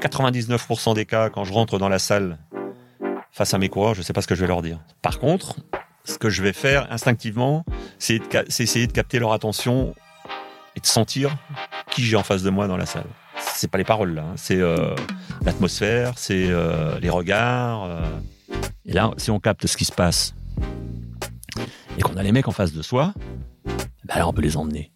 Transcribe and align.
99% 0.00 0.94
des 0.94 1.06
cas, 1.06 1.30
quand 1.30 1.44
je 1.44 1.52
rentre 1.52 1.78
dans 1.78 1.88
la 1.88 1.98
salle 1.98 2.38
face 3.30 3.54
à 3.54 3.58
mes 3.58 3.68
coureurs, 3.68 3.94
je 3.94 4.00
ne 4.00 4.04
sais 4.04 4.12
pas 4.12 4.22
ce 4.22 4.26
que 4.26 4.34
je 4.34 4.40
vais 4.40 4.46
leur 4.46 4.62
dire. 4.62 4.80
Par 5.02 5.18
contre, 5.18 5.56
ce 6.04 6.18
que 6.18 6.30
je 6.30 6.42
vais 6.42 6.52
faire 6.52 6.90
instinctivement, 6.90 7.64
c'est 7.98 8.20
essayer 8.58 8.86
de 8.86 8.92
capter 8.92 9.18
leur 9.18 9.32
attention 9.32 9.94
et 10.76 10.80
de 10.80 10.86
sentir 10.86 11.36
qui 11.90 12.02
j'ai 12.02 12.16
en 12.16 12.22
face 12.22 12.42
de 12.42 12.50
moi 12.50 12.66
dans 12.66 12.76
la 12.76 12.86
salle. 12.86 13.06
C'est 13.54 13.70
pas 13.70 13.78
les 13.78 13.84
paroles 13.84 14.14
là, 14.14 14.22
hein. 14.22 14.34
c'est 14.36 14.60
euh, 14.60 14.94
l'atmosphère, 15.42 16.14
c'est 16.16 16.48
euh, 16.48 16.98
les 17.00 17.10
regards. 17.10 17.84
Euh. 17.84 18.00
Et 18.86 18.92
là, 18.92 19.10
si 19.16 19.30
on 19.30 19.38
capte 19.40 19.66
ce 19.66 19.76
qui 19.76 19.84
se 19.84 19.92
passe 19.92 20.34
et 21.98 22.02
qu'on 22.02 22.16
a 22.16 22.22
les 22.22 22.32
mecs 22.32 22.48
en 22.48 22.52
face 22.52 22.72
de 22.72 22.82
soi, 22.82 23.12
bah 24.04 24.14
alors 24.14 24.30
on 24.30 24.32
peut 24.32 24.42
les 24.42 24.56
emmener. 24.56 24.90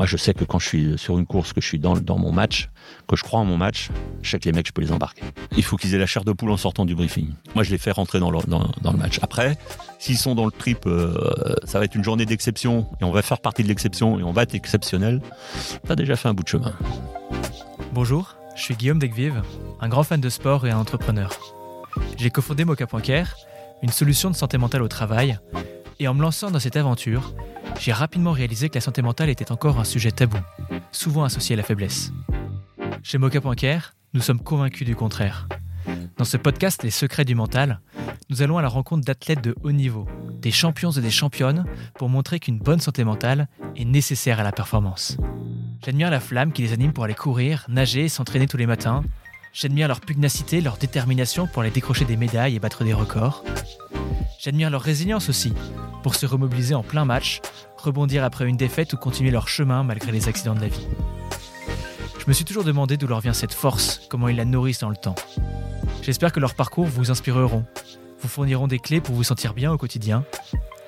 Moi, 0.00 0.06
je 0.06 0.16
sais 0.16 0.32
que 0.32 0.44
quand 0.46 0.58
je 0.58 0.66
suis 0.66 0.96
sur 0.96 1.18
une 1.18 1.26
course, 1.26 1.52
que 1.52 1.60
je 1.60 1.66
suis 1.66 1.78
dans, 1.78 1.94
mon 2.16 2.32
match, 2.32 2.70
que 3.06 3.16
je 3.16 3.22
crois 3.22 3.38
en 3.38 3.44
mon 3.44 3.58
match, 3.58 3.90
je 4.22 4.30
sais 4.30 4.38
que 4.38 4.46
les 4.46 4.52
mecs, 4.52 4.66
je 4.66 4.72
peux 4.72 4.80
les 4.80 4.92
embarquer. 4.92 5.20
Il 5.58 5.62
faut 5.62 5.76
qu'ils 5.76 5.94
aient 5.94 5.98
la 5.98 6.06
chair 6.06 6.24
de 6.24 6.32
poule 6.32 6.50
en 6.50 6.56
sortant 6.56 6.86
du 6.86 6.94
briefing. 6.94 7.34
Moi, 7.54 7.64
je 7.64 7.70
les 7.70 7.76
fais 7.76 7.90
rentrer 7.90 8.18
dans 8.18 8.30
le, 8.30 8.38
dans, 8.46 8.92
le 8.92 8.96
match. 8.96 9.18
Après, 9.20 9.58
s'ils 9.98 10.16
sont 10.16 10.34
dans 10.34 10.46
le 10.46 10.52
trip, 10.52 10.86
euh, 10.86 11.54
ça 11.64 11.78
va 11.78 11.84
être 11.84 11.94
une 11.96 12.02
journée 12.02 12.24
d'exception 12.24 12.86
et 13.02 13.04
on 13.04 13.10
va 13.10 13.20
faire 13.20 13.40
partie 13.40 13.62
de 13.62 13.68
l'exception 13.68 14.18
et 14.18 14.22
on 14.22 14.32
va 14.32 14.44
être 14.44 14.54
exceptionnel. 14.54 15.20
T'as 15.86 15.96
déjà 15.96 16.16
fait 16.16 16.30
un 16.30 16.32
bout 16.32 16.44
de 16.44 16.48
chemin. 16.48 16.72
Bonjour, 17.92 18.36
je 18.56 18.62
suis 18.62 18.76
Guillaume 18.76 19.00
Degvive, 19.00 19.42
un 19.82 19.88
grand 19.90 20.02
fan 20.02 20.18
de 20.18 20.30
sport 20.30 20.66
et 20.66 20.70
un 20.70 20.78
entrepreneur. 20.78 21.30
J'ai 22.16 22.30
cofondé 22.30 22.64
Mocha.care, 22.64 23.36
une 23.82 23.90
solution 23.90 24.30
de 24.30 24.34
santé 24.34 24.56
mentale 24.56 24.80
au 24.80 24.88
travail, 24.88 25.38
et 25.98 26.08
en 26.08 26.14
me 26.14 26.22
lançant 26.22 26.50
dans 26.50 26.58
cette 26.58 26.76
aventure, 26.76 27.34
j'ai 27.80 27.92
rapidement 27.92 28.32
réalisé 28.32 28.68
que 28.68 28.74
la 28.74 28.82
santé 28.82 29.00
mentale 29.00 29.30
était 29.30 29.50
encore 29.50 29.80
un 29.80 29.84
sujet 29.84 30.10
tabou, 30.10 30.36
souvent 30.92 31.24
associé 31.24 31.54
à 31.54 31.56
la 31.56 31.62
faiblesse. 31.62 32.12
Chez 33.02 33.16
Mocha.care, 33.16 33.94
nous 34.12 34.20
sommes 34.20 34.40
convaincus 34.40 34.86
du 34.86 34.94
contraire. 34.94 35.48
Dans 36.18 36.26
ce 36.26 36.36
podcast 36.36 36.82
Les 36.82 36.90
secrets 36.90 37.24
du 37.24 37.34
mental, 37.34 37.80
nous 38.28 38.42
allons 38.42 38.58
à 38.58 38.62
la 38.62 38.68
rencontre 38.68 39.06
d'athlètes 39.06 39.42
de 39.42 39.54
haut 39.62 39.72
niveau, 39.72 40.06
des 40.42 40.50
champions 40.50 40.90
et 40.90 41.00
des 41.00 41.10
championnes, 41.10 41.64
pour 41.94 42.10
montrer 42.10 42.38
qu'une 42.38 42.58
bonne 42.58 42.80
santé 42.80 43.02
mentale 43.02 43.48
est 43.76 43.86
nécessaire 43.86 44.40
à 44.40 44.42
la 44.44 44.52
performance. 44.52 45.16
J'admire 45.82 46.10
la 46.10 46.20
flamme 46.20 46.52
qui 46.52 46.60
les 46.60 46.74
anime 46.74 46.92
pour 46.92 47.04
aller 47.04 47.14
courir, 47.14 47.64
nager 47.70 48.04
et 48.04 48.08
s'entraîner 48.10 48.46
tous 48.46 48.58
les 48.58 48.66
matins. 48.66 49.02
J'admire 49.54 49.88
leur 49.88 50.02
pugnacité, 50.02 50.60
leur 50.60 50.76
détermination 50.76 51.46
pour 51.46 51.62
aller 51.62 51.70
décrocher 51.70 52.04
des 52.04 52.18
médailles 52.18 52.56
et 52.56 52.60
battre 52.60 52.84
des 52.84 52.92
records. 52.92 53.42
J'admire 54.42 54.70
leur 54.70 54.80
résilience 54.80 55.28
aussi, 55.28 55.52
pour 56.02 56.14
se 56.14 56.24
remobiliser 56.24 56.74
en 56.74 56.82
plein 56.82 57.04
match, 57.04 57.42
rebondir 57.76 58.24
après 58.24 58.48
une 58.48 58.56
défaite 58.56 58.94
ou 58.94 58.96
continuer 58.96 59.30
leur 59.30 59.48
chemin 59.48 59.82
malgré 59.82 60.12
les 60.12 60.28
accidents 60.28 60.54
de 60.54 60.62
la 60.62 60.68
vie. 60.68 60.86
Je 62.18 62.24
me 62.26 62.32
suis 62.32 62.46
toujours 62.46 62.64
demandé 62.64 62.96
d'où 62.96 63.06
leur 63.06 63.20
vient 63.20 63.34
cette 63.34 63.52
force, 63.52 64.00
comment 64.08 64.28
ils 64.28 64.36
la 64.36 64.46
nourrissent 64.46 64.80
dans 64.80 64.88
le 64.88 64.96
temps. 64.96 65.14
J'espère 66.00 66.32
que 66.32 66.40
leurs 66.40 66.54
parcours 66.54 66.86
vous 66.86 67.10
inspireront, 67.10 67.66
vous 68.22 68.28
fourniront 68.28 68.66
des 68.66 68.78
clés 68.78 69.02
pour 69.02 69.14
vous 69.14 69.24
sentir 69.24 69.52
bien 69.52 69.72
au 69.72 69.76
quotidien, 69.76 70.24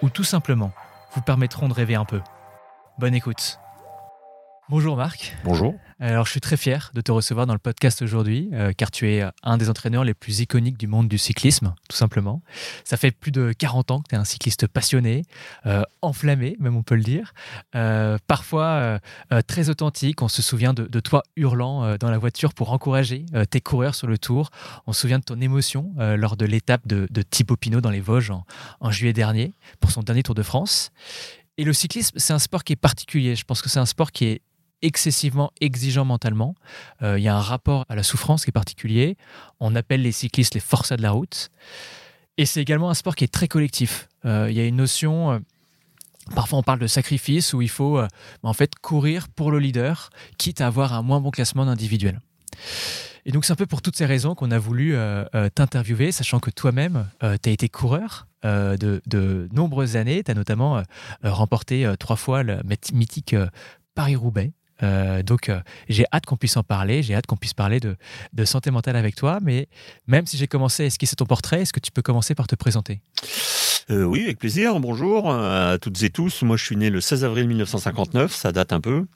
ou 0.00 0.08
tout 0.08 0.24
simplement 0.24 0.72
vous 1.14 1.20
permettront 1.20 1.68
de 1.68 1.74
rêver 1.74 1.94
un 1.94 2.06
peu. 2.06 2.22
Bonne 2.98 3.14
écoute. 3.14 3.58
Bonjour 4.72 4.96
Marc. 4.96 5.36
Bonjour. 5.44 5.74
Alors, 6.00 6.24
je 6.24 6.30
suis 6.30 6.40
très 6.40 6.56
fier 6.56 6.92
de 6.94 7.02
te 7.02 7.12
recevoir 7.12 7.44
dans 7.44 7.52
le 7.52 7.58
podcast 7.58 8.00
aujourd'hui, 8.00 8.48
euh, 8.54 8.72
car 8.74 8.90
tu 8.90 9.06
es 9.06 9.22
un 9.42 9.58
des 9.58 9.68
entraîneurs 9.68 10.02
les 10.02 10.14
plus 10.14 10.40
iconiques 10.40 10.78
du 10.78 10.86
monde 10.86 11.08
du 11.08 11.18
cyclisme, 11.18 11.74
tout 11.90 11.96
simplement. 11.98 12.40
Ça 12.82 12.96
fait 12.96 13.10
plus 13.10 13.32
de 13.32 13.52
40 13.52 13.90
ans 13.90 14.00
que 14.00 14.08
tu 14.08 14.14
es 14.14 14.18
un 14.18 14.24
cycliste 14.24 14.66
passionné, 14.66 15.24
euh, 15.66 15.82
enflammé, 16.00 16.56
même 16.58 16.74
on 16.74 16.82
peut 16.82 16.94
le 16.94 17.02
dire. 17.02 17.34
Euh, 17.74 18.16
parfois 18.26 18.98
très 19.46 19.68
authentique. 19.68 20.22
On 20.22 20.28
se 20.28 20.40
souvient 20.40 20.72
de, 20.72 21.00
toi 21.00 21.22
hurlant 21.36 21.98
dans 21.98 22.10
la 22.10 22.16
voiture 22.16 22.54
pour 22.54 22.72
encourager 22.72 23.26
tes 23.50 23.60
coureurs 23.60 23.94
sur 23.94 24.06
le 24.06 24.16
tour. 24.16 24.48
On 24.86 24.94
se 24.94 25.02
souvient 25.02 25.18
de 25.18 25.24
ton 25.24 25.38
émotion 25.38 25.92
lors 25.98 26.38
de 26.38 26.46
l'étape 26.46 26.88
de, 26.88 27.06
de 27.10 27.20
Thibaut 27.20 27.56
Pinot 27.56 27.82
dans 27.82 27.90
les 27.90 28.00
Vosges 28.00 28.32
en 28.80 28.90
juillet 28.90 29.12
dernier, 29.12 29.52
pour 29.80 29.90
son 29.90 30.02
dernier 30.02 30.22
Tour 30.22 30.34
de 30.34 30.42
France. 30.42 30.92
Et 31.58 31.64
le 31.64 31.74
cyclisme, 31.74 32.18
c'est 32.18 32.32
un 32.32 32.38
sport 32.38 32.64
qui 32.64 32.72
est 32.72 32.76
particulier. 32.76 33.36
Je 33.36 33.44
pense 33.44 33.60
que 33.60 33.68
c'est 33.68 33.78
un 33.78 33.86
sport 33.86 34.10
qui 34.10 34.24
est 34.24 34.40
excessivement 34.82 35.52
exigeant 35.60 36.04
mentalement. 36.04 36.54
Euh, 37.02 37.18
il 37.18 37.22
y 37.22 37.28
a 37.28 37.36
un 37.36 37.40
rapport 37.40 37.86
à 37.88 37.94
la 37.94 38.02
souffrance 38.02 38.44
qui 38.44 38.50
est 38.50 38.52
particulier. 38.52 39.16
On 39.60 39.74
appelle 39.74 40.02
les 40.02 40.12
cyclistes 40.12 40.54
les 40.54 40.60
forçats 40.60 40.96
de 40.96 41.02
la 41.02 41.12
route. 41.12 41.50
Et 42.36 42.46
c'est 42.46 42.60
également 42.60 42.90
un 42.90 42.94
sport 42.94 43.14
qui 43.14 43.24
est 43.24 43.32
très 43.32 43.48
collectif. 43.48 44.08
Euh, 44.24 44.48
il 44.50 44.56
y 44.56 44.60
a 44.60 44.66
une 44.66 44.76
notion, 44.76 45.32
euh, 45.32 45.38
parfois 46.34 46.58
on 46.58 46.62
parle 46.62 46.78
de 46.78 46.86
sacrifice, 46.86 47.52
où 47.52 47.62
il 47.62 47.68
faut 47.68 48.00
en 48.42 48.52
fait 48.52 48.74
courir 48.80 49.28
pour 49.28 49.50
le 49.50 49.58
leader, 49.58 50.10
quitte 50.38 50.60
à 50.60 50.66
avoir 50.66 50.92
un 50.92 51.02
moins 51.02 51.20
bon 51.20 51.30
classement 51.30 51.62
individuel. 51.62 52.20
Et 53.24 53.30
donc 53.30 53.44
c'est 53.44 53.52
un 53.52 53.56
peu 53.56 53.66
pour 53.66 53.82
toutes 53.82 53.96
ces 53.96 54.06
raisons 54.06 54.34
qu'on 54.34 54.50
a 54.50 54.58
voulu 54.58 54.96
t'interviewer, 55.54 56.10
sachant 56.10 56.40
que 56.40 56.50
toi-même, 56.50 57.08
tu 57.20 57.48
as 57.48 57.52
été 57.52 57.68
coureur. 57.68 58.26
De, 58.44 59.00
de, 59.06 59.48
nombreuses 59.52 59.94
années. 59.94 60.24
Tu 60.24 60.32
as 60.32 60.34
notamment 60.34 60.82
remporté 61.22 61.88
trois 62.00 62.16
fois 62.16 62.42
le 62.42 62.60
mythique 62.92 63.36
Paris-Roubaix. 63.94 64.52
Euh, 64.82 65.22
donc, 65.22 65.48
euh, 65.48 65.60
j'ai 65.88 66.04
hâte 66.12 66.26
qu'on 66.26 66.36
puisse 66.36 66.56
en 66.56 66.62
parler. 66.62 67.02
J'ai 67.02 67.14
hâte 67.14 67.26
qu'on 67.26 67.36
puisse 67.36 67.54
parler 67.54 67.80
de, 67.80 67.96
santé 68.44 68.70
mentale 68.70 68.96
avec 68.96 69.14
toi. 69.14 69.38
Mais 69.42 69.68
même 70.06 70.26
si 70.26 70.36
j'ai 70.36 70.46
commencé 70.46 70.84
à 70.84 70.86
esquisser 70.86 71.16
ton 71.16 71.26
portrait, 71.26 71.62
est-ce 71.62 71.72
que 71.72 71.80
tu 71.80 71.90
peux 71.90 72.02
commencer 72.02 72.34
par 72.34 72.46
te 72.46 72.54
présenter? 72.54 73.00
Euh, 73.90 74.04
Oui, 74.04 74.24
avec 74.24 74.38
plaisir. 74.38 74.78
Bonjour 74.80 75.32
à 75.32 75.78
toutes 75.80 76.02
et 76.02 76.10
tous. 76.10 76.42
Moi, 76.42 76.56
je 76.56 76.64
suis 76.64 76.76
né 76.76 76.90
le 76.90 77.00
16 77.00 77.24
avril 77.24 77.48
1959. 77.48 78.32
Ça 78.32 78.52
date 78.52 78.72
un 78.72 78.80
peu. 78.80 79.06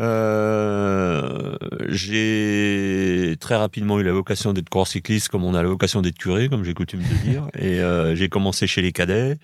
Euh, 0.00 1.56
j'ai 1.88 3.36
très 3.40 3.56
rapidement 3.56 4.00
eu 4.00 4.02
la 4.02 4.12
vocation 4.12 4.52
d'être 4.52 4.68
coureur 4.68 4.86
cycliste 4.86 5.28
comme 5.28 5.44
on 5.44 5.54
a 5.54 5.62
la 5.62 5.68
vocation 5.68 6.00
d'être 6.00 6.18
curé, 6.18 6.48
comme 6.48 6.64
j'ai 6.64 6.74
coutume 6.74 7.00
de 7.00 7.30
dire. 7.30 7.48
Et 7.58 7.80
euh, 7.80 8.14
j'ai 8.14 8.28
commencé 8.28 8.66
chez 8.66 8.82
les 8.82 8.92
cadets 8.92 9.38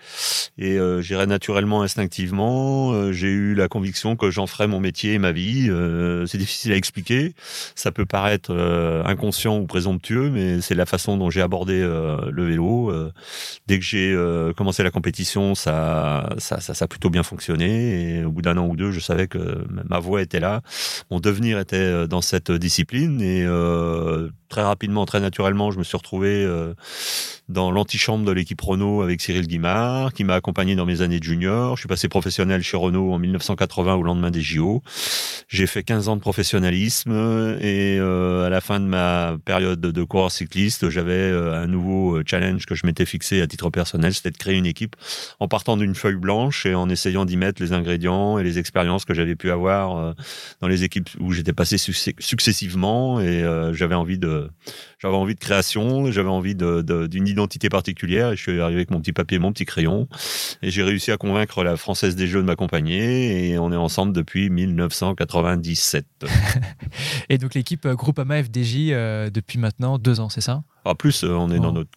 et 0.59 0.79
euh, 0.79 1.01
j'irai 1.01 1.27
naturellement, 1.27 1.83
instinctivement. 1.83 2.93
Euh, 2.93 3.13
j'ai 3.13 3.29
eu 3.29 3.55
la 3.55 3.69
conviction 3.69 4.17
que 4.17 4.31
j'en 4.31 4.47
ferais 4.47 4.67
mon 4.67 4.81
métier 4.81 5.15
et 5.15 5.19
ma 5.19 5.33
vie. 5.33 5.69
Euh, 5.69 6.27
c'est 6.27 6.39
difficile 6.39 6.73
à 6.73 6.77
expliquer. 6.77 7.35
Ça 7.75 7.93
peut 7.93 8.07
paraître 8.07 8.53
inconscient 9.05 9.59
ou 9.59 9.67
présomptueux, 9.67 10.31
mais 10.31 10.61
c'est 10.61 10.75
la 10.75 10.87
façon 10.87 11.17
dont 11.17 11.31
j'ai 11.31 11.43
abordé 11.43 11.81
le 11.81 12.45
vélo. 12.45 12.93
dès 13.67 13.79
que 13.79 13.85
j'ai 13.85 14.17
commencé 14.57 14.83
la 14.83 14.91
compétition, 14.91 15.55
ça, 15.55 16.29
ça, 16.39 16.61
ça, 16.61 16.75
ça 16.75 16.85
a 16.85 16.89
plutôt 16.89 17.11
bien 17.11 17.23
fonctionné. 17.23 18.19
Et 18.19 18.25
au 18.25 18.33
bout 18.33 18.43
d'un 18.43 18.57
an 18.57 18.67
ou 18.67 18.77
deux, 18.77 18.91
je 18.91 19.01
savais 19.01 19.29
que 19.29 19.65
ma 19.89 19.99
voix 19.99 20.23
était 20.23 20.38
là. 20.41 20.63
Mon 21.11 21.21
devenir 21.21 21.59
était 21.59 21.77
euh, 21.77 22.07
dans 22.07 22.21
cette 22.21 22.51
discipline 22.51 23.21
et 23.21 23.43
euh, 23.45 24.29
très 24.49 24.63
rapidement, 24.63 25.05
très 25.07 25.21
naturellement, 25.21 25.71
je 25.71 25.79
me 25.79 25.85
suis 25.85 25.97
retrouvé 25.97 26.29
euh, 26.45 26.75
dans 27.49 27.71
l'antichambre 27.71 28.25
de 28.25 28.33
l'équipe 28.33 28.61
Renault 28.61 29.03
avec 29.03 29.21
Cyril 29.21 29.47
Guimard, 29.47 30.13
qui 30.13 30.25
m'a 30.25 30.35
accompagné 30.35 30.75
dans 30.75 30.87
mes 30.87 31.03
années 31.03 31.19
de 31.19 31.25
junior. 31.25 31.77
Je 31.77 31.83
suis 31.83 31.89
passé 31.89 32.09
professionnel 32.09 32.63
chez 32.63 32.77
Renault 32.77 33.13
en 33.13 33.19
1980 33.19 33.95
au 33.95 34.03
lendemain 34.03 34.31
des 34.31 34.41
JO. 34.41 34.83
J'ai 35.49 35.67
fait 35.67 35.83
15 35.83 36.09
ans 36.09 36.17
de 36.17 36.21
professionnalisme 36.21 37.13
et 37.61 37.99
euh, 37.99 38.47
à 38.47 38.51
la 38.51 38.61
fin 38.61 38.81
de 38.81 38.87
ma 38.87 39.37
période 39.45 39.81
de 39.81 40.03
coureur 40.05 40.31
cycliste, 40.31 40.89
j'avais 40.89 41.13
euh, 41.13 41.63
un 41.63 41.67
nouveau 41.67 42.21
challenge 42.25 42.67
que 42.67 42.75
je 42.75 42.87
m'étais 42.87 43.07
fixé 43.07 43.41
à 43.41 43.47
titre 43.47 43.71
personnel, 43.71 44.15
c'était 44.15 44.31
de 44.31 44.37
créer 44.37 44.57
une 44.57 44.67
équipe 44.67 44.97
en 45.41 45.49
partant 45.49 45.77
d'une 45.77 45.95
feuille 45.95 46.17
blanche 46.17 46.67
et 46.67 46.75
en 46.75 46.89
essayant 46.89 47.25
d'y 47.25 47.37
mettre 47.37 47.63
les 47.63 47.73
ingrédients 47.73 48.39
et 48.39 48.45
les 48.45 48.59
expériences 48.59 49.05
que 49.05 49.15
j'avais 49.15 49.37
pu 49.37 49.51
avoir 49.51 50.15
dans 50.61 50.69
les 50.69 50.85
équipes 50.85 51.09
où 51.21 51.33
j'étais 51.33 51.53
passé 51.53 51.79
successivement 51.79 53.21
et 53.21 53.45
j'avais 53.73 53.95
envie 53.95 54.19
de 54.19 54.38
j'avais 54.99 55.15
envie 55.15 55.35
de 55.35 55.41
création, 55.41 56.11
j'avais 56.11 56.29
envie 56.29 56.55
d'une 56.55 57.29
identité 57.29 57.69
particulière. 57.69 58.33
Et 58.33 58.37
je 58.37 58.43
suis 58.43 58.61
arrivé 58.61 58.79
avec 58.79 58.91
mon 58.91 59.01
petit 59.01 59.13
papier, 59.13 59.39
mon 59.39 59.53
petit 59.53 59.65
crayon, 59.65 60.09
et 60.63 60.71
j'ai 60.71 60.83
réussi 60.83 61.11
à 61.11 61.17
convaincre 61.17 61.65
la 61.65 61.77
Française 61.77 62.17
des 62.17 62.27
Jeux 62.27 62.41
de 62.41 62.47
m'accompagner. 62.47 63.51
Et 63.51 63.59
on 63.59 63.73
est 63.73 63.77
ensemble 63.77 64.13
depuis 64.13 64.51
1997. 64.51 66.07
et 67.29 67.39
donc 67.39 67.55
l'équipe 67.55 67.87
euh, 67.87 67.95
Groupama 67.95 68.43
FDJ 68.43 68.91
euh, 68.91 69.31
depuis 69.31 69.59
maintenant 69.59 69.99
deux 69.99 70.21
ans, 70.21 70.29
c'est 70.29 70.41
ça? 70.41 70.63
En 70.85 70.95
plus, 70.95 71.25
euh, 71.25 71.31
on 71.31 71.51
est 71.51 71.59
dans 71.59 71.73
notre 71.73 71.91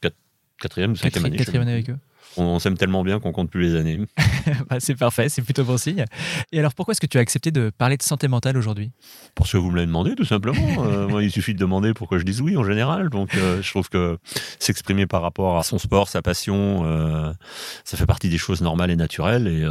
quatrième 0.60 0.92
ou 0.92 0.96
cinquième 0.96 1.26
année. 1.26 1.38
Quatrième 1.38 1.64
année 1.64 1.74
avec 1.74 1.90
eux 1.90 1.98
on, 2.38 2.60
s'aime 2.60 2.78
tellement 2.78 3.04
bien 3.04 3.20
qu'on 3.20 3.32
compte 3.32 3.50
plus 3.50 3.62
les 3.62 3.76
années. 3.76 4.00
Bah, 4.70 4.78
c'est 4.80 4.96
parfait, 4.96 5.30
c'est 5.30 5.42
plutôt 5.42 5.64
bon 5.64 5.78
signe. 5.78 6.06
Et 6.52 6.60
alors 6.60 6.74
pourquoi 6.74 6.94
est-ce 6.94 7.02
que 7.02 7.06
tu 7.06 7.18
as 7.18 7.22
accepté 7.22 7.52
de 7.52 7.70
parler 7.70 7.98
de 7.98 8.04
santé 8.04 8.28
mentale 8.28 8.58
aujourd'hui? 8.58 8.92
Parce 9.36 9.52
que 9.52 9.58
vous 9.58 9.70
me 9.70 9.76
l'avez 9.76 9.88
demandé 9.88 10.16
tout 10.16 10.26
simplement. 10.26 10.62
Euh, 10.82 11.08
moi, 11.08 11.24
il 11.24 11.32
suffit 11.32 11.54
de 11.54 11.60
demander 11.60 11.94
pour 11.94 12.08
que 12.10 12.18
je 12.18 12.24
dise 12.24 12.42
oui 12.42 12.58
en 12.58 12.64
général. 12.64 13.10
Donc 13.10 13.36
euh, 13.36 13.62
je 13.62 13.70
trouve 13.70 13.88
que 13.90 14.18
s'exprimer 14.60 15.06
par 15.06 15.22
rapport 15.22 15.58
à 15.58 15.64
son 15.64 15.78
sport, 15.78 16.10
sa 16.10 16.22
passion, 16.22 16.84
euh, 16.86 17.32
ça 17.84 17.98
fait 17.98 18.06
partie 18.06 18.30
des 18.30 18.38
choses 18.38 18.62
normales 18.62 18.90
et 18.90 18.96
naturelles. 18.96 19.48
Et 19.48 19.66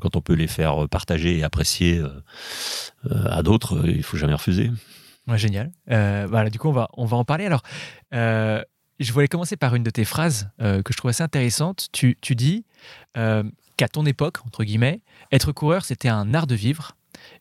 quand 0.00 0.14
on 0.14 0.20
peut 0.20 0.34
les 0.34 0.46
faire 0.46 0.88
partager 0.88 1.38
et 1.38 1.42
apprécier 1.42 2.00
à 3.10 3.42
d'autres, 3.42 3.82
il 3.86 4.02
faut 4.02 4.16
jamais 4.16 4.34
refuser. 4.34 4.70
Ouais, 5.26 5.38
génial. 5.38 5.70
voilà, 5.86 6.48
du 6.48 6.58
coup, 6.58 6.68
on 6.68 6.72
va, 6.72 6.88
on 6.94 7.06
va 7.06 7.16
en 7.16 7.24
parler. 7.24 7.46
Alors, 7.46 7.62
je 9.02 9.12
voulais 9.12 9.28
commencer 9.28 9.56
par 9.56 9.74
une 9.74 9.82
de 9.82 9.90
tes 9.90 10.04
phrases 10.04 10.48
euh, 10.60 10.82
que 10.82 10.92
je 10.92 10.98
trouve 10.98 11.10
assez 11.10 11.22
intéressante. 11.22 11.88
Tu, 11.92 12.16
dis 12.30 12.64
euh, 13.16 13.42
qu'à 13.76 13.88
ton 13.88 14.06
époque, 14.06 14.38
entre 14.46 14.64
guillemets, 14.64 15.00
être 15.30 15.52
coureur, 15.52 15.84
c'était 15.84 16.08
un 16.08 16.34
art 16.34 16.46
de 16.46 16.54
vivre. 16.54 16.92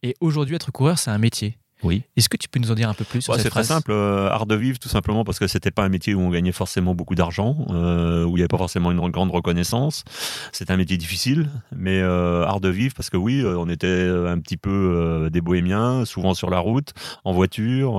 Et 0.04 0.16
aujourd'hui, 0.20 0.56
être 0.56 0.72
coureur, 0.72 1.00
c'est 1.00 1.12
un 1.12 1.18
métier. 1.18 1.58
Oui. 1.84 2.04
Est-ce 2.16 2.30
que 2.30 2.38
tu 2.38 2.48
peux 2.48 2.60
nous 2.60 2.72
en 2.72 2.76
dire 2.76 2.90
un 2.90 2.94
peu 2.94 3.04
plus 3.04 3.22
sur 3.22 3.36
C'est 3.36 3.50
très 3.50 3.64
simple. 3.64 3.92
art 3.92 4.46
de 4.46 4.56
vivre, 4.56 4.80
tout 4.80 4.90
simplement 4.90 5.24
parce 5.24 5.40
que 5.40 5.48
c'était 5.48 5.72
pas 5.72 5.84
un 5.84 5.90
métier 5.90 6.14
où 6.14 6.22
on 6.22 6.30
gagnait 6.30 6.52
forcément 6.52 6.96
beaucoup 6.96 7.16
d'argent, 7.16 7.56
où 7.70 7.74
il 7.74 8.36
n'y 8.36 8.42
avait 8.42 8.48
pas 8.48 8.58
forcément 8.58 8.92
une 8.92 9.00
grande 9.10 9.32
reconnaissance. 9.32 10.04
C'est 10.52 10.70
un 10.72 10.78
métier 10.78 10.98
difficile, 10.98 11.50
mais 11.76 12.02
art 12.02 12.60
de 12.60 12.70
vivre 12.70 12.94
parce 12.96 13.10
que 13.10 13.18
oui, 13.18 13.44
on 13.46 13.70
était 13.70 14.08
un 14.28 14.40
petit 14.40 14.58
peu 14.58 15.30
des 15.32 15.42
bohémiens, 15.42 16.06
souvent 16.06 16.34
sur 16.34 16.50
la 16.50 16.60
route, 16.60 16.94
en 17.24 17.34
voiture, 17.34 17.94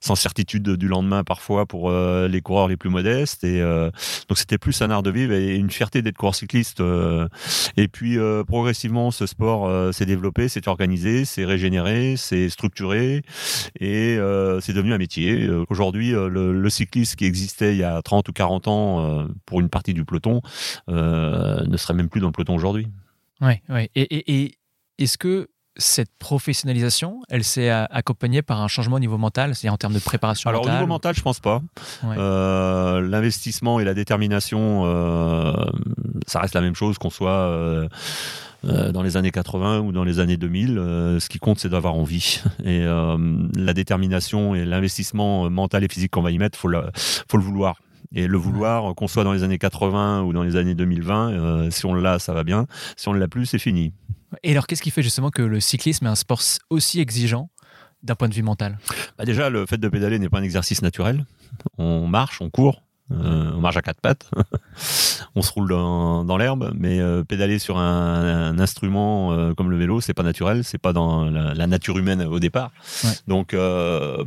sans 0.00 0.14
certitude 0.14 0.70
du 0.70 0.88
lendemain 0.88 1.24
parfois 1.24 1.66
pour 1.66 1.90
les 1.90 2.40
coureurs 2.40 2.68
les 2.68 2.76
plus 2.76 2.90
modestes. 2.90 3.44
Et 3.44 3.60
donc 3.60 4.38
c'était 4.38 4.58
plus 4.58 4.80
un 4.82 4.90
art 4.90 5.02
de 5.02 5.10
vivre 5.10 5.32
et 5.32 5.56
une 5.56 5.70
fierté 5.70 6.02
d'être 6.02 6.16
coureur 6.16 6.34
cycliste. 6.34 6.82
et 7.76 7.88
puis 7.88 8.18
progressivement, 8.46 9.10
ce 9.10 9.26
sport 9.26 9.92
s'est 9.92 10.06
développé, 10.06 10.48
s'est 10.48 10.68
organisé, 10.68 11.24
s'est 11.24 11.44
régénéré, 11.44 12.16
s'est 12.16 12.51
structuré 12.52 13.22
et 13.80 14.18
c'est 14.60 14.72
devenu 14.72 14.92
un 14.92 14.98
métier. 14.98 15.48
Aujourd'hui, 15.68 16.10
le, 16.10 16.52
le, 16.52 16.70
cycliste 16.70 17.16
qui 17.16 17.24
existait 17.24 17.74
il 17.74 17.78
y 17.78 17.84
a 17.84 18.00
30 18.02 18.28
ou 18.28 18.32
40 18.32 18.68
ans 18.68 19.26
pour 19.46 19.60
une 19.60 19.68
partie 19.68 19.94
du 19.94 20.04
peloton 20.04 20.40
ne 20.88 21.76
serait 21.76 21.94
même 21.94 22.08
plus 22.08 22.20
dans 22.20 22.28
le 22.28 22.32
peloton 22.32 22.54
aujourd'hui. 22.54 22.88
Oui, 23.40 23.54
ouais. 23.68 23.90
et 23.94 24.56
est-ce 24.98 25.18
que 25.18 25.48
cette 25.76 26.10
professionnalisation, 26.18 27.22
elle 27.28 27.44
s'est 27.44 27.70
accompagnée 27.70 28.42
par 28.42 28.60
un 28.60 28.68
changement 28.68 28.96
au 28.96 29.00
niveau 29.00 29.16
mental, 29.16 29.54
c'est-à-dire 29.54 29.72
en 29.72 29.78
termes 29.78 29.94
de 29.94 29.98
préparation 29.98 30.50
Alors 30.50 30.66
au 30.66 30.70
niveau 30.70 30.86
mental, 30.86 31.14
je 31.14 31.22
pense 31.22 31.40
pas. 31.40 31.62
Euh, 32.04 33.00
l'investissement 33.00 33.80
et 33.80 33.84
la 33.84 33.94
détermination, 33.94 34.82
euh, 34.84 35.52
ça 36.26 36.40
reste 36.40 36.54
la 36.54 36.60
même 36.60 36.74
chose 36.74 36.98
qu'on 36.98 37.10
soit 37.10 37.30
euh, 37.30 37.88
dans 38.62 39.02
les 39.02 39.16
années 39.16 39.30
80 39.30 39.80
ou 39.80 39.92
dans 39.92 40.04
les 40.04 40.18
années 40.18 40.36
2000. 40.36 40.74
ce 41.18 41.28
qui 41.28 41.38
compte, 41.38 41.58
c'est 41.58 41.70
d'avoir 41.70 41.94
envie. 41.94 42.42
Et 42.64 42.84
la 42.84 43.74
détermination 43.74 44.54
et 44.54 44.64
l'investissement 44.64 45.48
mental 45.50 45.84
et 45.84 45.88
physique 45.88 46.12
qu'on 46.12 46.22
va 46.22 46.30
y 46.30 46.38
mettre, 46.38 46.58
faut 46.58 46.70
faut 47.28 47.36
le 47.36 47.42
vouloir. 47.42 47.80
Et 48.14 48.26
le 48.26 48.36
vouloir, 48.36 48.94
qu'on 48.94 49.08
soit 49.08 49.24
dans 49.24 49.32
les 49.32 49.42
années 49.42 49.58
80 49.58 50.22
ou 50.22 50.34
dans 50.34 50.42
les 50.42 50.56
années 50.56 50.74
2020, 50.74 51.70
si 51.70 51.86
on 51.86 51.94
l'a, 51.94 52.18
ça 52.18 52.34
va 52.34 52.44
bien. 52.44 52.66
Si 52.96 53.08
on 53.08 53.14
ne 53.14 53.18
l'a 53.18 53.28
plus, 53.28 53.46
c'est 53.46 53.58
fini. 53.58 53.92
Et 54.42 54.52
alors, 54.52 54.66
qu'est-ce 54.66 54.82
qui 54.82 54.90
fait 54.90 55.02
justement 55.02 55.30
que 55.30 55.42
le 55.42 55.60
cyclisme 55.60 56.06
est 56.06 56.10
un 56.10 56.14
sport 56.14 56.40
aussi 56.70 57.00
exigeant 57.00 57.50
d'un 58.02 58.14
point 58.14 58.28
de 58.28 58.34
vue 58.34 58.42
mental? 58.42 58.78
Bah 59.18 59.24
Déjà, 59.24 59.50
le 59.50 59.66
fait 59.66 59.78
de 59.78 59.88
pédaler 59.88 60.18
n'est 60.18 60.28
pas 60.28 60.38
un 60.38 60.42
exercice 60.42 60.82
naturel. 60.82 61.24
On 61.78 62.06
marche, 62.06 62.40
on 62.40 62.50
court, 62.50 62.82
euh, 63.10 63.50
on 63.54 63.60
marche 63.60 63.76
à 63.76 63.82
quatre 63.82 64.00
pattes, 64.00 64.30
on 65.34 65.42
se 65.42 65.52
roule 65.52 65.68
dans, 65.68 66.36
l'herbe, 66.36 66.72
mais 66.78 67.00
euh, 67.00 67.24
pédaler 67.24 67.58
sur 67.58 67.76
un, 67.76 68.58
instrument 68.58 69.32
euh, 69.32 69.54
comme 69.54 69.70
le 69.70 69.76
vélo, 69.76 70.00
c'est 70.00 70.14
pas 70.14 70.22
naturel, 70.22 70.64
c'est 70.64 70.78
pas 70.78 70.92
dans 70.92 71.24
la, 71.24 71.66
nature 71.66 71.98
humaine 71.98 72.22
au 72.22 72.38
départ. 72.38 72.70
Donc, 73.28 73.56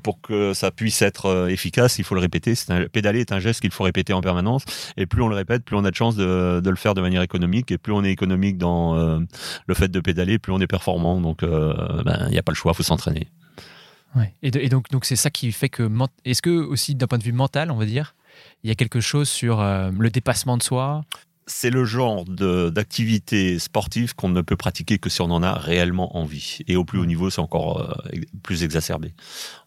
pour 0.04 0.22
que 0.22 0.54
ça 0.54 0.72
puisse 0.72 1.02
être 1.02 1.50
efficace, 1.50 2.00
il 2.00 2.04
faut 2.04 2.16
le 2.16 2.22
répéter. 2.22 2.54
pédaler 2.92 3.22
est 3.22 3.32
un 3.32 3.40
geste 3.40 3.62
qu'il 3.62 3.72
faut 3.72 3.84
répéter 3.84 4.14
en 4.14 4.22
permanence, 4.22 4.64
et 4.98 5.06
plus 5.06 5.22
on 5.22 5.28
le 5.28 5.36
répète, 5.36 5.64
plus 5.64 5.76
on 5.76 5.86
a 5.86 5.92
de 5.92 5.96
chance 5.96 6.16
de, 6.16 6.62
le 6.64 6.76
faire 6.76 6.94
de 6.94 7.02
manière 7.02 7.22
économique, 7.22 7.72
et 7.72 7.78
plus 7.78 7.94
on 7.94 8.04
est 8.04 8.12
économique 8.12 8.58
dans 8.58 8.96
le 8.96 9.74
fait 9.74 9.90
de 9.90 10.00
pédaler, 10.00 10.40
plus 10.40 10.54
on 10.54 10.60
est 10.60 10.68
performant. 10.68 11.22
Donc, 11.22 11.42
ben, 11.42 12.26
il 12.28 12.32
n'y 12.32 12.40
a 12.40 12.44
pas 12.44 12.52
le 12.52 12.58
choix, 12.58 12.74
il 12.74 12.78
faut 12.78 12.84
s'entraîner. 12.84 13.28
Et, 14.42 14.48
et, 14.48 14.70
donc, 14.70 14.90
donc 14.90 15.06
c'est 15.06 15.16
ça 15.16 15.30
qui 15.30 15.52
fait 15.52 15.70
que, 15.70 15.90
est-ce 16.24 16.42
que 16.42 16.50
aussi 16.50 16.96
d'un 16.96 17.08
point 17.08 17.18
de 17.18 17.24
vue 17.24 17.34
mental, 17.34 17.72
on 17.72 17.76
va 17.76 17.86
dire, 17.86 18.16
il 18.64 18.70
y 18.70 18.72
a 18.72 18.76
quelque 18.76 19.00
chose 19.00 19.30
sur 19.30 19.60
euh, 19.60 19.92
le 19.98 20.10
dépassement 20.10 20.58
de 20.58 20.64
soi 20.64 21.04
c'est 21.48 21.70
le 21.70 21.86
genre 21.86 22.26
d'activité 22.26 23.60
sportive 23.60 24.16
qu'on 24.16 24.30
ne 24.30 24.42
peut 24.42 24.56
pratiquer 24.56 24.98
que 24.98 25.10
si 25.10 25.22
on 25.22 25.26
en 25.26 25.44
a 25.44 25.54
réellement 25.54 26.18
envie. 26.18 26.60
Et 26.68 26.76
au 26.76 26.86
plus 26.86 27.00
haut 27.00 27.06
niveau, 27.06 27.30
c'est 27.30 27.42
encore 27.42 27.82
euh, 27.82 28.20
plus 28.42 28.64
exacerbé. 28.64 29.14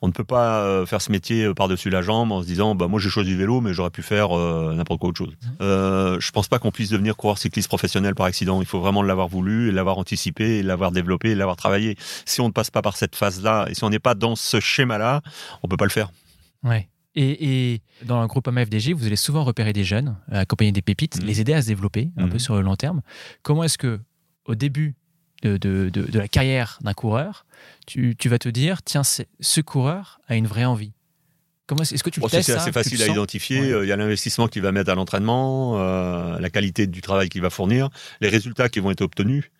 On 0.03 0.09
ne 0.09 0.13
peut 0.13 0.25
pas 0.25 0.63
euh, 0.63 0.87
faire 0.87 1.01
ce 1.01 1.13
métier 1.13 1.53
par-dessus 1.55 1.91
la 1.91 2.03
jambe 2.03 2.33
en 2.33 2.43
se 2.43 2.47
disant 2.47 2.75
bah 2.75 2.89
moi 2.89 2.99
j'ai 2.99 3.09
choisi 3.09 3.33
le 3.33 3.39
vélo, 3.39 3.61
mais 3.61 3.75
j'aurais 3.75 3.91
pu 3.91 4.03
faire 4.03 4.31
n'importe 4.31 5.01
quoi 5.01 5.11
autre 5.11 5.19
chose. 5.19 5.35
Euh, 5.61 6.19
je 6.21 6.31
pense 6.33 6.49
pas 6.49 6.59
qu'on 6.59 6.73
puisse 6.73 6.91
devenir 6.91 7.17
coureur 7.17 7.39
cycliste 7.39 7.69
professionnel 7.69 8.15
par 8.15 8.27
accident. 8.27 8.61
Il 8.61 8.67
faut 8.67 8.81
vraiment 8.81 9.03
l'avoir 9.03 9.29
voulu, 9.29 9.71
l'avoir 9.71 9.99
anticipé, 9.99 10.63
l'avoir 10.63 10.91
développé, 10.91 11.35
l'avoir 11.35 11.57
travaillé. 11.57 11.97
Si 12.27 12.41
on 12.41 12.49
ne 12.49 12.53
passe 12.53 12.71
pas 12.71 12.83
par 12.83 12.97
cette 12.97 13.15
phase-là 13.15 13.67
et 13.71 13.75
si 13.75 13.85
on 13.85 13.91
n'est 13.91 13.99
pas 13.99 14.15
dans 14.15 14.35
ce 14.35 14.59
schéma-là, 14.59 15.23
on 15.63 15.69
peut 15.69 15.77
pas 15.77 15.87
le 15.87 15.91
faire. 15.91 16.11
Ouais. 16.65 16.89
Et, 17.21 17.81
dans 18.05 18.21
un 18.21 18.27
groupe 18.27 18.47
AMFDG, 18.47 18.93
vous 18.93 19.07
allez 19.07 19.17
souvent 19.17 19.43
repérer 19.43 19.73
des 19.73 19.83
jeunes, 19.83 20.17
accompagner 20.31 20.71
des 20.71 20.83
pépites, 20.83 21.21
mmh. 21.21 21.27
les 21.27 21.41
aider 21.41 21.53
à 21.53 21.63
se 21.63 21.67
développer 21.67 22.11
un 22.17 22.29
peu 22.29 22.37
mmh. 22.37 22.41
sur 22.41 22.55
le 22.55 22.63
long 22.63 22.77
terme. 22.77 23.03
Comment 23.43 23.65
est-ce 23.65 23.77
que, 23.77 24.01
au 24.45 24.55
début 24.55 24.95
de, 25.43 25.57
de, 25.57 25.89
de, 25.91 26.19
la 26.19 26.29
carrière 26.29 26.79
d'un 26.83 26.95
coureur, 26.95 27.45
tu, 27.87 28.15
tu, 28.17 28.29
vas 28.29 28.39
te 28.39 28.49
dire, 28.49 28.83
tiens, 28.83 29.03
ce 29.03 29.61
coureur 29.61 30.21
a 30.29 30.37
une 30.37 30.47
vraie 30.47 30.65
envie? 30.65 30.93
Comment 31.69 31.83
est-ce 31.83 32.03
que 32.03 32.09
tu 32.09 32.19
bon, 32.19 32.29
C'est 32.29 32.51
assez 32.51 32.73
facile 32.73 33.03
à 33.03 33.09
identifier. 33.09 33.61
Euh, 33.61 33.85
il 33.85 33.89
y 33.89 33.93
a 33.93 33.97
l'investissement 33.97 34.49
qu'il 34.49 34.63
va 34.63 34.73
mettre 34.73 34.91
à 34.91 34.95
l'entraînement, 34.95 35.79
euh, 35.79 36.39
la 36.41 36.49
qualité 36.49 36.87
du 36.87 37.03
travail 37.03 37.29
qu'il 37.29 37.43
va 37.43 37.51
fournir, 37.51 37.91
les 38.23 38.31
résultats 38.31 38.71
qui 38.71 38.81
vont 38.81 38.91
être 38.91 39.03
obtenus. 39.03 39.51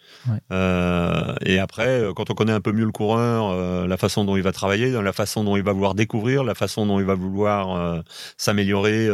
Euh, 0.53 1.35
et 1.45 1.59
après, 1.59 2.01
euh, 2.01 2.13
quand 2.13 2.31
on 2.31 2.35
connaît 2.35 2.53
un 2.53 2.61
peu 2.61 2.73
mieux 2.73 2.85
le 2.85 2.93
coureur, 2.93 3.51
euh, 3.51 3.87
la 3.87 3.97
façon 3.97 4.25
dont 4.25 4.37
il 4.37 4.43
va 4.43 4.53
travailler, 4.53 4.91
la 4.91 5.13
façon 5.13 5.45
dont 5.45 5.57
il 5.57 5.63
va 5.63 5.73
vouloir 5.73 5.95
découvrir, 5.95 6.45
la 6.45 6.55
façon 6.55 6.87
dont 6.87 6.99
il 6.99 7.07
va 7.07 7.15
vouloir 7.15 8.03
s'améliorer 8.37 9.09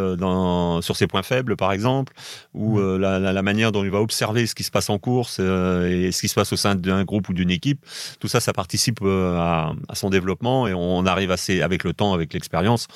sur 0.82 0.96
ses 0.96 1.06
points 1.06 1.23
faibles, 1.23 1.56
par 1.56 1.73
exemple, 1.73 2.12
ou 2.55 2.79
la, 2.79 3.19
la, 3.19 3.43
manière 3.43 3.73
dont 3.73 3.85
il 3.85 3.91
va 3.91 4.00
observer 4.00 4.46
ce 4.46 4.55
qui 4.55 4.62
se 4.62 4.70
passe 4.70 4.91
en 4.91 4.99
course 4.99 5.38
et 5.38 6.11
ce 6.12 6.20
qui 6.20 6.29
se 6.29 6.35
passe 6.35 6.52
au 6.52 6.56
sein 6.56 6.75
d'un 6.75 7.05
groupe 7.05 7.29
ou 7.29 7.32
d'une 7.32 7.50
équipe, 7.50 7.85
tout 8.20 8.29
ça, 8.29 8.41
ça 8.41 8.52
participe 8.52 9.02
à, 9.02 9.73
à, 9.88 9.94
son 9.94 10.11
développement 10.11 10.67
et 10.67 10.75
on 10.75 11.06
arrive 11.06 11.31
assez, 11.31 11.62
avec 11.62 11.85
le 11.85 11.93
temps, 11.93 12.14
avec 12.14 12.32
l'expérience, 12.32 12.87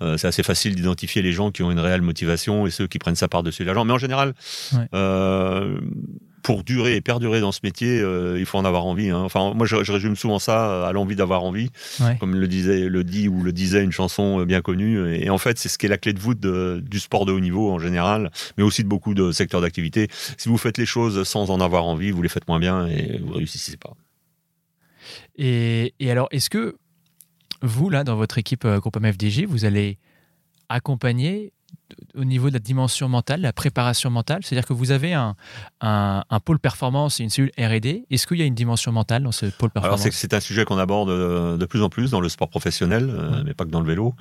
c'est 0.00 0.26
assez 0.26 0.42
facile 0.42 0.74
d'identifier 0.74 1.22
les 1.22 1.32
gens 1.32 1.50
qui 1.50 1.62
ont 1.62 1.70
une 1.70 1.80
réelle 1.80 2.02
motivation 2.02 2.66
et 2.66 2.70
ceux 2.70 2.86
qui 2.86 2.98
prennent 2.98 3.16
ça 3.16 3.28
par-dessus 3.28 3.64
la 3.64 3.74
jambe. 3.74 3.88
Mais 3.88 3.94
en 3.94 3.98
général, 3.98 4.34
ouais 4.72 4.88
pour 6.48 6.64
durer 6.64 6.96
et 6.96 7.02
perdurer 7.02 7.42
dans 7.42 7.52
ce 7.52 7.60
métier, 7.62 8.00
euh, 8.00 8.40
il 8.40 8.46
faut 8.46 8.56
en 8.56 8.64
avoir 8.64 8.86
envie. 8.86 9.10
Hein. 9.10 9.18
Enfin, 9.18 9.52
moi, 9.52 9.66
je, 9.66 9.76
résume 9.76 10.16
souvent 10.16 10.38
ça 10.38 10.88
à 10.88 10.92
l'envie 10.92 11.14
d'avoir 11.14 11.44
envie, 11.44 11.70
comme 12.20 12.34
le 12.34 12.48
disait, 12.48 12.88
le 12.88 13.04
dit 13.04 13.28
ou 13.28 13.42
le 13.42 13.52
disait 13.52 13.84
une 13.84 13.92
chanson 13.92 14.40
euh, 14.40 14.46
bien 14.46 14.62
connue. 14.62 15.14
Et, 15.14 15.28
en 15.28 15.36
fait, 15.36 15.58
c'est 15.58 15.68
ce 15.68 15.76
qui 15.76 15.84
est 15.84 15.90
la 15.90 15.98
clé 15.98 16.14
de 16.14 16.18
voûte 16.18 16.40
du 16.40 17.00
sport 17.00 17.26
de 17.26 17.32
haut 17.32 17.40
niveau 17.40 17.70
en 17.70 17.78
général, 17.78 18.30
mais 18.56 18.64
aussi 18.64 18.82
de 18.82 18.88
beaucoup 18.88 19.12
de 19.12 19.30
secteurs 19.30 19.60
d'activité. 19.60 20.08
Si 20.38 20.48
vous 20.48 20.56
faites 20.56 20.78
les 20.78 20.86
choses 20.86 21.22
sans 21.24 21.50
en 21.50 21.60
avoir 21.60 21.84
envie, 21.84 22.12
vous 22.12 22.22
les 22.22 22.30
faites 22.30 22.48
moins 22.48 22.60
bien 22.60 22.86
et 22.86 23.18
vous 23.18 23.34
réussissez 23.34 23.76
pas. 23.76 23.92
Et, 25.36 25.92
et 26.00 26.10
alors, 26.10 26.28
est-ce 26.30 26.48
que 26.48 26.78
vous, 27.60 27.90
là, 27.90 28.04
dans 28.04 28.16
votre 28.16 28.38
équipe 28.38 28.64
euh, 28.64 28.78
Groupe 28.78 28.98
MFDG, 28.98 29.44
vous 29.44 29.66
allez 29.66 29.98
accompagner 30.70 31.52
au 32.14 32.24
niveau 32.24 32.48
de 32.48 32.54
la 32.54 32.58
dimension 32.58 33.08
mentale, 33.08 33.40
la 33.40 33.52
préparation 33.52 34.10
mentale 34.10 34.40
C'est-à-dire 34.42 34.66
que 34.66 34.72
vous 34.72 34.90
avez 34.90 35.14
un, 35.14 35.36
un, 35.80 36.40
pôle 36.44 36.58
performance 36.58 37.20
et 37.20 37.24
une 37.24 37.30
cellule 37.30 37.50
R&D. 37.58 38.04
Est-ce 38.10 38.26
qu'il 38.26 38.38
y 38.38 38.42
a 38.42 38.44
une 38.44 38.54
dimension 38.54 38.92
mentale 38.92 39.22
dans 39.22 39.32
ce 39.32 39.46
pôle 39.46 39.70
performance 39.70 40.02
Alors 40.02 40.14
c'est 40.14 40.34
un 40.34 40.40
sujet 40.40 40.64
qu'on 40.64 40.78
aborde 40.78 41.10
euh, 41.10 41.56
de 41.56 41.66
plus 41.66 41.82
en 41.82 41.88
plus 41.88 42.10
dans 42.10 42.20
le 42.20 42.28
sport 42.28 42.48
professionnel, 42.48 43.08
euh, 43.10 43.42
mais 43.44 43.54
pas 43.54 43.64
que 43.64 43.70
dans 43.70 43.80
le 43.80 43.86
vélo. 43.86 44.14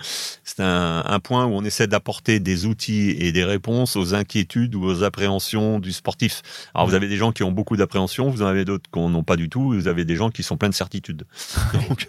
C'est 0.43 0.61
un, 0.61 1.03
un, 1.05 1.19
point 1.19 1.45
où 1.45 1.51
on 1.53 1.63
essaie 1.63 1.87
d'apporter 1.87 2.39
des 2.39 2.65
outils 2.65 3.11
et 3.11 3.31
des 3.31 3.43
réponses 3.43 3.95
aux 3.95 4.13
inquiétudes 4.13 4.75
ou 4.75 4.83
aux 4.83 5.03
appréhensions 5.03 5.79
du 5.79 5.91
sportif. 5.91 6.41
Alors 6.73 6.87
vous 6.87 6.95
avez 6.95 7.07
des 7.07 7.17
gens 7.17 7.31
qui 7.31 7.43
ont 7.43 7.51
beaucoup 7.51 7.77
d'appréhensions, 7.77 8.29
vous 8.29 8.41
en 8.41 8.47
avez 8.47 8.65
d'autres 8.65 8.89
qui 8.91 8.99
n'ont 8.99 9.23
pas 9.23 9.35
du 9.35 9.49
tout, 9.49 9.73
et 9.73 9.77
vous 9.77 9.87
avez 9.87 10.05
des 10.05 10.15
gens 10.15 10.29
qui 10.29 10.43
sont 10.43 10.57
pleins 10.57 10.69
de 10.69 10.73
certitudes. 10.73 11.25
Donc, 11.89 12.07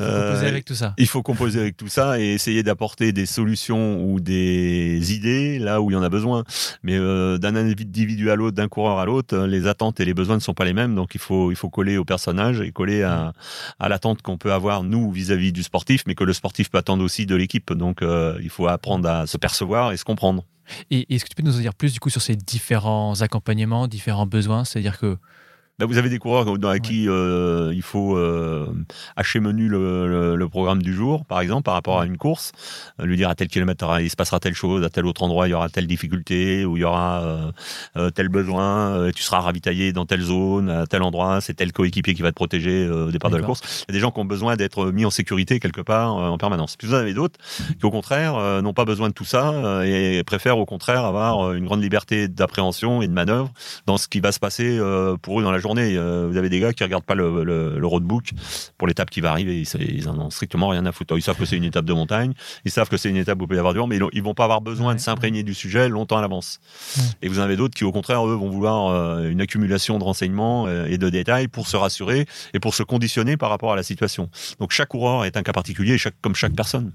euh, 0.00 0.46
avec 0.46 0.64
tout 0.64 0.74
ça. 0.74 0.94
Il 0.98 1.06
faut 1.06 1.22
composer 1.22 1.60
avec 1.60 1.76
tout 1.76 1.88
ça 1.88 2.20
et 2.20 2.26
essayer 2.34 2.62
d'apporter 2.62 3.12
des 3.12 3.26
solutions 3.26 4.02
ou 4.02 4.20
des 4.20 4.77
idées 5.12 5.58
là 5.58 5.80
où 5.80 5.90
il 5.90 5.94
y 5.94 5.96
en 5.96 6.02
a 6.02 6.08
besoin. 6.08 6.44
Mais 6.82 6.96
euh, 6.96 7.38
d'un 7.38 7.56
individu 7.56 8.30
à 8.30 8.36
l'autre, 8.36 8.56
d'un 8.56 8.68
coureur 8.68 8.98
à 8.98 9.04
l'autre, 9.04 9.36
euh, 9.36 9.46
les 9.46 9.66
attentes 9.66 10.00
et 10.00 10.04
les 10.04 10.14
besoins 10.14 10.36
ne 10.36 10.40
sont 10.40 10.54
pas 10.54 10.64
les 10.64 10.72
mêmes. 10.72 10.94
Donc 10.94 11.14
il 11.14 11.20
faut, 11.20 11.50
il 11.50 11.56
faut 11.56 11.70
coller 11.70 11.96
au 11.96 12.04
personnage 12.04 12.60
et 12.60 12.72
coller 12.72 13.02
à, 13.02 13.32
à 13.78 13.88
l'attente 13.88 14.22
qu'on 14.22 14.38
peut 14.38 14.52
avoir, 14.52 14.82
nous, 14.82 15.10
vis-à-vis 15.10 15.52
du 15.52 15.62
sportif, 15.62 16.02
mais 16.06 16.14
que 16.14 16.24
le 16.24 16.32
sportif 16.32 16.70
peut 16.70 16.78
attendre 16.78 17.04
aussi 17.04 17.26
de 17.26 17.36
l'équipe. 17.36 17.72
Donc 17.72 18.02
euh, 18.02 18.38
il 18.42 18.50
faut 18.50 18.66
apprendre 18.66 19.08
à 19.08 19.26
se 19.26 19.36
percevoir 19.36 19.92
et 19.92 19.96
se 19.96 20.04
comprendre. 20.04 20.44
Et 20.90 21.14
est-ce 21.14 21.24
que 21.24 21.30
tu 21.30 21.34
peux 21.34 21.42
nous 21.42 21.56
en 21.56 21.60
dire 21.60 21.74
plus 21.74 21.92
du 21.92 22.00
coup 22.00 22.10
sur 22.10 22.20
ces 22.20 22.36
différents 22.36 23.20
accompagnements, 23.22 23.88
différents 23.88 24.26
besoins? 24.26 24.64
C'est-à-dire 24.64 24.98
que 24.98 25.16
bah, 25.78 25.86
vous 25.86 25.96
avez 25.96 26.08
des 26.08 26.18
coureurs 26.18 26.44
dans 26.58 26.78
qui 26.80 27.08
euh, 27.08 27.72
il 27.72 27.82
faut 27.82 28.16
euh, 28.16 28.66
hacher 29.14 29.38
menu 29.38 29.68
le, 29.68 30.34
le, 30.34 30.48
programme 30.48 30.82
du 30.82 30.92
jour, 30.92 31.24
par 31.24 31.40
exemple, 31.40 31.62
par 31.62 31.74
rapport 31.74 32.00
à 32.00 32.06
une 32.06 32.16
course, 32.16 32.50
euh, 33.00 33.06
lui 33.06 33.16
dire 33.16 33.28
à 33.28 33.36
tel 33.36 33.46
kilomètre 33.46 34.00
il 34.00 34.10
se 34.10 34.16
passera 34.16 34.40
telle 34.40 34.54
chose, 34.54 34.84
à 34.84 34.90
tel 34.90 35.06
autre 35.06 35.22
endroit 35.22 35.46
il 35.46 35.52
y 35.52 35.54
aura 35.54 35.68
telle 35.68 35.86
difficulté, 35.86 36.64
ou 36.64 36.76
il 36.76 36.80
y 36.80 36.84
aura 36.84 37.22
euh, 37.22 37.52
euh 37.96 38.10
tel 38.10 38.28
besoin, 38.28 39.10
tu 39.14 39.22
seras 39.22 39.38
ravitaillé 39.38 39.92
dans 39.92 40.04
telle 40.04 40.22
zone, 40.22 40.68
à 40.68 40.86
tel 40.88 41.02
endroit, 41.02 41.40
c'est 41.40 41.54
tel 41.54 41.72
coéquipier 41.72 42.14
qui 42.14 42.22
va 42.22 42.30
te 42.30 42.34
protéger 42.34 42.88
au 42.88 43.12
départ 43.12 43.30
de 43.30 43.36
la 43.36 43.44
course. 43.44 43.84
Il 43.88 43.92
y 43.92 43.92
a 43.92 43.98
des 43.98 44.00
gens 44.00 44.10
qui 44.10 44.18
ont 44.18 44.24
besoin 44.24 44.56
d'être 44.56 44.86
mis 44.86 45.04
en 45.04 45.10
sécurité 45.10 45.60
quelque 45.60 45.80
part 45.80 46.14
en 46.14 46.38
permanence. 46.38 46.76
Puis 46.76 46.88
vous 46.88 46.94
en 46.94 46.98
avez 46.98 47.14
d'autres 47.14 47.38
qui 47.78 47.86
au 47.86 47.90
contraire 47.90 48.62
n'ont 48.62 48.72
pas 48.72 48.84
besoin 48.84 49.08
de 49.08 49.14
tout 49.14 49.24
ça 49.24 49.84
et 49.86 50.24
préfèrent 50.24 50.58
au 50.58 50.66
contraire 50.66 51.04
avoir 51.04 51.52
une 51.52 51.66
grande 51.66 51.82
liberté 51.82 52.26
d'appréhension 52.26 53.00
et 53.00 53.06
de 53.06 53.12
manœuvre 53.12 53.52
dans 53.86 53.96
ce 53.96 54.08
qui 54.08 54.18
va 54.18 54.32
se 54.32 54.40
passer 54.40 54.80
pour 55.22 55.38
eux 55.38 55.42
dans 55.44 55.52
la 55.52 55.58
journée 55.58 55.67
journée. 55.68 55.96
Euh, 55.96 56.26
vous 56.30 56.36
avez 56.38 56.48
des 56.48 56.60
gars 56.60 56.72
qui 56.72 56.82
regardent 56.82 57.04
pas 57.04 57.14
le, 57.14 57.44
le, 57.44 57.78
le 57.78 57.86
roadbook 57.86 58.30
pour 58.78 58.88
l'étape 58.88 59.10
qui 59.10 59.20
va 59.20 59.30
arriver. 59.30 59.60
Ils, 59.60 59.82
ils 59.98 60.08
en 60.08 60.18
ont 60.18 60.30
strictement 60.30 60.68
rien 60.68 60.84
à 60.86 60.92
foutre. 60.92 61.14
Ils 61.16 61.22
savent 61.22 61.36
que 61.36 61.44
c'est 61.44 61.56
une 61.56 61.64
étape 61.64 61.84
de 61.84 61.92
montagne. 61.92 62.32
Ils 62.64 62.70
savent 62.70 62.88
que 62.88 62.96
c'est 62.96 63.10
une 63.10 63.16
étape 63.16 63.38
où 63.40 63.44
il 63.44 63.48
peut 63.48 63.56
y 63.56 63.58
avoir 63.58 63.74
du 63.74 63.80
vent, 63.80 63.86
mais 63.86 63.98
ils, 64.12 64.22
vont 64.22 64.34
pas 64.34 64.44
avoir 64.44 64.60
besoin 64.60 64.88
Ouais. 64.88 64.94
de 64.94 65.00
s'imprégner 65.00 65.42
du 65.42 65.52
sujet 65.54 65.88
longtemps 65.90 66.16
à 66.18 66.22
l'avance. 66.22 66.60
Ouais. 66.96 67.02
Et 67.22 67.28
vous 67.28 67.38
en 67.38 67.42
avez 67.42 67.56
d'autres 67.56 67.74
qui, 67.74 67.84
au 67.84 67.92
contraire, 67.92 68.26
eux, 68.26 68.34
vont 68.34 68.48
vouloir 68.48 68.86
euh, 68.88 69.28
une 69.28 69.40
accumulation 69.42 69.98
de 69.98 70.04
renseignements 70.04 70.66
euh, 70.66 70.86
et 70.86 70.96
de 70.96 71.10
détails 71.10 71.48
pour 71.48 71.68
se 71.68 71.76
rassurer 71.76 72.26
et 72.54 72.60
pour 72.60 72.74
se 72.74 72.82
conditionner 72.82 73.36
par 73.36 73.50
rapport 73.50 73.72
à 73.72 73.76
la 73.76 73.82
situation. 73.82 74.30
Donc 74.60 74.72
chaque 74.72 74.88
coureur 74.88 75.24
est 75.26 75.36
un 75.36 75.42
cas 75.42 75.52
particulier, 75.52 75.98
chaque, 75.98 76.14
comme 76.22 76.34
chaque 76.34 76.54
personne. 76.54 76.92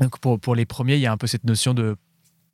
Donc 0.00 0.18
pour, 0.18 0.40
pour 0.40 0.54
les 0.56 0.66
premiers, 0.66 0.94
il 0.96 1.00
y 1.00 1.06
a 1.06 1.12
un 1.12 1.16
peu 1.16 1.26
cette 1.28 1.44
notion 1.44 1.74
de, 1.74 1.96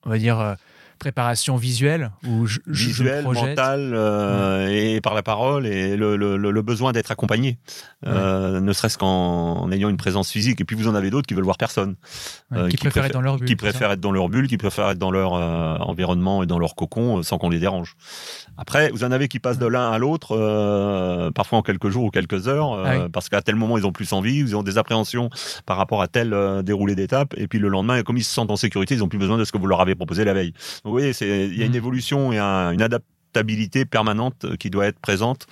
on 0.05 0.11
va 0.11 0.19
dire, 0.19 0.57
préparation 0.99 1.57
visuelle 1.57 2.11
où 2.27 2.47
je, 2.47 2.59
je- 2.67 2.73
je 2.73 2.85
me 3.03 3.09
visuel, 3.09 3.25
projette. 3.25 3.45
mental 3.49 3.93
euh, 3.95 4.69
et 4.69 5.01
par 5.01 5.15
la 5.15 5.23
parole 5.23 5.67
et 5.67 5.97
le, 5.97 6.17
le- 6.17 6.37
le- 6.37 6.51
le 6.51 6.63
besoin 6.63 6.93
d'être 6.93 7.11
accompagné, 7.11 7.59
euh, 8.07 8.61
ne 8.61 8.73
serait-ce 8.73 8.99
qu'en 8.99 9.09
en 9.59 9.73
ayant 9.73 9.89
une 9.89 9.97
présence 9.97 10.31
physique. 10.31 10.61
Et 10.61 10.65
puis 10.65 10.77
vous 10.77 10.89
en 10.89 10.95
avez 10.95 11.11
d'autres 11.11 11.27
qui 11.27 11.35
veulent 11.35 11.45
voir 11.45 11.57
personne, 11.59 11.97
Ouais, 12.51 12.59
euh, 12.59 12.65
qui, 12.69 12.77
qui 12.77 12.77
préfèrent 12.79 13.05
être 13.07 13.13
dans 13.13 13.21
leur 13.21 13.37
bulle. 13.39 13.49
qui 13.49 13.57
préfèrent 13.57 13.91
être 13.93 14.01
dans 14.01 14.13
leur 14.13 14.29
bulle, 14.29 14.49
qui 14.49 14.57
préfèrent 14.59 14.91
être 14.91 14.99
dans 14.99 15.11
leur 15.11 15.33
environnement 15.33 16.43
et 16.43 16.47
dans 16.47 16.59
leur 16.59 16.75
cocon 16.75 17.23
sans 17.23 17.39
qu'on 17.39 17.51
les 17.51 17.59
dérange. 17.59 17.95
Après, 18.57 18.91
vous 18.91 19.05
en 19.05 19.13
avez 19.13 19.29
qui 19.29 19.39
passent 19.39 19.59
de 19.59 19.67
l'un 19.67 19.91
à 19.91 19.99
l'autre, 19.99 21.31
parfois 21.35 21.59
en 21.59 21.63
quelques 21.63 21.89
jours 21.89 22.05
ou 22.05 22.11
quelques 22.11 22.49
heures, 22.49 22.73
Ah 22.85 22.93
oui. 23.05 23.09
parce 23.13 23.29
qu'à 23.29 23.43
tel 23.43 23.55
moment 23.57 23.79
ils 23.79 23.87
ont 23.87 23.93
plus 23.93 24.13
envie, 24.13 24.37
ils 24.39 24.57
ont 24.57 24.63
des 24.63 24.79
appréhensions 24.79 25.31
par 25.67 25.77
rapport 25.77 26.03
à 26.03 26.09
tel 26.09 26.35
déroulé 26.65 26.95
d'étape, 26.95 27.35
et 27.37 27.47
puis 27.49 27.59
le 27.59 27.69
lendemain, 27.69 28.03
comme 28.03 28.17
ils 28.17 28.25
se 28.25 28.33
sentent 28.33 28.51
en 28.51 28.57
sécurité, 28.57 28.95
ils 28.95 29.03
ont 29.05 29.09
plus 29.09 29.19
besoin 29.19 29.39
de 29.39 29.45
ce 29.45 29.53
que 29.53 29.59
vous 29.59 29.67
leur 29.67 29.81
avez 29.81 29.95
proposé 29.95 30.25
la 30.25 30.33
veille. 30.35 30.53
Donc 30.85 30.88
vous 30.89 30.93
voyez, 30.93 31.13
il 31.21 31.57
y 31.57 31.63
a 31.63 31.67
une 31.67 31.73
Mhm. 31.73 31.77
évolution 31.77 32.33
et 32.33 32.39
un- 32.39 32.73
une 32.73 32.83
adaptabilité 33.39 33.85
permanente 33.85 34.45
euh, 34.45 34.57
qui 34.57 34.69
doit 34.71 34.87
être 34.87 34.99
présente 34.99 35.47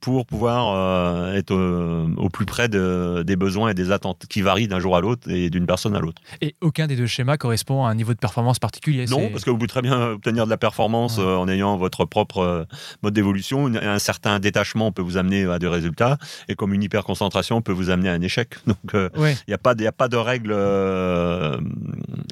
pour 0.00 0.26
pouvoir 0.26 0.74
euh, 0.74 1.34
être 1.34 1.54
euh, 1.54 2.06
au 2.16 2.28
plus 2.28 2.44
près 2.46 2.68
de- 2.68 3.22
des 3.26 3.36
besoins 3.36 3.70
et 3.70 3.74
des 3.74 3.90
attentes 3.92 4.26
qui 4.28 4.42
varient 4.42 4.68
d'un 4.68 4.78
jour 4.80 4.96
à 4.96 5.00
l'autre 5.00 5.30
et 5.30 5.48
d'une 5.50 5.66
personne 5.66 5.96
à 5.96 6.00
l'autre. 6.00 6.20
Et 6.42 6.54
aucun 6.60 6.86
des 6.86 6.96
deux 6.96 7.06
schémas 7.06 7.36
correspond 7.38 7.84
à 7.86 7.90
un 7.90 7.94
niveau 7.94 8.12
de 8.12 8.18
performance 8.18 8.58
particulier. 8.58 9.06
Non, 9.06 9.28
parce 9.30 9.44
que 9.44 9.50
vous 9.50 9.56
pouvez 9.56 9.68
très 9.68 9.82
bien 9.82 10.10
obtenir 10.12 10.44
de 10.44 10.50
la 10.50 10.56
performance 10.58 11.18
Ouais. 11.18 11.24
en 11.24 11.48
ayant 11.48 11.76
votre 11.76 12.04
propre 12.04 12.66
mode 13.02 13.14
d'évolution. 13.14 13.66
Un 13.74 13.98
certain 13.98 14.38
détachement 14.38 14.92
peut 14.92 15.02
vous 15.02 15.16
amener 15.16 15.44
à 15.44 15.58
des 15.58 15.68
résultats, 15.68 16.18
et 16.48 16.54
comme 16.54 16.74
une 16.74 16.82
hyperconcentration 16.82 17.62
peut 17.62 17.72
vous 17.72 17.90
amener 17.90 18.08
à 18.10 18.12
un 18.12 18.20
échec. 18.20 18.54
Donc, 18.66 18.76
Ouais. 19.16 19.32
il 19.46 19.50
n'y 19.50 19.54
a, 19.54 19.58
pas 19.58 19.74
de- 19.74 19.80
il 19.80 19.84
y 19.84 19.88
a 19.88 19.92
pas 19.92 20.08
de 20.08 20.16
règles 20.16 20.52
euh, 20.54 21.58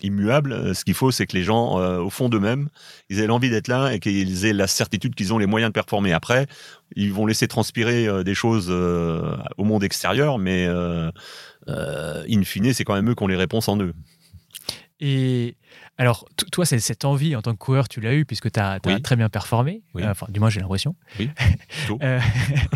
immuables. 0.03 0.75
Ce 0.75 0.85
qu'il 0.85 0.95
faut, 0.95 1.11
c'est 1.11 1.27
que 1.27 1.37
les 1.37 1.43
gens, 1.45 1.79
euh, 1.81 1.99
au 1.99 2.11
fond 2.11 2.29
d'eux-mêmes, 2.29 2.69
ils 3.11 3.21
aient 3.21 3.27
l'envie 3.27 3.49
d'être 3.50 3.69
là 3.69 3.93
et 3.95 4.00
qu'ils 4.00 4.45
aient 4.45 4.53
la 4.53 4.67
certitude 4.67 4.98
qu'ils 4.99 5.33
ont 5.33 5.38
les 5.38 5.47
moyens 5.47 5.71
de 5.71 5.75
performer. 5.75 6.12
Après, 6.12 6.47
ils 6.97 7.12
vont 7.12 7.26
laisser 7.26 7.49
transpirer 7.49 8.07
euh, 8.07 8.23
des 8.23 8.35
choses 8.35 8.69
euh, 8.71 9.37
au 9.57 9.64
monde 9.64 9.85
extérieur, 9.85 10.38
mais 10.38 10.67
euh, 10.67 11.11
in 11.69 12.43
fine, 12.45 12.73
c'est 12.73 12.85
quand 12.85 12.95
même 12.95 13.11
eux 13.11 13.14
qui 13.14 13.23
ont 13.23 13.28
les 13.28 13.37
réponses 13.37 13.69
en 13.69 13.78
eux. 13.81 13.95
Et 15.00 15.57
alors, 15.97 16.25
toi, 16.52 16.64
cette 16.64 17.05
envie 17.05 17.35
en 17.35 17.43
tant 17.43 17.52
que 17.52 17.59
coureur, 17.59 17.88
tu 17.88 18.00
l'as 18.00 18.14
eu 18.14 18.25
puisque 18.25 18.50
tu 18.52 18.61
as, 18.61 18.78
Oui. 18.87 19.02
très 19.02 19.17
bien 19.17 19.28
performé. 19.28 19.83
Oui. 19.95 20.05
Enfin, 20.05 20.26
du 20.28 20.38
moins, 20.38 20.49
j'ai 20.49 20.61
l'impression. 20.61 20.95
Oui. 21.19 21.31
Euh, 22.02 22.21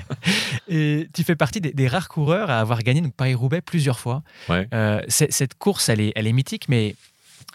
et 0.69 1.09
tu 1.13 1.23
fais 1.23 1.37
partie 1.37 1.61
des, 1.61 1.73
des 1.73 1.87
rares 1.87 2.09
coureurs 2.09 2.51
à 2.51 2.61
avoir 2.61 2.83
gagné 2.83 3.03
Paris-Roubaix 3.15 3.61
plusieurs 3.61 3.99
fois. 3.99 4.23
Ouais. 4.49 4.67
Euh, 4.73 5.03
cette 5.09 5.55
course, 5.55 5.91
elle 5.91 6.01
est, 6.01 6.13
elle 6.17 6.27
est 6.27 6.33
mythique, 6.33 6.69
mais 6.69 6.97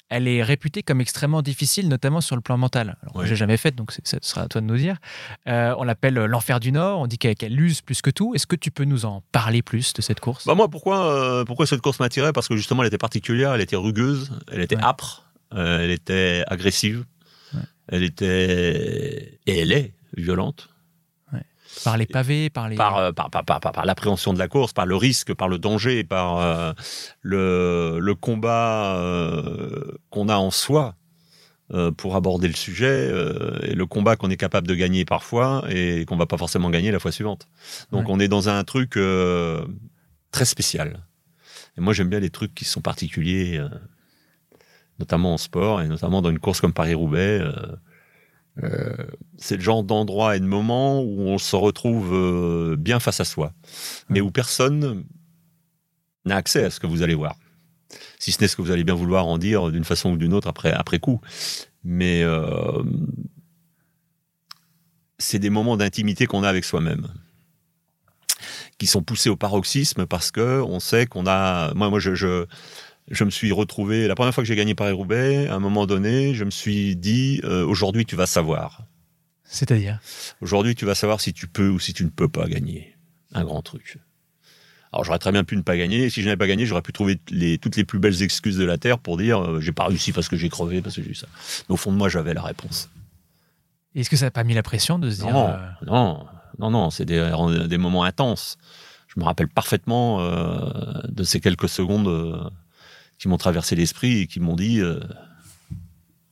elle 0.09 0.27
est 0.27 0.43
réputée 0.43 0.83
comme 0.83 1.01
extrêmement 1.01 1.41
difficile, 1.41 1.87
notamment 1.89 2.21
sur 2.21 2.35
le 2.35 2.41
plan 2.41 2.57
mental. 2.57 2.97
Alors, 3.01 3.25
j'ai 3.25 3.35
jamais 3.35 3.57
faite, 3.57 3.75
donc 3.75 3.91
ce 3.91 4.17
sera 4.21 4.41
à 4.41 4.47
toi 4.47 4.61
de 4.61 4.65
nous 4.65 4.77
dire. 4.77 4.97
Euh, 5.47 5.73
on 5.77 5.83
l'appelle 5.83 6.13
l'enfer 6.15 6.59
du 6.59 6.71
Nord. 6.71 6.99
On 6.99 7.07
dit 7.07 7.17
qu'elle 7.17 7.35
qu'elle 7.35 7.59
use 7.59 7.81
plus 7.81 8.01
que 8.01 8.09
tout. 8.09 8.33
Est-ce 8.35 8.47
que 8.47 8.55
tu 8.55 8.71
peux 8.71 8.83
nous 8.85 9.05
en 9.05 9.23
parler 9.31 9.61
plus 9.61 9.93
de 9.93 10.01
cette 10.01 10.19
course? 10.19 10.45
Bah 10.45 10.55
moi, 10.55 10.67
pourquoi, 10.69 11.11
euh, 11.11 11.45
pourquoi 11.45 11.65
cette 11.67 11.81
course 11.81 11.99
m'attirait? 11.99 12.33
Parce 12.33 12.47
que 12.47 12.55
justement, 12.55 12.83
elle 12.83 12.87
était 12.87 12.97
particulière, 12.97 13.53
elle 13.53 13.61
était 13.61 13.75
rugueuse, 13.75 14.31
elle 14.51 14.61
était 14.61 14.75
Ouais. 14.77 14.83
âpre, 14.83 15.23
euh, 15.53 15.79
elle 15.83 15.91
était 15.91 16.43
agressive, 16.47 17.05
Ouais. 17.53 17.61
elle 17.89 18.03
était 18.03 19.39
et 19.45 19.59
elle 19.59 19.71
est 19.71 19.93
violente 20.15 20.69
Par 21.83 21.97
les 21.97 22.05
pavés, 22.05 22.49
par 22.49 22.69
les. 22.69 22.75
par, 22.75 22.97
euh, 22.97 23.11
par, 23.11 23.29
par, 23.29 23.43
par, 23.45 23.59
par- 23.59 23.71
par 23.71 23.85
l'appréhension 23.85 24.33
de 24.33 24.39
la 24.39 24.47
course, 24.47 24.73
par 24.73 24.85
le 24.85 24.95
risque, 24.95 25.33
par 25.33 25.47
le 25.49 25.57
danger, 25.59 26.03
par 26.03 26.37
euh, 26.39 26.73
le, 27.21 27.99
le 27.99 28.15
combat 28.15 28.95
euh, 28.97 29.97
qu'on 30.09 30.29
a 30.29 30.35
en 30.37 30.51
soi 30.51 30.95
euh, 31.73 31.91
pour 31.91 32.15
aborder 32.15 32.47
le 32.47 32.55
sujet 32.55 33.11
et 33.63 33.73
le 33.73 33.85
combat 33.85 34.15
qu'on 34.15 34.29
est 34.29 34.37
capable 34.37 34.67
de 34.67 34.75
gagner 34.75 35.03
parfois 35.05 35.63
et 35.69 36.05
qu'on 36.05 36.15
va 36.17 36.25
pas 36.25 36.37
forcément 36.37 36.69
gagner 36.69 36.91
la 36.91 36.99
fois 36.99 37.11
suivante. 37.11 37.47
Donc 37.91 38.05
Ouais. 38.07 38.13
on 38.15 38.19
est 38.19 38.27
dans 38.29 38.47
un 38.49 38.63
truc 38.63 38.97
très 40.31 40.45
spécial. 40.45 40.99
Et 41.77 41.81
moi 41.81 41.93
j'aime 41.93 42.09
bien 42.09 42.19
les 42.19 42.29
trucs 42.31 42.55
qui 42.55 42.65
sont 42.65 42.81
particuliers, 42.81 43.61
notamment 44.99 45.33
en 45.33 45.37
sport 45.37 45.81
et 45.81 45.87
notamment 45.87 46.21
dans 46.21 46.29
une 46.31 46.39
course 46.39 46.61
comme 46.61 46.73
Paris-Roubaix. 46.73 47.39
euh, 47.41 47.51
c'est 49.37 49.55
le 49.55 49.61
genre 49.61 49.83
d'endroit 49.83 50.35
et 50.35 50.39
de 50.39 50.45
moment 50.45 51.01
où 51.01 51.21
on 51.21 51.37
se 51.37 51.55
retrouve 51.55 52.13
euh, 52.13 52.75
bien 52.75 52.99
face 52.99 53.19
à 53.19 53.25
soi, 53.25 53.53
mais 54.09 54.21
où 54.21 54.31
personne 54.31 55.05
n'a 56.25 56.35
accès 56.35 56.63
à 56.63 56.69
ce 56.69 56.79
que 56.79 56.87
vous 56.87 57.01
allez 57.01 57.15
voir. 57.15 57.35
Si 58.19 58.31
ce 58.31 58.41
n'est 58.41 58.47
ce 58.47 58.55
que 58.55 58.61
vous 58.61 58.71
allez 58.71 58.83
bien 58.83 58.95
vouloir 58.95 59.27
en 59.27 59.37
dire 59.37 59.71
d'une 59.71 59.83
façon 59.83 60.11
ou 60.11 60.17
d'une 60.17 60.33
autre 60.33 60.47
après, 60.47 60.71
après 60.71 60.99
coup. 60.99 61.21
Mais 61.83 62.23
euh, 62.23 62.83
c'est 65.19 65.39
des 65.39 65.49
moments 65.49 65.77
d'intimité 65.77 66.25
qu'on 66.25 66.43
a 66.43 66.49
avec 66.49 66.65
soi-même 66.65 67.07
qui 68.77 68.87
sont 68.87 69.01
poussés 69.01 69.29
au 69.29 69.35
paroxysme 69.35 70.05
parce 70.05 70.31
que 70.31 70.61
on 70.61 70.79
sait 70.79 71.07
qu'on 71.07 71.25
a. 71.25 71.73
Moi, 71.73 71.89
moi, 71.89 71.99
je, 71.99 72.13
je, 72.13 72.45
je 73.09 73.23
me 73.23 73.29
suis 73.29 73.51
retrouvé 73.51 74.07
la 74.07 74.15
première 74.15 74.33
fois 74.33 74.43
que 74.43 74.47
j'ai 74.47 74.55
gagné 74.55 74.75
Paris-Roubaix. 74.75 75.47
À 75.47 75.55
un 75.55 75.59
moment 75.59 75.85
donné, 75.85 76.33
je 76.33 76.43
me 76.43 76.51
suis 76.51 76.95
dit 76.95 77.41
euh, 77.43 77.65
aujourd'hui, 77.65 78.05
tu 78.05 78.15
vas 78.15 78.25
savoir. 78.25 78.83
C'est-à-dire? 79.43 79.99
Aujourd'hui, 80.41 80.75
tu 80.75 80.85
vas 80.85 80.95
savoir 80.95 81.21
si 81.21 81.33
tu 81.33 81.47
peux 81.47 81.69
ou 81.69 81.79
si 81.79 81.93
tu 81.93 82.03
ne 82.03 82.09
peux 82.09 82.27
pas 82.27 82.47
gagner 82.47 82.95
un 83.33 83.45
grand 83.45 83.61
truc. 83.61 83.97
Alors, 84.91 85.03
j'aurais 85.03 85.19
très 85.19 85.31
bien 85.31 85.43
pu 85.43 85.55
ne 85.55 85.61
pas 85.61 85.77
gagner. 85.77 86.05
Et 86.05 86.09
si 86.09 86.21
je 86.21 86.25
n'avais 86.25 86.37
pas 86.37 86.47
gagné, 86.47 86.65
j'aurais 86.65 86.81
pu 86.81 86.91
trouver 86.91 87.19
les, 87.29 87.57
toutes 87.57 87.75
les 87.75 87.83
plus 87.83 87.99
belles 87.99 88.21
excuses 88.23 88.57
de 88.57 88.65
la 88.65 88.77
terre 88.77 88.99
pour 88.99 89.17
dire 89.17 89.41
euh, 89.41 89.61
j'ai 89.61 89.71
pas 89.71 89.85
réussi 89.85 90.11
parce 90.11 90.27
que 90.27 90.35
j'ai 90.35 90.49
crevé, 90.49 90.81
parce 90.81 90.95
que 90.95 91.03
j'ai 91.03 91.11
eu 91.11 91.15
ça. 91.15 91.27
Mais 91.69 91.73
au 91.73 91.77
fond 91.77 91.91
de 91.91 91.97
moi, 91.97 92.09
j'avais 92.09 92.33
la 92.33 92.41
réponse. 92.41 92.89
Est-ce 93.95 94.09
que 94.09 94.17
ça 94.17 94.25
n'a 94.25 94.31
pas 94.31 94.43
mis 94.43 94.53
la 94.53 94.63
pression 94.63 94.99
de 94.99 95.09
se 95.09 95.21
dire. 95.21 95.31
Non, 95.31 95.49
euh, 95.49 95.57
non, 95.85 96.25
non, 96.59 96.71
non, 96.71 96.89
c'est 96.89 97.05
des, 97.05 97.31
des 97.67 97.77
moments 97.77 98.03
intenses. 98.03 98.57
Je 99.07 99.19
me 99.19 99.25
rappelle 99.25 99.47
parfaitement 99.47 100.21
euh, 100.21 101.01
de 101.07 101.23
ces 101.23 101.39
quelques 101.39 101.69
secondes 101.69 102.51
qui 103.17 103.27
m'ont 103.27 103.37
traversé 103.37 103.75
l'esprit 103.75 104.19
et 104.19 104.27
qui 104.27 104.39
m'ont 104.39 104.55
dit 104.55 104.79
euh, 104.81 104.99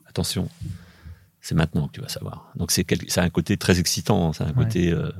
attention, 0.08 0.50
c'est 1.42 1.56
maintenant 1.56 1.88
que 1.88 1.94
tu 1.94 2.02
vas 2.02 2.10
savoir. 2.10 2.52
Donc 2.56 2.72
c'est 2.72 3.18
un 3.18 3.30
côté 3.30 3.58
très 3.58 3.80
excitant, 3.80 4.34
c'est 4.34 4.44
un 4.44 4.48
Ouais. 4.48 4.54
côté 4.66 4.92
euh, 4.92 5.12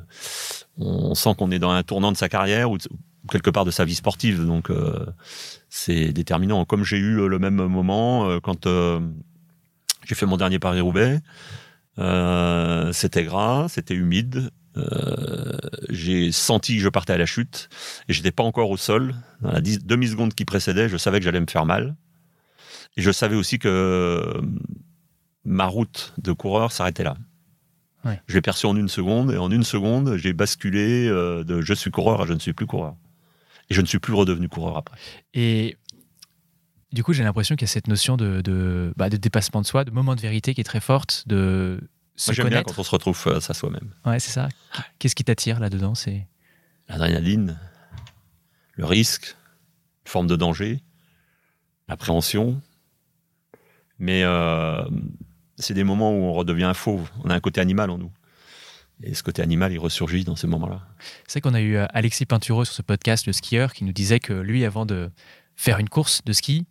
on 0.78 1.16
sent 1.16 1.36
qu'on 1.38 1.52
est 1.52 1.60
dans 1.60 1.72
un 1.72 1.84
tournant 1.84 2.12
de 2.12 2.18
sa 2.18 2.30
carrière 2.30 2.70
ou, 2.72 2.78
de- 2.78 2.88
ou 2.92 3.28
quelque 3.30 3.50
part 3.50 3.66
de 3.66 3.72
sa 3.72 3.86
vie 3.86 3.96
sportive. 3.96 4.46
Donc 4.46 4.70
euh, 4.70 5.06
c'est 5.70 6.12
déterminant. 6.14 6.66
Comme 6.66 6.84
j'ai 6.84 6.98
eu 6.98 7.28
le 7.28 7.40
même 7.40 7.56
moment 7.56 8.40
quand 8.42 8.68
j'ai 10.04 10.16
fait 10.16 10.26
mon 10.26 10.38
dernier 10.38 10.60
Paris 10.60 10.82
Roubaix. 10.82 11.20
C'était 11.98 13.24
gras, 13.24 13.68
c'était 13.70 13.94
humide. 13.96 14.52
Euh, 14.78 15.58
j'ai 15.90 16.32
senti 16.32 16.78
que 16.78 16.82
je 16.82 16.90
partais 16.90 17.14
à 17.14 17.18
la 17.18 17.26
chute 17.26 17.70
et 18.08 18.14
j'étais 18.14 18.32
pas 18.32 18.44
encore 18.44 18.70
au 18.70 18.78
sol. 18.78 19.16
Dans 19.42 19.52
la 19.52 19.62
demi-seconde 19.62 20.34
qui 20.34 20.46
précédait, 20.46 20.90
je 20.90 20.98
savais 20.98 21.20
que 21.20 21.26
j'allais 21.26 21.40
me 21.40 21.50
faire 21.50 21.66
mal. 21.66 21.96
Et 22.98 23.02
je 23.02 23.12
savais 23.12 23.36
aussi 23.36 23.60
que 23.60 23.68
euh, 23.68 24.42
ma 25.44 25.66
route 25.66 26.14
de 26.18 26.32
coureur 26.32 26.72
s'arrêtait 26.72 27.04
là. 27.04 27.16
Ouais. 28.04 28.22
Je 28.28 28.36
l'ai 28.36 28.42
perçu 28.42 28.66
en 28.66 28.76
une 28.76 28.90
seconde 28.90 29.32
et 29.32 29.38
en 29.38 29.50
une 29.50 29.64
seconde, 29.64 30.16
j'ai 30.18 30.34
basculé 30.34 31.08
euh, 31.08 31.44
de 31.44 31.62
je 31.62 31.74
suis 31.74 31.92
coureur 31.92 32.22
à 32.22 32.26
je 32.26 32.34
ne 32.34 32.40
suis 32.40 32.54
plus 32.54 32.68
coureur. 32.68 32.96
Et 33.70 33.74
je 33.74 33.82
ne 33.82 33.88
suis 33.88 34.00
plus 34.00 34.14
redevenu 34.14 34.48
coureur 34.48 34.78
après. 34.78 34.96
Et 35.34 35.76
du 36.92 37.04
coup, 37.04 37.14
j'ai 37.14 37.24
l'impression 37.24 37.56
qu'il 37.56 37.68
y 37.68 37.70
a 37.70 37.74
cette 37.74 37.88
notion 37.88 38.16
de, 38.16 38.42
de, 38.42 38.94
bah, 38.96 39.10
de 39.10 39.18
dépassement 39.18 39.62
de 39.62 39.66
soi, 39.66 39.84
de 39.84 39.92
moment 39.92 40.16
de 40.16 40.22
vérité 40.22 40.54
qui 40.54 40.62
est 40.62 40.66
très 40.66 40.80
forte, 40.80 41.24
de 41.28 41.82
se 42.16 42.30
Moi, 42.30 42.36
j'aime 42.36 42.50
bien 42.50 42.64
quand 42.64 42.78
on 42.78 42.84
se 42.84 42.92
retrouve 42.92 43.18
face 43.18 43.50
à 43.50 43.54
soi-même. 43.54 43.92
Ouais, 44.06 44.20
c'est 44.20 44.32
ça. 44.32 44.50
Qu'est-ce 45.00 45.16
qui 45.16 45.24
t'attire 45.24 45.60
là-dedans 45.60 45.96
C'est 45.96 46.28
l'adrénaline, 46.88 47.60
le 48.74 48.86
risque, 48.86 49.36
une 50.06 50.12
forme 50.12 50.28
de 50.28 50.36
danger, 50.36 50.82
l'appréhension. 51.88 52.62
Mais 54.00 54.24
euh, 54.24 54.84
c'est 55.58 55.74
des 55.74 55.84
moments 55.84 56.12
où 56.12 56.24
on 56.24 56.34
redevient 56.34 56.64
un 56.64 56.74
fauve. 56.74 57.10
On 57.24 57.30
a 57.30 57.36
un 57.36 57.40
côté 57.40 57.62
animal 57.62 57.90
en 57.90 57.98
nous. 57.98 58.12
Et 59.04 59.14
ce 59.14 59.24
côté 59.24 59.42
animal, 59.42 59.74
il 59.74 59.80
ressurgit 59.80 60.24
dans 60.24 60.36
ces 60.36 60.48
moments-là. 60.48 60.82
C'est 61.28 61.42
qu'on 61.42 61.54
a 61.54 61.62
eu 61.62 61.76
euh, 61.76 61.86
Alexis 61.90 62.26
Pinturo 62.26 62.64
sur 62.64 62.74
ce 62.74 62.82
podcast, 62.82 63.28
le 63.28 63.34
skieur, 63.34 63.74
qui 63.74 63.84
nous 63.84 63.92
disait 63.92 64.20
que 64.20 64.34
lui, 64.34 64.64
avant 64.64 64.86
de 64.86 65.12
faire 65.56 65.80
une 65.80 65.90
course 65.90 66.24
de 66.24 66.34
ski, 66.34 66.66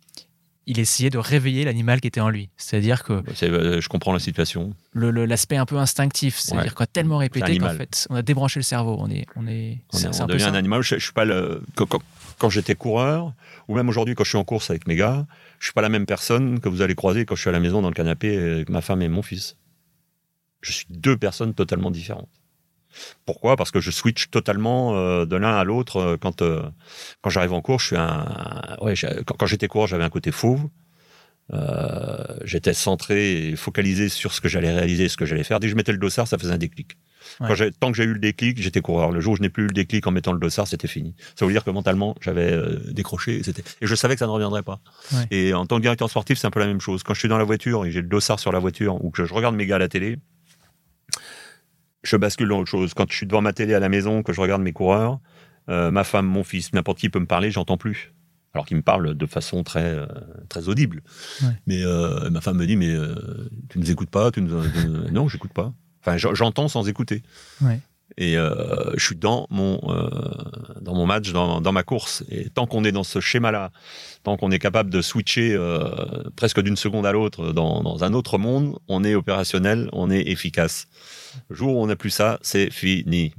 il 0.67 0.79
essayait 0.79 1.09
de 1.09 1.17
réveiller 1.17 1.63
l'animal 1.63 2.01
qui 2.01 2.07
était 2.07 2.21
en 2.21 2.29
lui. 2.29 2.49
C'est-à-dire 2.57 3.03
que 3.03 3.23
euh, 3.43 3.81
je 3.81 3.89
comprends 3.89 4.13
la 4.13 4.19
situation. 4.19 4.73
L'aspect 4.93 5.57
un 5.57 5.65
peu 5.65 5.77
instinctif, 5.77 6.37
c'est-à-dire 6.37 6.73
qu'on 6.73 6.83
a 6.83 6.87
tellement 6.87 7.17
répété 7.17 7.57
qu'en 7.57 7.69
fait, 7.69 8.07
on 8.09 8.15
a 8.15 8.21
débranché 8.21 8.59
le 8.59 8.63
cerveau. 8.63 8.97
On 8.99 9.09
est, 9.09 9.25
on 9.35 9.47
est, 9.47 9.79
on, 9.93 10.21
un, 10.21 10.25
devient 10.25 10.45
un 10.45 10.53
animal. 10.53 10.81
Je, 10.81 10.97
suis 10.97 11.13
pas 11.13 11.25
le, 11.25 11.61
quand, 11.75 12.49
j'étais 12.49 12.75
coureur, 12.75 13.33
ou 13.67 13.75
même 13.75 13.89
aujourd'hui 13.89 14.15
quand 14.15 14.23
je 14.23 14.29
suis 14.29 14.37
en 14.37 14.43
course 14.43 14.69
avec 14.69 14.87
mes 14.87 14.95
gars, 14.95 15.25
je 15.59 15.65
suis 15.65 15.73
pas 15.73 15.81
la 15.81 15.89
même 15.89 16.05
personne 16.05 16.59
que 16.59 16.69
vous 16.69 16.81
allez 16.81 16.95
croiser 16.95 17.25
quand 17.25 17.35
je 17.35 17.41
suis 17.41 17.49
à 17.49 17.53
la 17.53 17.59
maison 17.59 17.81
dans 17.81 17.89
le 17.89 17.93
canapé 17.95 18.37
avec 18.37 18.69
ma 18.69 18.81
femme 18.81 19.01
et 19.01 19.09
mon 19.09 19.21
fils. 19.21 19.57
Je 20.61 20.71
suis 20.71 20.85
deux 20.89 21.15
personnes 21.15 21.53
totalement 21.53 21.91
différentes. 21.91 22.29
Pourquoi? 23.25 23.55
Parce 23.55 23.71
que 23.71 23.79
je 23.79 23.91
switch 23.91 24.29
totalement 24.29 24.95
euh, 24.95 25.25
de 25.25 25.35
l'un 25.35 25.55
à 25.55 25.63
l'autre 25.63 25.97
euh, 25.97 26.17
quand 26.17 26.41
euh, 26.41 26.63
quand 27.21 27.29
j'arrive 27.29 27.53
en 27.53 27.61
cours. 27.61 27.79
Je 27.79 27.87
suis 27.87 27.95
un 27.97 28.77
ouais, 28.81 28.93
quand, 29.25 29.45
j'étais 29.45 29.67
coureur, 29.67 29.87
j'avais 29.87 30.03
un 30.03 30.09
côté 30.09 30.31
fauve. 30.31 30.67
j'étais 32.43 32.73
centré 32.73 33.49
et 33.49 33.55
focalisé 33.55 34.09
sur 34.09 34.33
ce 34.33 34.41
que 34.41 34.47
j'allais 34.47 34.71
réaliser, 34.71 35.09
ce 35.09 35.17
que 35.17 35.25
j'allais 35.25 35.43
faire. 35.43 35.59
Dès 35.59 35.67
que 35.67 35.71
je 35.71 35.75
mettais 35.75 35.91
le 35.91 35.97
dossard, 35.97 36.27
ça 36.27 36.37
faisait 36.37 36.53
un 36.53 36.57
déclic. 36.57 36.97
tant 37.79 37.91
que 37.91 37.97
j'ai 37.97 38.03
eu 38.03 38.13
le 38.13 38.19
déclic, 38.19 38.61
j'étais 38.61 38.81
coureur. 38.81 39.11
Le 39.11 39.19
jour 39.19 39.33
où 39.33 39.37
je 39.37 39.41
n'ai 39.41 39.49
plus 39.49 39.63
eu 39.63 39.67
le 39.67 39.73
déclic 39.73 40.05
en 40.07 40.11
mettant 40.11 40.33
le 40.33 40.39
dossard, 40.39 40.67
c'était 40.67 40.87
fini. 40.87 41.15
Ça 41.35 41.45
veut 41.45 41.51
dire 41.51 41.63
que 41.63 41.71
mentalement, 41.71 42.15
j'avais 42.21 42.57
décroché. 42.91 43.43
C'était 43.43 43.63
et 43.81 43.87
je 43.87 43.95
savais 43.95 44.15
que 44.15 44.19
ça 44.19 44.27
ne 44.27 44.31
reviendrait 44.31 44.63
pas. 44.63 44.79
Et 45.31 45.53
en 45.53 45.65
tant 45.65 45.77
que 45.77 45.81
directeur 45.81 46.09
sportif, 46.09 46.39
c'est 46.39 46.47
un 46.47 46.51
peu 46.51 46.59
la 46.59 46.67
même 46.67 46.81
chose. 46.81 47.03
Quand 47.03 47.13
je 47.13 47.19
suis 47.19 47.29
dans 47.29 47.37
la 47.37 47.43
voiture 47.43 47.85
et 47.85 47.91
j'ai 47.91 48.01
le 48.01 48.07
dossard 48.07 48.39
sur 48.39 48.51
la 48.51 48.59
voiture 48.59 49.03
ou 49.03 49.11
que 49.11 49.25
je 49.25 49.33
regarde 49.33 49.55
mes 49.55 49.65
gars 49.65 49.75
à 49.75 49.79
la 49.79 49.89
télé, 49.89 50.17
je 52.15 52.19
bascule 52.19 52.47
dans 52.47 52.59
autre 52.59 52.69
chose. 52.69 52.93
Quand 52.93 53.05
je 53.09 53.15
suis 53.15 53.25
devant 53.25 53.41
ma 53.41 53.53
télé 53.53 53.73
à 53.73 53.79
la 53.79 53.89
maison, 53.89 54.23
que 54.23 54.31
je 54.31 54.39
regarde 54.39 54.61
mes 54.61 54.71
coureurs, 54.71 55.19
euh, 55.69 55.91
ma 55.91 56.03
femme, 56.03 56.25
mon 56.25 56.43
fils, 56.43 56.73
n'importe 56.73 56.97
qui 56.99 57.09
peut 57.09 57.19
me 57.19 57.25
parler, 57.25 57.51
j'entends 57.51 57.77
plus. 57.77 58.13
Alors 58.53 58.65
qu'il 58.65 58.77
me 58.77 58.81
parle 58.81 59.15
de 59.15 59.25
façon 59.25 59.63
très 59.63 59.83
euh, 59.83 60.05
très 60.47 60.69
audible. 60.69 61.03
Mais 61.67 61.83
euh, 61.83 62.29
ma 62.29 62.39
femme 62.39 62.57
me 62.57 62.65
dit 62.65 62.77
mais 62.77 62.95
tu 63.69 63.79
nous 63.79 63.91
écoutes 63.91 64.09
pas, 64.09 64.31
tu 64.31 64.41
nous, 64.41 64.61
non, 65.11 65.27
j'écoute 65.27 65.51
pas. 65.51 65.73
Enfin, 66.01 66.17
j'entends 66.17 66.69
sans 66.69 66.87
écouter. 66.87 67.21
Et 68.17 68.35
je 68.35 69.03
suis 69.03 69.15
dans 69.15 69.47
mon 69.49 69.79
dans 70.81 70.93
mon 70.93 71.05
match, 71.05 71.31
dans, 71.31 71.59
dans 71.61 71.71
ma 71.71 71.83
course. 71.83 72.23
Et 72.29 72.49
tant 72.49 72.67
qu'on 72.67 72.83
est 72.83 72.91
dans 72.91 73.03
ce 73.03 73.19
schéma-là, 73.19 73.71
tant 74.23 74.37
qu'on 74.37 74.51
est 74.51 74.59
capable 74.59 74.89
de 74.89 75.01
switcher 75.01 75.57
presque 76.35 76.61
d'une 76.61 76.77
seconde 76.77 77.05
à 77.05 77.11
l'autre 77.11 77.51
dans, 77.51 77.81
dans 77.83 78.03
un 78.03 78.13
autre 78.13 78.37
monde, 78.37 78.77
on 78.87 79.03
est 79.03 79.15
opérationnel, 79.15 79.89
on 79.91 80.09
est 80.11 80.21
efficace. 80.29 80.87
Le 81.49 81.55
jour 81.55 81.75
où 81.75 81.83
on 81.83 81.87
n'a 81.87 81.95
plus 81.95 82.11
ça, 82.11 82.39
c'est 82.41 82.69
fini. 82.71 83.33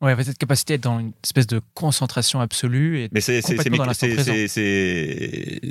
Ouais, 0.00 0.16
cette 0.22 0.38
capacité 0.38 0.74
d'être 0.74 0.84
dans 0.84 0.98
une 0.98 1.12
espèce 1.22 1.46
de 1.46 1.60
concentration 1.74 2.40
absolue 2.40 3.00
et 3.00 3.08
mais 3.12 3.20
c'est 3.20 3.42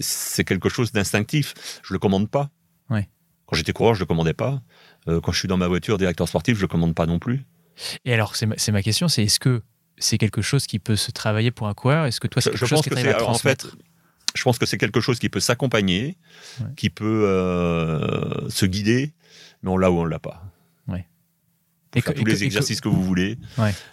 c'est 0.02 0.44
quelque 0.44 0.70
chose 0.70 0.92
d'instinctif. 0.92 1.56
Je 1.84 1.94
le 1.94 2.00
commande 2.00 2.30
pas. 2.30 2.50
Ouais. 2.92 3.10
Quand 3.48 3.56
j'étais 3.56 3.74
coureur, 3.74 3.96
je 3.96 4.02
le 4.02 4.06
commandais 4.06 4.36
pas. 4.36 4.62
Euh, 5.08 5.20
quand 5.20 5.32
je 5.32 5.40
suis 5.40 5.48
dans 5.48 5.58
ma 5.58 5.68
voiture 5.68 5.98
directeur 5.98 6.28
sportif, 6.28 6.58
je 6.58 6.62
le 6.62 6.68
commande 6.68 6.94
pas 6.94 7.08
non 7.08 7.18
plus. 7.18 7.46
Et 8.06 8.14
alors, 8.14 8.36
c'est 8.36 8.46
ma, 8.46 8.56
ma, 8.72 8.82
question, 8.82 9.08
c'est 9.08 9.24
est-ce 9.24 9.40
que 9.40 9.62
c'est 9.98 10.18
quelque 10.18 10.42
chose 10.42 10.68
qui 10.68 10.80
peut 10.80 10.96
se 10.96 11.12
travailler 11.12 11.52
pour 11.52 11.68
un 11.68 11.74
coureur? 11.74 12.06
Est-ce 12.06 12.20
que 12.20 12.28
toi, 12.28 12.42
c'est 12.42 12.52
quelque 12.52 12.66
chose 12.66 12.82
que, 12.82 13.08
à 13.08 13.14
transmettre 13.14 13.68
en 13.68 13.70
fait, 13.70 13.78
Je 14.36 14.44
pense 14.44 14.58
que 14.58 14.66
c'est 14.66 14.78
quelque 14.78 15.02
chose 15.02 15.20
qui 15.20 15.30
peut 15.30 15.40
s'accompagner, 15.40 16.18
qui 16.76 16.90
peut 16.90 17.26
euh, 17.26 18.50
se 18.50 18.66
guider, 18.66 19.14
mais 19.64 19.70
on 19.72 19.78
l'a 19.78 19.92
ou 19.92 20.00
on 20.00 20.06
l'a 20.06 20.20
pas 20.20 20.44
et 21.96 22.02
tous 22.02 22.26
les 22.26 22.44
exercices 22.44 22.82
que, 22.82 22.90
vous 22.90 23.04
voulez. 23.04 23.38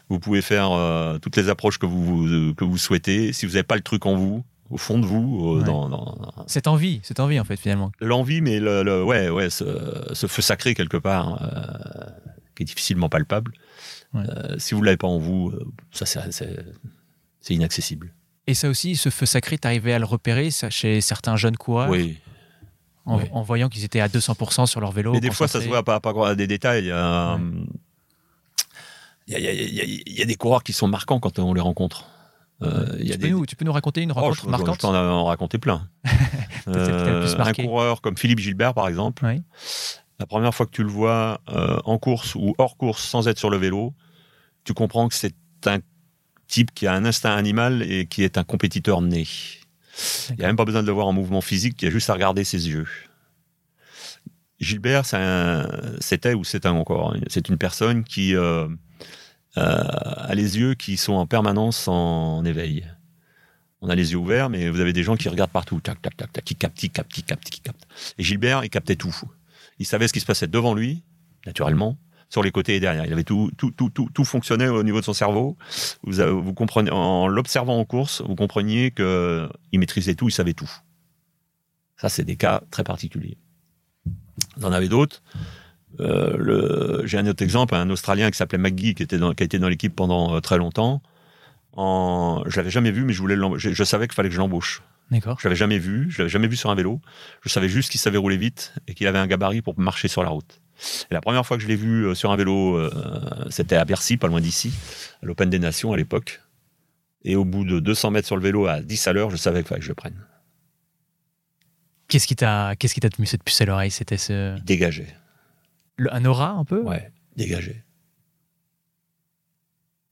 Vous 0.09 0.19
pouvez 0.19 0.43
faire 0.43 0.71
euh, 0.73 1.19
toutes 1.19 1.37
les 1.37 1.49
approches 1.49 1.79
que 1.79 1.87
vous, 1.87 2.55
que 2.55 2.65
vous 2.65 2.79
souhaitez. 2.79 3.33
Si 3.33 3.47
vous 3.47 3.53
n'avez 3.53 3.63
pas 3.63 3.77
le 3.77 3.83
truc 3.83 4.07
en 4.07 4.17
vous, 4.17 4.45
au 4.71 4.77
fond 4.77 4.99
de 4.99 5.07
vous, 5.07 5.59
euh, 5.59 5.63
dans, 5.63 6.45
cette 6.47 6.67
envie, 6.67 7.01
cette 7.03 7.21
envie 7.21 7.41
en 7.41 7.45
fait 7.45 7.57
finalement. 7.57 7.93
L'envie, 8.01 8.41
mais 8.41 8.61
le, 8.61 9.03
ouais, 9.03 9.31
ouais, 9.31 9.51
ce, 9.51 9.65
feu 10.27 10.43
sacré 10.43 10.75
quelque 10.75 10.97
part, 10.97 11.43
euh, 11.43 12.05
qui 12.55 12.65
est 12.65 12.67
difficilement 12.67 13.09
palpable. 13.09 13.53
Si 14.59 14.75
vous 14.75 14.83
l'avez 14.83 14.97
pas 14.97 15.09
en 15.09 15.19
vous, 15.19 15.53
ça 15.91 16.07
c'est 16.07 17.55
inaccessible. 17.55 18.13
Et 18.49 18.55
ça 18.55 18.69
aussi, 18.69 18.97
ce 18.97 19.09
feu 19.11 19.27
sacré, 19.27 19.59
t'arrivais 19.59 19.93
à 19.93 19.99
le 19.99 20.05
repérer 20.05 20.51
ça, 20.51 20.71
chez 20.71 21.01
certains 21.01 21.37
jeunes 21.37 21.57
coureurs 21.57 21.91
Oui. 21.91 22.19
En, 23.05 23.43
voyant 23.43 23.69
qu'ils 23.69 23.85
étaient 23.85 24.01
à 24.01 24.09
200% 24.09 24.67
sur 24.67 24.81
leur 24.81 24.91
vélo. 24.91 25.13
Mais 25.13 25.21
des 25.21 25.31
fois, 25.31 25.47
ça 25.47 25.61
se 25.61 25.69
voit 25.69 25.85
pas, 25.85 26.01
pas 26.01 26.29
à 26.29 26.35
des 26.35 26.49
détails. 26.49 26.93
Il 29.29 29.39
y, 29.39 30.23
a, 30.23 30.25
des 30.25 30.35
coureurs 30.35 30.65
qui 30.65 30.73
sont 30.73 30.89
marquants 30.89 31.21
quand 31.21 31.39
on 31.39 31.55
les 31.55 31.61
rencontre. 31.61 32.07
Euh, 32.63 32.97
tu, 33.05 33.19
peux 33.19 33.29
nous, 33.29 33.45
tu, 33.45 33.55
peux 33.55 33.65
nous, 33.65 33.73
raconter 33.73 34.03
une 34.03 34.13
oh, 34.13 34.15
rencontre 34.15 34.49
marquante 34.49 34.77
Je 34.77 34.87
peux 34.87 34.89
en 34.89 35.25
raconter 35.27 35.59
plein. 35.59 35.89
euh, 36.69 37.37
un 37.39 37.53
coureur 37.53 38.01
comme 38.01 38.17
Philippe 38.17 38.39
Gilbert, 38.39 38.73
par 38.73 38.89
exemple. 38.89 39.25
La 40.19 40.27
première 40.27 40.55
fois 40.55 40.67
que 40.67 40.71
tu 40.71 40.83
le 40.83 40.89
vois 40.89 41.41
euh, 41.49 41.79
en 41.85 41.99
course 41.99 42.35
ou 42.35 42.55
hors 42.59 42.77
course 42.77 43.03
sans 43.03 43.29
être 43.29 43.39
sur 43.39 43.51
le 43.51 43.59
vélo, 43.59 43.95
tu 44.65 44.73
comprends 44.73 45.09
que 45.09 45.15
c'est 45.15 45.35
un 45.67 45.81
type 46.47 46.73
qui 46.75 46.87
a 46.87 46.95
un 46.95 47.05
instinct 47.05 47.35
animal 47.35 47.83
et 47.83 48.07
qui 48.07 48.23
est 48.23 48.39
un 48.39 48.45
compétiteur 48.45 49.03
né. 49.03 49.27
Il 50.31 50.37
n'y 50.37 50.45
a 50.45 50.47
même 50.47 50.57
pas 50.57 50.65
besoin 50.65 50.83
de 50.83 50.87
le 50.87 50.93
voir 50.93 51.07
en 51.07 51.13
mouvement 51.13 51.41
physique, 51.41 51.81
il 51.83 51.87
y 51.87 51.89
a 51.89 51.91
juste 51.91 52.11
à 52.11 52.15
regarder 52.15 52.45
ses 52.45 52.69
yeux. 52.69 52.87
Gilbert, 54.59 55.05
c'était 56.01 56.35
ou 56.35 56.45
c'est 56.45 56.67
encore, 56.67 57.15
c'est 57.29 57.49
une 57.49 57.59
personne 57.59 58.05
qui 58.05 58.35
euh, 58.35 58.67
euh, 59.59 59.85
a 59.85 60.35
les 60.35 60.59
yeux 60.59 60.75
qui 60.75 60.97
sont 60.97 61.13
en 61.13 61.27
permanence 61.27 61.89
en, 61.89 62.45
éveil. 62.45 62.87
On 63.83 63.91
a 63.91 63.95
les 63.95 64.13
yeux 64.13 64.19
ouverts, 64.19 64.49
mais 64.49 64.71
vous 64.71 64.81
avez 64.81 64.95
des 64.95 65.03
gens 65.03 65.17
qui 65.17 65.29
regardent 65.29 65.51
partout, 65.51 65.81
tac, 65.81 66.01
tac, 66.01 66.17
tac, 66.17 66.33
tac, 66.33 66.45
qui 66.45 66.57
captent, 66.57 66.77
qui 66.77 66.91
captent, 66.91 67.13
qui 67.13 67.23
captent, 67.23 67.51
qui 67.51 67.61
captent. 67.61 67.87
Et 68.19 68.23
Gilbert, 68.23 68.65
il 68.65 68.71
captait 68.71 68.97
tout. 68.97 69.15
Il 69.79 69.87
savait 69.87 70.09
ce 70.09 70.13
qui 70.13 70.21
se 70.21 70.27
passait 70.27 70.47
devant 70.47 70.75
lui, 70.75 71.03
naturellement, 71.47 71.99
sur 72.29 72.43
les 72.43 72.51
côtés 72.51 72.77
et 72.77 72.81
derrière. 72.81 73.05
Il 73.07 73.13
avait 73.13 73.25
tout, 73.25 73.51
tout, 73.57 74.25
fonctionnait 74.25 74.69
au 74.69 74.83
niveau 74.83 75.01
de 75.01 75.05
son 75.05 75.13
cerveau. 75.13 75.57
Vous, 76.03 76.55
comprenez, 76.55 76.91
en 76.91 77.29
l'observant 77.29 77.79
en 77.79 77.85
course, 77.85 78.23
vous 78.23 78.35
compreniez 78.35 78.91
que 78.91 79.49
il 79.73 79.79
maîtrisait 79.79 80.15
tout, 80.15 80.29
il 80.29 80.33
savait 80.33 80.55
tout. 80.55 80.71
Ça, 81.97 82.09
c'est 82.09 82.25
des 82.25 82.37
cas 82.37 82.63
très 82.71 82.85
particuliers. 82.85 83.39
Vous 84.57 84.67
en 84.67 84.73
avez 84.73 84.89
d'autres? 84.89 85.23
Euh, 86.01 87.03
J'ai 87.07 87.19
un 87.19 87.27
autre 87.27 87.43
exemple, 87.43 87.75
un 87.75 87.89
Australien 87.91 88.31
qui 88.31 88.37
s'appelait 88.37 88.59
McGee, 88.59 88.95
qui, 88.95 89.03
était 89.03 89.19
dans, 89.19 89.31
a 89.31 89.43
été 89.43 89.59
dans 89.59 89.69
l'équipe 89.69 89.95
pendant 89.95 90.37
euh, 90.37 90.41
très 90.41 90.59
longtemps. 90.59 91.03
En, 91.73 92.43
je 92.47 92.57
l'avais 92.57 92.71
jamais 92.71 92.91
vu, 92.91 93.05
mais 93.05 93.13
je 93.13 93.21
voulais 93.21 93.37
je 93.57 93.85
savais 93.85 94.07
qu'il 94.09 94.15
fallait 94.15 94.29
que 94.29 94.35
je 94.35 94.41
l'embauche. 94.41 94.83
D'accord. 95.11 95.39
Je 95.41 95.47
l'avais 95.47 95.57
jamais 95.57 95.79
vu, 95.79 96.11
je 96.11 96.19
l'avais 96.19 96.29
jamais 96.29 96.49
vu 96.49 96.57
sur 96.57 96.71
un 96.71 96.75
vélo. 96.75 97.01
Je 97.43 97.49
savais 97.49 97.69
juste 97.69 97.91
qu'il 97.91 98.01
savait 98.01 98.19
rouler 98.19 98.37
vite 98.37 98.75
et 98.89 98.95
qu'il 98.95 99.07
avait 99.07 99.19
un 99.19 99.27
gabarit 99.27 99.63
pour 99.63 99.79
marcher 99.79 100.09
sur 100.09 100.23
la 100.23 100.31
route. 100.31 100.61
Et 101.11 101.15
la 101.15 101.21
première 101.21 101.47
fois 101.47 101.57
que 101.57 101.63
je 101.63 101.69
l'ai 101.69 101.77
vu 101.77 102.07
euh, 102.07 102.15
sur 102.15 102.33
un 102.33 102.37
vélo, 102.37 102.77
euh, 102.77 102.91
c'était 103.51 103.77
à 103.77 103.85
Bercy, 103.85 104.17
pas 104.17 104.27
loin 104.27 104.41
d'ici, 104.41 104.73
à 105.23 105.27
l'Open 105.27 105.49
des 105.49 105.59
Nations 105.59 105.93
à 105.93 105.97
l'époque. 105.97 106.41
Et 107.25 107.35
au 107.37 107.45
bout 107.45 107.65
de 107.65 107.81
200 107.81 108.11
mètres 108.11 108.27
sur 108.27 108.37
le 108.37 108.43
vélo 108.43 108.67
à 108.67 108.81
10 108.81 109.09
à 109.09 109.13
l'heure, 109.13 109.31
je 109.31 109.37
savais 109.37 109.61
qu'il 109.61 109.69
fallait 109.69 109.81
que 109.81 109.85
je 109.85 109.91
le 109.91 109.95
prenne. 109.95 110.27
Qu'est-ce 112.09 112.27
qui 112.27 112.37
t'a, 112.37 112.77
qu'est-ce 112.77 112.95
qui 112.95 113.01
t'a 113.01 113.11
tenu 113.11 113.27
cette 113.27 113.43
puce 113.43 113.61
à 113.61 113.65
l'oreille? 113.65 113.91
C'était 113.91 114.19
ce. 114.19 114.59
Dégagé. 114.61 115.07
un 115.99 116.25
aura 116.25 116.51
un 116.51 116.65
peu? 116.65 116.83
Ouais, 116.83 117.11
dégagé. 117.37 117.83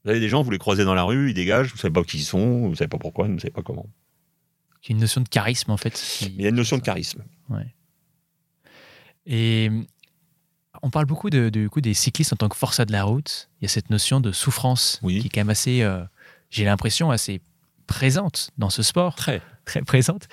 Vous 0.04 0.10
avez 0.10 0.20
des 0.20 0.28
gens, 0.28 0.42
vous 0.42 0.50
les 0.50 0.58
croisez 0.58 0.84
dans 0.84 0.94
la 0.94 1.04
rue, 1.04 1.30
ils 1.30 1.34
dégagent, 1.34 1.70
vous 1.70 1.78
savez 1.78 1.92
pas 1.92 2.02
qui 2.02 2.18
ils 2.18 2.24
sont, 2.24 2.68
vous 2.68 2.74
savez 2.74 2.88
pas 2.88 2.98
pourquoi, 2.98 3.26
vous 3.26 3.38
savez 3.38 3.52
pas 3.52 3.62
comment. 3.62 3.86
Il 4.84 4.90
y 4.90 4.92
a 4.92 4.94
une 4.94 5.00
notion 5.00 5.20
de 5.22 5.28
charisme 5.28 5.70
en 5.70 5.76
fait. 5.76 6.20
Il 6.22 6.40
y 6.40 6.46
a 6.46 6.50
une 6.50 6.56
notion 6.56 6.76
de 6.76 6.82
charisme. 6.82 7.24
Ouais. 7.48 7.74
Et 9.26 9.70
on 10.82 10.90
parle 10.90 11.06
beaucoup 11.06 11.30
de, 11.30 11.48
du 11.48 11.70
coup 11.70 11.80
des 11.80 11.94
cyclistes 11.94 12.32
en 12.34 12.36
tant 12.36 12.48
que 12.48 12.56
forçat 12.56 12.84
de 12.84 12.92
la 12.92 13.04
route. 13.04 13.48
Il 13.60 13.64
y 13.64 13.66
a 13.66 13.68
cette 13.68 13.88
notion 13.90 14.20
de 14.20 14.32
souffrance 14.32 15.00
qui 15.02 15.18
est 15.18 15.28
quand 15.30 15.40
même 15.40 15.50
assez, 15.50 15.82
euh, 15.82 16.04
j'ai 16.50 16.64
l'impression, 16.64 17.10
assez 17.10 17.40
présente 17.86 18.50
dans 18.58 18.70
ce 18.70 18.82
sport. 18.82 19.14
Très. 19.14 19.40
Très 19.64 19.80
présente. 19.80 20.28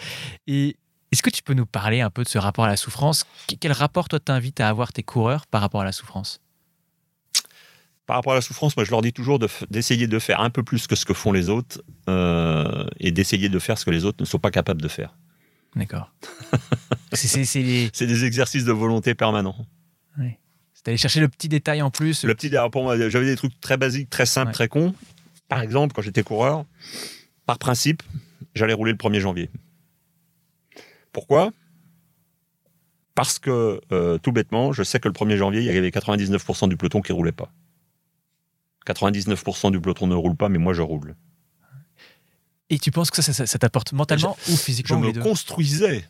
Et 0.45 0.75
est-ce 1.13 1.23
que 1.23 1.29
tu 1.29 1.41
peux 1.41 1.53
nous 1.53 1.65
parler 1.65 2.01
un 2.01 2.09
peu 2.09 2.23
de 2.23 2.27
ce 2.27 2.37
rapport 2.37 2.65
à 2.65 2.67
la 2.67 2.75
souffrance? 2.75 3.25
Quel 3.61 3.71
rapport, 3.71 4.09
toi, 4.09 4.19
t'invites 4.19 4.59
à 4.59 4.67
avoir 4.67 4.91
tes 4.91 5.03
coureurs 5.03 5.47
par 5.47 5.61
rapport 5.61 5.79
à 5.79 5.85
la 5.85 5.93
souffrance? 5.93 6.41
Par 8.05 8.17
rapport 8.17 8.33
à 8.33 8.35
la 8.35 8.41
souffrance, 8.41 8.75
moi 8.75 8.83
je 8.83 8.91
leur 8.91 9.01
dis 9.01 9.13
toujours 9.13 9.39
d'essayer 9.69 10.07
de, 10.07 10.19
faire 10.19 10.41
un 10.41 10.49
peu 10.49 10.63
plus 10.63 10.87
que 10.87 10.95
ce 10.95 11.05
que 11.05 11.13
font 11.13 11.31
les 11.31 11.49
autres 11.49 11.81
euh, 12.09 12.85
et 12.99 13.11
d'essayer 13.11 13.49
de 13.49 13.59
faire 13.59 13.77
ce 13.77 13.85
que 13.85 13.91
les 13.91 14.05
autres 14.05 14.17
ne 14.19 14.25
sont 14.25 14.39
pas 14.39 14.51
capables 14.51 14.81
de 14.81 14.87
faire. 14.87 15.15
D'accord. 15.75 16.11
c'est 17.13 17.65
des 17.65 18.25
exercices 18.25 18.65
de 18.65 18.71
volonté 18.71 19.15
permanents. 19.15 19.65
Oui. 20.17 20.31
C'est 20.73 20.89
aller 20.89 20.97
chercher 20.97 21.19
le 21.19 21.29
petit 21.29 21.47
détail 21.47 21.81
en 21.81 21.91
plus. 21.91 22.25
Le 22.25 22.33
petit 22.33 22.49
détail, 22.49 22.69
pour 22.69 22.83
moi, 22.83 22.97
j'avais 23.09 23.25
des 23.25 23.35
trucs 23.35 23.59
très 23.61 23.77
basiques, 23.77 24.09
très 24.09 24.25
simples, 24.25 24.51
très 24.51 24.67
cons. 24.67 24.93
Par 25.47 25.61
exemple, 25.61 25.93
quand 25.93 26.01
j'étais 26.01 26.23
coureur, 26.23 26.65
par 27.45 27.59
principe, 27.59 28.01
j'allais 28.55 28.73
rouler 28.73 28.91
le 28.91 28.97
1er 28.97 29.19
janvier. 29.19 29.49
Pourquoi? 31.13 31.51
Parce 33.15 33.37
que, 33.37 33.81
euh, 33.91 34.17
tout 34.17 34.31
bêtement, 34.31 34.71
je 34.71 34.83
sais 34.83 34.99
que 34.99 35.07
le 35.07 35.13
1er 35.13 35.35
janvier, 35.35 35.61
il 35.61 35.65
y 35.65 35.77
avait 35.77 35.89
99% 35.89 36.69
du 36.69 36.77
peloton 36.77 37.01
qui 37.01 37.11
roulait 37.11 37.31
pas. 37.31 37.51
99% 38.85 39.71
du 39.71 39.79
peloton 39.79 40.07
ne 40.07 40.15
roule 40.15 40.35
pas, 40.35 40.49
mais 40.49 40.57
moi 40.57 40.73
je 40.73 40.81
roule. 40.81 41.15
Et 42.69 42.79
tu 42.79 42.91
penses 42.91 43.11
que 43.11 43.21
ça, 43.21 43.33
ça, 43.33 43.59
t'apporte 43.59 43.91
mentalement 43.91 44.37
ou 44.49 44.55
physiquement 44.55 45.01
Je 45.01 45.07
me 45.07 45.21
construisais 45.21 46.05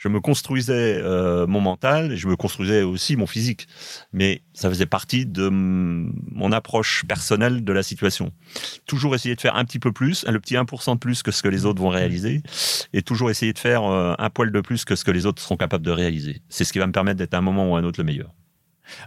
je 0.00 0.08
me 0.08 0.18
construisais 0.18 0.98
euh, 1.02 1.46
mon 1.46 1.60
mental 1.60 2.12
et 2.12 2.16
je 2.16 2.26
me 2.26 2.34
construisais 2.34 2.82
aussi 2.82 3.16
mon 3.16 3.26
physique. 3.26 3.68
Mais 4.14 4.42
ça 4.54 4.70
faisait 4.70 4.86
partie 4.86 5.26
de 5.26 5.50
mon 5.50 6.52
approche 6.52 7.04
personnelle 7.06 7.62
de 7.64 7.72
la 7.72 7.82
situation. 7.82 8.32
Toujours 8.86 9.14
essayer 9.14 9.34
de 9.34 9.40
faire 9.42 9.56
un 9.56 9.64
petit 9.66 9.78
peu 9.78 9.92
plus, 9.92 10.24
le 10.26 10.40
petit 10.40 10.54
1% 10.54 10.94
de 10.94 10.98
plus 10.98 11.22
que 11.22 11.30
ce 11.30 11.42
que 11.42 11.48
les 11.48 11.66
autres 11.66 11.82
vont 11.82 11.90
réaliser, 11.90 12.42
et 12.94 13.02
toujours 13.02 13.30
essayer 13.30 13.52
de 13.52 13.58
faire 13.58 13.84
euh, 13.84 14.14
un 14.18 14.30
poil 14.30 14.50
de 14.50 14.60
plus 14.62 14.86
que 14.86 14.96
ce 14.96 15.04
que 15.04 15.10
les 15.10 15.26
autres 15.26 15.42
seront 15.42 15.58
capables 15.58 15.84
de 15.84 15.90
réaliser. 15.90 16.40
C'est 16.48 16.64
ce 16.64 16.72
qui 16.72 16.78
va 16.78 16.86
me 16.86 16.92
permettre 16.92 17.18
d'être 17.18 17.34
à 17.34 17.38
un 17.38 17.42
moment 17.42 17.70
ou 17.70 17.76
à 17.76 17.80
un 17.80 17.84
autre 17.84 18.00
le 18.00 18.04
meilleur. 18.04 18.32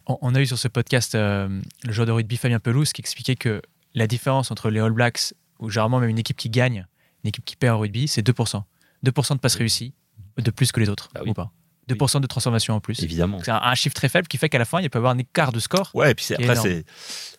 On 0.08 0.36
a 0.36 0.42
eu 0.42 0.46
sur 0.46 0.58
ce 0.58 0.68
podcast 0.68 1.16
euh, 1.16 1.62
le 1.84 1.92
joueur 1.92 2.06
de 2.08 2.12
rugby 2.12 2.38
Fabien 2.38 2.60
Pelouse 2.60 2.94
qui 2.94 3.02
expliquait 3.02 3.36
que 3.36 3.62
la 3.96 4.08
différence 4.08 4.52
entre 4.52 4.70
les 4.70 4.80
All 4.80 4.92
Blacks, 4.92 5.34
ou 5.60 5.70
généralement 5.70 6.00
même 6.00 6.10
une 6.10 6.20
équipe 6.20 6.38
qui 6.38 6.50
gagne, 6.50 6.88
une 7.24 7.30
équipe 7.30 7.46
qui 7.46 7.56
perd 7.56 7.76
au 7.78 7.80
rugby, 7.80 8.08
c'est 8.08 8.26
2%. 8.28 8.64
2% 9.06 9.34
de 9.34 9.40
passes 9.40 9.56
réussies 9.56 9.94
de 10.38 10.50
plus 10.52 10.72
que 10.72 10.80
les 10.80 10.90
autres, 10.90 11.10
Bah 11.14 11.22
oui. 11.24 11.30
ou 11.32 11.34
pas 11.34 11.52
2% 11.90 12.22
de 12.22 12.28
transformation 12.28 12.76
en 12.76 12.80
plus. 12.80 13.04
Évidemment. 13.04 13.40
C'est 13.44 13.52
un, 13.52 13.60
un 13.62 13.76
chiffre 13.76 13.94
très 13.94 14.08
faible 14.08 14.28
qui 14.30 14.38
fait 14.38 14.48
qu'à 14.48 14.58
la 14.58 14.64
fin, 14.66 14.80
il 14.80 14.90
peut 14.90 14.98
y 14.98 15.02
avoir 15.02 15.14
un 15.14 15.18
écart 15.18 15.52
de 15.52 15.60
score. 15.60 15.92
Ouais, 15.94 16.12
et 16.12 16.16
puis 16.16 16.34
après, 16.34 16.56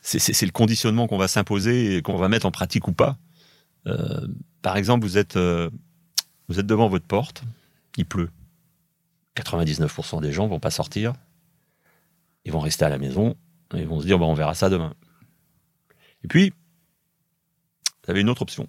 c'est 0.03 0.47
le 0.47 0.51
conditionnement 0.53 1.07
qu'on 1.07 1.17
va 1.17 1.29
s'imposer 1.29 1.97
et 1.97 2.03
qu'on 2.03 2.17
va 2.17 2.29
mettre 2.29 2.45
en 2.45 2.51
pratique 2.51 2.87
ou 2.87 2.93
pas. 2.93 3.17
Euh, 3.87 4.29
par 4.61 4.77
exemple, 4.77 5.07
vous 5.07 5.17
êtes, 5.17 5.37
euh, 5.37 5.71
vous 6.49 6.61
êtes 6.61 6.67
devant 6.67 6.89
votre 6.89 7.07
porte, 7.07 7.43
il 7.97 8.05
pleut. 8.05 8.29
99% 9.37 10.21
des 10.21 10.33
gens 10.33 10.47
vont 10.47 10.61
pas 10.61 10.71
sortir. 10.71 11.15
Ils 12.45 12.53
vont 12.53 12.61
rester 12.61 12.85
à 12.85 12.89
la 12.89 12.99
maison 12.99 13.37
et 13.75 13.81
ils 13.81 13.89
vont 13.89 14.01
se 14.01 14.07
dire, 14.07 14.19
bon, 14.19 14.31
on 14.31 14.35
verra 14.35 14.55
ça 14.55 14.69
demain. 14.69 14.95
Et 16.23 16.29
puis, 16.29 16.53
vous 18.05 18.11
avez 18.11 18.21
une 18.21 18.29
autre 18.29 18.43
option. 18.43 18.69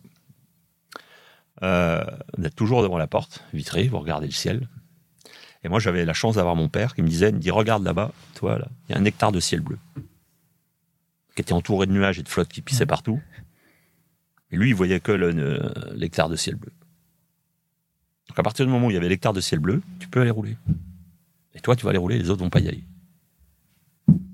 Euh, 1.64 2.04
vous 2.38 2.46
êtes 2.46 2.56
toujours 2.56 2.82
devant 2.82 2.98
la 2.98 3.08
porte, 3.08 3.44
vitrée, 3.54 3.88
vous 3.88 4.00
regardez 4.00 4.28
le 4.28 4.34
ciel. 4.34 4.68
Et 5.64 5.70
moi, 5.70 5.80
j'avais 5.80 6.06
la 6.06 6.14
chance 6.14 6.36
d'avoir 6.36 6.56
mon 6.56 6.70
père 6.70 6.94
qui 6.94 7.02
me 7.02 7.08
disait, 7.08 7.30
il 7.30 7.36
me 7.36 7.40
dit, 7.40 7.52
regarde 7.52 7.84
là-bas, 7.84 8.12
toi, 8.36 8.60
là, 8.60 8.68
il 8.88 8.94
y 8.94 8.98
a 8.98 9.02
un 9.02 9.06
hectare 9.06 9.32
de 9.32 9.40
ciel 9.40 9.62
bleu, 9.62 9.80
qui 11.36 11.42
était 11.42 11.54
entouré 11.54 11.88
de 11.88 11.92
nuages 11.92 12.20
et 12.20 12.24
de 12.24 12.30
flottes 12.30 12.50
qui 12.50 12.62
pissaient 12.62 12.86
partout. 12.86 13.22
Et 14.52 14.58
lui, 14.58 14.70
il 14.70 14.76
voyait 14.76 15.00
que 15.00 15.12
l'hectare 15.94 16.30
de 16.30 16.36
ciel 16.36 16.56
bleu. 16.56 16.72
Donc 18.30 18.40
à 18.40 18.44
partir 18.44 18.66
du 18.66 18.72
moment 18.72 18.88
où 18.88 18.92
il 18.92 18.94
y 18.94 18.98
avait 18.98 19.10
l'hectare 19.10 19.34
de 19.34 19.42
ciel 19.42 19.60
bleu, 19.60 19.82
tu 20.00 20.08
peux 20.08 20.22
aller 20.22 20.32
rouler. 20.32 20.58
Et 21.54 21.60
toi, 21.60 21.76
tu 21.76 21.84
vas 21.84 21.90
aller 21.90 22.00
rouler, 22.00 22.18
les 22.18 22.30
autres 22.30 22.44
vont 22.44 22.50
pas 22.50 22.60
y 22.60 22.68
aller. 22.68 22.84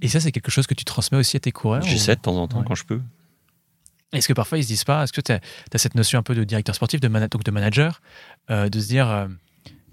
Et 0.01 0.07
ça, 0.07 0.19
c'est 0.19 0.31
quelque 0.31 0.51
chose 0.51 0.67
que 0.67 0.73
tu 0.73 0.83
transmets 0.85 1.17
aussi 1.17 1.37
à 1.37 1.39
tes 1.39 1.51
coureurs 1.51 1.83
ou- 1.83 1.87
J'essaie 1.87 2.15
de 2.15 2.21
temps 2.21 2.35
en 2.37 2.47
temps 2.47 2.59
Ouais. 2.59 2.65
quand 2.67 2.75
je 2.75 2.85
peux. 2.85 3.01
Est-ce 4.13 4.27
que 4.27 4.33
parfois 4.33 4.57
ils 4.57 4.63
se 4.63 4.67
disent 4.67 4.83
pas, 4.83 5.03
est-ce 5.03 5.13
que 5.13 5.21
tu 5.21 5.31
as, 5.31 5.39
cette 5.77 5.95
notion 5.95 6.19
un 6.19 6.23
peu 6.23 6.35
de 6.35 6.43
directeur 6.43 6.75
sportif, 6.75 6.99
de, 6.99 7.07
donc 7.27 7.43
de 7.43 7.51
manager, 7.51 8.01
euh, 8.49 8.67
de 8.67 8.79
se 8.79 8.87
dire, 8.87 9.09
euh, 9.09 9.27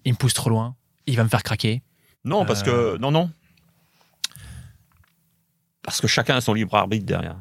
il 0.04 0.12
me 0.12 0.16
pousse 0.18 0.34
trop 0.34 0.50
loin, 0.50 0.74
il 1.06 1.16
va 1.16 1.22
me 1.24 1.28
faire 1.28 1.42
craquer? 1.44 1.82
Non, 2.24 2.44
parce 2.44 2.62
Euh. 2.66 2.96
que 2.96 2.98
non, 2.98 3.10
non, 3.12 3.30
parce 5.82 6.00
que 6.00 6.06
chacun 6.06 6.36
a 6.36 6.40
son 6.40 6.52
libre 6.54 6.74
arbitre 6.74 7.06
derrière. 7.06 7.36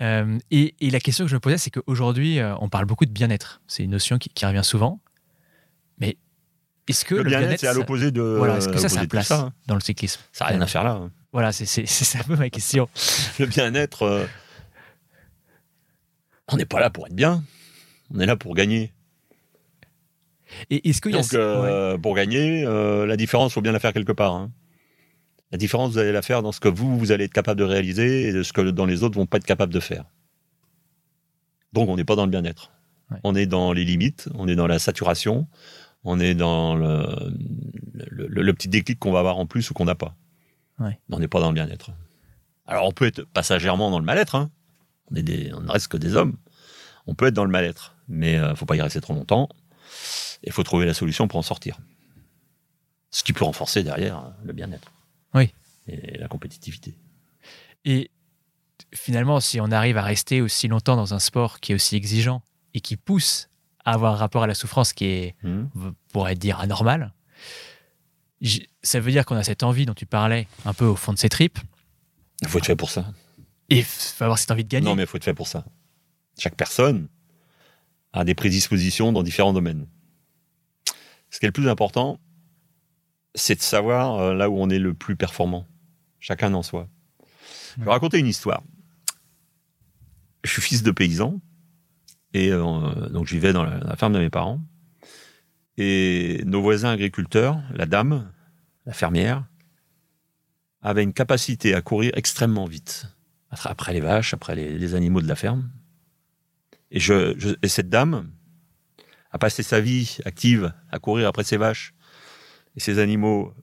Euh, 0.00 0.38
et, 0.50 0.74
et 0.80 0.90
la 0.90 1.00
question 1.00 1.24
que 1.24 1.30
je 1.30 1.34
me 1.36 1.40
posais, 1.40 1.58
c'est 1.58 1.70
qu'aujourd'hui, 1.70 2.38
euh, 2.38 2.54
on 2.60 2.68
parle 2.68 2.84
beaucoup 2.86 3.06
de 3.06 3.10
bien-être. 3.10 3.60
C'est 3.66 3.82
une 3.84 3.90
notion 3.90 4.18
qui, 4.18 4.28
qui 4.28 4.46
revient 4.46 4.62
souvent. 4.64 5.00
Mais 5.98 6.16
est-ce 6.88 7.04
que 7.04 7.14
Le, 7.16 7.22
le, 7.24 7.30
bien-être, 7.30 7.58
c'est 7.60 7.66
à 7.66 7.72
l'opposé 7.72 8.10
de. 8.10 8.20
Voilà, 8.22 8.58
est-ce 8.58 8.68
que 8.68 8.78
ça, 8.78 8.88
ça 8.88 9.00
a 9.00 9.06
place 9.06 9.26
ça, 9.28 9.40
hein. 9.40 9.52
dans 9.66 9.74
le 9.74 9.80
cyclisme? 9.80 10.20
Ça 10.32 10.44
n'a 10.44 10.50
rien 10.50 10.60
à 10.60 10.66
faire 10.66 10.84
là. 10.84 10.92
hein. 10.92 11.10
Voilà, 11.32 11.52
c'est 11.52 12.18
un 12.18 12.22
peu 12.24 12.36
ma 12.36 12.50
question. 12.50 12.88
Le 13.38 13.46
bien-être, 13.46 14.02
euh, 14.02 14.26
on 16.48 16.56
n'est 16.56 16.64
pas 16.64 16.80
là 16.80 16.90
pour 16.90 17.06
être 17.06 17.14
bien. 17.14 17.44
On 18.10 18.20
est 18.20 18.26
là 18.26 18.36
pour 18.36 18.54
gagner. 18.54 18.92
Et 20.70 20.88
est-ce 20.88 21.02
qu'il 21.02 21.12
y 21.12 21.14
a 21.14 21.20
Donc, 21.20 21.34
euh, 21.34 21.98
pour 21.98 22.14
gagner, 22.14 22.64
euh, 22.64 23.04
la 23.06 23.16
différence, 23.18 23.52
faut 23.52 23.60
bien 23.60 23.72
la 23.72 23.78
faire 23.80 23.92
quelque 23.92 24.12
part. 24.12 24.34
hein. 24.34 24.50
La 25.52 25.58
différence, 25.58 25.92
vous 25.92 25.98
allez 25.98 26.12
la 26.12 26.22
faire 26.22 26.42
dans 26.42 26.52
ce 26.52 26.60
que 26.60 26.68
vous, 26.68 26.98
vous 26.98 27.12
allez 27.12 27.24
être 27.24 27.32
capable 27.32 27.58
de 27.60 27.64
réaliser 27.64 28.28
et 28.28 28.32
de 28.32 28.42
ce 28.42 28.52
que 28.52 28.62
dans 28.62 28.86
les 28.86 29.02
autres 29.02 29.16
vont 29.18 29.26
pas 29.26 29.36
être 29.38 29.44
capables 29.46 29.72
de 29.72 29.80
faire. 29.80 30.04
Donc, 31.74 31.88
on 31.90 31.96
n'est 31.96 32.04
pas 32.04 32.16
dans 32.16 32.24
le 32.24 32.30
bien-être. 32.30 32.72
Ouais. 33.10 33.18
On 33.24 33.34
est 33.34 33.46
dans 33.46 33.72
les 33.72 33.84
limites, 33.84 34.28
on 34.34 34.48
est 34.48 34.56
dans 34.56 34.66
la 34.66 34.78
saturation, 34.78 35.46
on 36.04 36.18
est 36.20 36.34
dans 36.34 36.74
le, 36.74 37.06
le, 37.94 38.26
le- 38.26 38.42
le 38.42 38.54
petit 38.54 38.68
déclic 38.68 38.98
qu'on 38.98 39.12
va 39.12 39.18
avoir 39.20 39.36
en 39.38 39.46
plus 39.46 39.70
ou 39.70 39.74
qu'on 39.74 39.84
n'a 39.86 39.94
pas. 39.94 40.14
Ouais. 40.80 40.98
On 41.10 41.18
n'est 41.18 41.28
pas 41.28 41.40
dans 41.40 41.48
le 41.48 41.54
bien-être. 41.54 41.90
Alors, 42.66 42.86
on 42.86 42.92
peut 42.92 43.06
être 43.06 43.22
passagèrement 43.24 43.90
dans 43.90 43.98
le 43.98 44.04
mal-être. 44.04 44.34
hein. 44.34 44.50
On, 45.10 45.14
est 45.16 45.22
des, 45.22 45.52
on 45.54 45.60
ne 45.60 45.70
reste 45.70 45.88
que 45.88 45.96
des 45.96 46.14
hommes. 46.16 46.36
On 47.06 47.14
peut 47.14 47.26
être 47.26 47.34
dans 47.34 47.44
le 47.44 47.50
mal-être, 47.50 47.96
mais 48.08 48.34
il 48.34 48.56
faut 48.56 48.66
pas 48.66 48.76
y 48.76 48.82
rester 48.82 49.00
trop 49.00 49.14
longtemps. 49.14 49.48
Il 50.42 50.52
faut 50.52 50.62
trouver 50.62 50.84
la 50.86 50.92
solution 50.94 51.26
pour 51.28 51.38
en 51.38 51.42
sortir. 51.42 51.78
Ce 53.10 53.24
qui 53.24 53.32
peut 53.32 53.44
renforcer 53.44 53.82
derrière 53.82 54.18
euh, 54.18 54.28
le 54.44 54.52
bien-être. 54.52 54.92
Oui. 55.34 55.52
Et 55.86 56.18
la 56.18 56.28
compétitivité. 56.28 56.94
Et 57.86 58.10
finalement, 58.94 59.40
si 59.40 59.60
on 59.60 59.70
arrive 59.72 59.96
à 59.96 60.02
rester 60.02 60.42
aussi 60.42 60.68
longtemps 60.68 60.96
dans 60.96 61.14
un 61.14 61.18
sport 61.18 61.60
qui 61.60 61.72
est 61.72 61.74
aussi 61.74 61.96
exigeant 61.96 62.42
et 62.74 62.80
qui 62.80 62.96
pousse 62.98 63.48
à 63.86 63.92
avoir 63.94 64.12
un 64.12 64.16
rapport 64.16 64.42
à 64.42 64.46
la 64.46 64.54
souffrance 64.54 64.92
qui 64.92 65.06
est, 65.06 65.34
Mhm. 65.42 65.70
on 65.76 65.94
pourrait 66.12 66.34
dire, 66.34 66.60
anormal, 66.60 67.14
ça 68.82 69.00
veut 69.00 69.10
dire 69.10 69.24
qu'on 69.26 69.36
a 69.36 69.42
cette 69.44 69.62
envie 69.62 69.86
dont 69.86 69.94
tu 69.94 70.06
parlais 70.06 70.46
un 70.64 70.72
peu 70.74 70.84
au 70.84 70.96
fond 70.96 71.12
de 71.12 71.18
ses 71.18 71.28
tripes 71.28 71.58
Il 72.42 72.48
faut 72.48 72.58
être 72.58 72.66
fait 72.66 72.76
pour 72.76 72.90
ça. 72.90 73.04
et 73.68 73.78
il 73.78 73.84
faut 73.84 74.24
avoir 74.24 74.38
cette 74.38 74.50
envie 74.50 74.64
de 74.64 74.68
gagner. 74.68 74.84
Non, 74.86 74.94
mais 74.94 75.02
il 75.02 75.06
faut 75.06 75.16
être 75.16 75.24
fait 75.24 75.34
pour 75.34 75.48
ça. 75.48 75.64
Chaque 76.38 76.54
personne 76.56 77.08
a 78.12 78.24
des 78.24 78.34
prédispositions 78.34 79.12
dans 79.12 79.22
différents 79.22 79.52
domaines. 79.52 79.86
Ce 81.30 81.38
qui 81.40 81.46
est 81.46 81.48
le 81.48 81.52
plus 81.52 81.68
important, 81.68 82.18
c'est 83.34 83.56
de 83.56 83.62
savoir 83.62 84.14
euh, 84.18 84.34
là 84.34 84.48
où 84.48 84.56
on 84.58 84.70
est 84.70 84.78
le 84.78 84.94
plus 84.94 85.16
performant. 85.16 85.66
Chacun 86.20 86.54
en 86.54 86.62
soi. 86.62 86.88
Je 87.78 87.84
vais 87.84 87.90
raconter 87.90 88.18
une 88.18 88.26
histoire. 88.26 88.62
Je 90.44 90.50
suis 90.50 90.62
fils 90.62 90.82
de 90.82 90.90
paysan 90.90 91.40
et 92.34 92.50
euh, 92.52 93.08
donc 93.10 93.26
je 93.26 93.34
vivais 93.34 93.52
dans 93.52 93.64
la, 93.64 93.78
la 93.78 93.96
ferme 93.96 94.12
de 94.14 94.18
mes 94.18 94.30
parents. 94.30 94.60
Et 95.80 96.42
nos 96.44 96.60
voisins 96.60 96.90
agriculteurs, 96.90 97.62
la 97.72 97.86
dame, 97.86 98.32
la 98.84 98.92
fermière, 98.92 99.46
avaient 100.82 101.04
une 101.04 101.12
capacité 101.12 101.72
à 101.72 101.82
courir 101.82 102.10
extrêmement 102.14 102.64
vite 102.64 103.06
après- 103.50 103.92
les 103.92 104.00
vaches, 104.00 104.34
après 104.34 104.56
les, 104.56 104.94
animaux 104.94 105.22
de 105.22 105.28
la 105.28 105.36
ferme. 105.36 105.70
Et, 106.90 107.00
cette 107.00 107.88
dame 107.88 108.30
a 109.30 109.38
passé 109.38 109.62
sa 109.62 109.80
vie 109.80 110.18
active 110.24 110.74
à 110.90 110.98
courir 110.98 111.28
après 111.28 111.44
ses 111.44 111.56
vaches 111.56 111.94
et 112.74 112.80
ses 112.80 112.98
animaux 112.98 113.54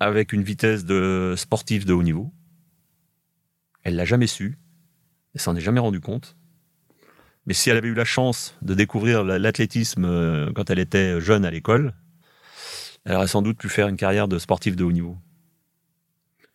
avec 0.00 0.32
une 0.32 0.42
vitesse 0.42 0.84
de 0.84 1.34
sportif 1.36 1.84
de 1.84 1.92
haut 1.92 2.02
niveau. 2.02 2.32
Elle 3.84 3.94
l'a 3.94 4.04
jamais 4.04 4.26
su, 4.26 4.58
elle 5.34 5.40
s'en 5.40 5.54
est 5.54 5.60
jamais 5.60 5.80
rendu 5.80 6.00
compte. 6.00 6.35
Mais 7.46 7.54
si 7.54 7.70
elle 7.70 7.76
avait 7.76 7.88
eu 7.88 7.94
la 7.94 8.04
chance 8.04 8.56
de 8.62 8.74
découvrir 8.74 9.24
la- 9.24 9.38
l'athlétisme 9.38 10.04
euh, 10.04 10.52
quand 10.54 10.70
elle 10.70 10.78
était 10.78 11.20
jeune 11.20 11.44
à 11.44 11.50
l'école, 11.50 11.94
elle 13.04 13.14
aurait 13.14 13.28
sans 13.28 13.42
doute 13.42 13.58
pu 13.58 13.68
faire 13.68 13.88
une 13.88 13.96
carrière 13.96 14.28
de 14.28 14.38
sportif 14.38 14.76
de 14.76 14.84
haut 14.84 14.92
niveau. 14.92 15.16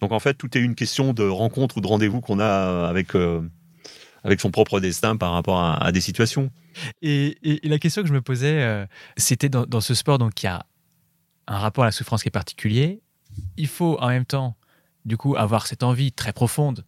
Donc 0.02 0.12
en 0.12 0.20
fait, 0.20 0.34
tout 0.34 0.58
est 0.58 0.62
une 0.62 0.76
question 0.76 1.14
de 1.14 1.24
rencontre 1.24 1.78
ou 1.78 1.82
de 1.82 1.88
rendez-vous 1.88 2.22
qu'on 2.22 2.40
a 2.40 2.88
avec, 2.90 3.16
euh, 3.16 3.42
avec 4.24 4.42
son 4.42 4.52
propre 4.52 4.80
destin 4.80 5.16
par 5.16 5.32
rapport 5.32 5.62
à, 5.62 5.92
des 5.92 6.02
situations. 6.02 6.52
Et, 7.02 7.38
la 7.64 7.80
question 7.80 8.02
que 8.02 8.08
je 8.08 8.14
me 8.14 8.22
posais, 8.22 8.62
euh, 8.62 8.86
c'était 9.16 9.50
dans, 9.50 9.66
dans 9.66 9.82
ce 9.82 9.94
sport 9.94 10.18
donc 10.18 10.42
il 10.42 10.48
y 10.48 10.50
a 10.50 10.66
un 11.48 11.58
rapport 11.58 11.84
à 11.84 11.88
la 11.88 11.92
souffrance 11.92 12.24
qui 12.24 12.30
est 12.30 12.32
particulier. 12.32 13.02
Il 13.58 13.68
faut 13.68 13.98
en 14.00 14.10
même 14.10 14.26
temps, 14.26 14.56
du 15.06 15.18
coup, 15.18 15.36
avoir 15.36 15.68
cette 15.68 15.84
envie 15.84 16.12
très 16.12 16.34
profonde. 16.34 16.86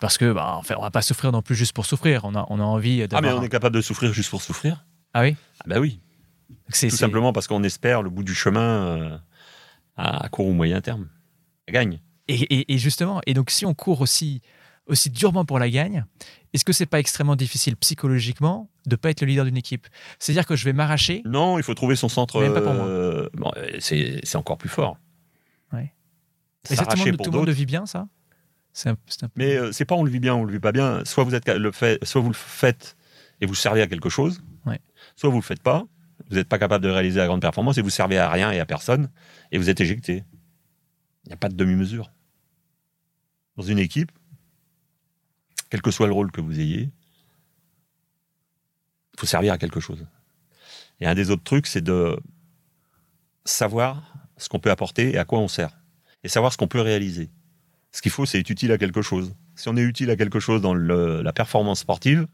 Parce 0.00 0.18
que, 0.18 0.32
bah, 0.32 0.56
en 0.56 0.62
fait, 0.62 0.74
on 0.76 0.82
va 0.82 0.90
pas 0.90 1.02
souffrir 1.02 1.32
non 1.32 1.42
plus 1.42 1.54
juste 1.54 1.72
pour 1.72 1.86
souffrir. 1.86 2.24
On 2.24 2.34
a, 2.34 2.46
on 2.50 2.60
a 2.60 2.62
envie 2.62 3.06
Ah 3.12 3.20
mais 3.20 3.32
on 3.32 3.42
est 3.42 3.48
capable 3.48 3.74
de 3.76 3.80
souffrir 3.80 4.12
juste 4.12 4.30
pour 4.30 4.42
souffrir 4.42 4.84
Ah 5.14 5.22
oui? 5.22 5.36
Ah 5.60 5.64
bah 5.66 5.78
oui, 5.80 6.00
C'est 6.68 6.88
tout 6.88 6.96
simplement 6.96 7.32
parce 7.32 7.46
qu'on 7.46 7.62
espère 7.62 8.02
le 8.02 8.10
bout 8.10 8.22
du 8.22 8.34
chemin 8.34 8.60
euh, 8.60 9.18
à 9.96 10.28
court 10.28 10.46
ou 10.46 10.52
moyen 10.52 10.80
terme. 10.80 11.08
Elle 11.66 11.74
gagne. 11.74 12.00
Et, 12.28 12.34
et- 12.34 12.74
et 12.74 12.78
justement, 12.78 13.20
et 13.26 13.34
donc 13.34 13.50
si 13.50 13.64
on 13.64 13.72
court 13.74 14.00
aussi, 14.02 14.42
aussi 14.86 15.10
durement 15.10 15.44
pour 15.44 15.58
la 15.58 15.70
gagne, 15.70 16.04
est-ce 16.52 16.64
que 16.64 16.72
c'est 16.72 16.86
pas 16.86 16.98
extrêmement 17.00 17.36
difficile 17.36 17.76
psychologiquement 17.76 18.68
de 18.86 18.96
pas 18.96 19.10
être 19.10 19.20
le 19.22 19.28
leader 19.28 19.44
d'une 19.44 19.56
équipe? 19.56 19.86
C'est-à-dire 20.18 20.44
que 20.46 20.56
je 20.56 20.64
vais 20.64 20.72
m'arracher? 20.72 21.22
Non, 21.24 21.58
il 21.58 21.62
faut 21.64 21.74
trouver 21.74 21.96
son 21.96 22.08
centre. 22.08 22.40
Même 22.40 22.52
pas 22.52 22.60
pour 22.62 22.74
moi. 22.74 22.84
euh, 22.86 23.28
bon, 23.34 23.50
euh, 23.56 23.70
c'est 23.78 24.20
c'est 24.24 24.36
encore 24.36 24.58
plus 24.58 24.68
fort. 24.68 24.98
Ouais. 25.72 25.92
Et 26.70 26.76
ça, 26.76 26.84
tout 26.84 26.96
le 26.98 27.04
monde, 27.04 27.16
tout 27.18 27.30
le 27.30 27.30
monde 27.38 27.46
le 27.46 27.52
d'autres. 27.52 27.56
vit 27.58 27.66
bien, 27.66 27.86
ça? 27.86 28.06
Un- 28.84 28.92
un 28.92 29.28
Mais 29.36 29.56
euh, 29.56 29.72
c'est 29.72 29.84
pas 29.86 29.94
on 29.94 30.04
le 30.04 30.10
vit 30.10 30.20
bien, 30.20 30.34
on 30.34 30.44
le 30.44 30.52
vit 30.52 30.58
pas 30.60 30.72
bien. 30.72 31.04
Soit 31.04 31.24
vous 31.24 31.34
êtes 31.34 31.48
le 31.48 31.72
fait, 31.72 32.04
soit 32.04 32.20
vous 32.20 32.28
le 32.28 32.34
faites 32.34 32.96
et 33.40 33.46
vous 33.46 33.54
servez 33.54 33.80
à 33.82 33.86
quelque 33.86 34.08
chose. 34.10 34.42
Ouais. 34.66 34.80
Soit 35.16 35.30
vous 35.30 35.36
le 35.36 35.42
faites 35.42 35.62
pas, 35.62 35.86
vous 36.28 36.36
n'êtes 36.36 36.48
pas 36.48 36.58
capable 36.58 36.84
de 36.84 36.90
réaliser 36.90 37.18
la 37.18 37.26
grande 37.26 37.40
performance 37.40 37.78
et 37.78 37.82
vous 37.82 37.90
servez 37.90 38.18
à 38.18 38.28
rien 38.30 38.50
et 38.52 38.60
à 38.60 38.66
personne 38.66 39.10
et 39.52 39.58
vous 39.58 39.70
êtes 39.70 39.80
éjecté. 39.80 40.24
Il 41.24 41.28
n'y 41.28 41.32
a 41.34 41.36
pas 41.38 41.48
de 41.48 41.54
demi-mesure. 41.54 42.12
Dans 43.56 43.62
une 43.64 43.78
équipe, 43.78 44.12
quel 45.70 45.80
que 45.82 45.90
soit 45.90 46.06
le 46.06 46.12
rôle 46.12 46.30
que 46.30 46.40
vous 46.42 46.60
ayez, 46.60 46.90
il 49.14 49.20
faut 49.20 49.26
servir 49.26 49.52
à 49.54 49.58
quelque 49.58 49.80
chose. 49.80 50.06
Et 51.00 51.06
un 51.06 51.14
des 51.14 51.30
autres 51.30 51.42
trucs, 51.44 51.66
c'est 51.66 51.80
de 51.82 52.18
savoir 53.44 54.14
ce 54.36 54.48
qu'on 54.48 54.58
peut 54.60 54.70
apporter 54.70 55.14
et 55.14 55.18
à 55.18 55.24
quoi 55.24 55.38
on 55.38 55.48
sert. 55.48 55.70
Et 56.22 56.28
savoir 56.28 56.52
ce 56.52 56.58
qu'on 56.58 56.68
peut 56.68 56.80
réaliser. 56.80 57.30
Ce 57.96 58.02
qu'il 58.02 58.12
faut, 58.12 58.26
c'est 58.26 58.38
être 58.38 58.50
utile 58.50 58.72
à 58.72 58.76
quelque 58.76 59.00
chose. 59.00 59.34
Si 59.54 59.70
on 59.70 59.76
est 59.78 59.80
utile 59.82 60.10
à 60.10 60.16
quelque 60.16 60.38
chose 60.38 60.60
dans 60.60 60.74
le- 60.74 61.22
la 61.22 61.32
performance 61.32 61.80
sportive, 61.80 62.26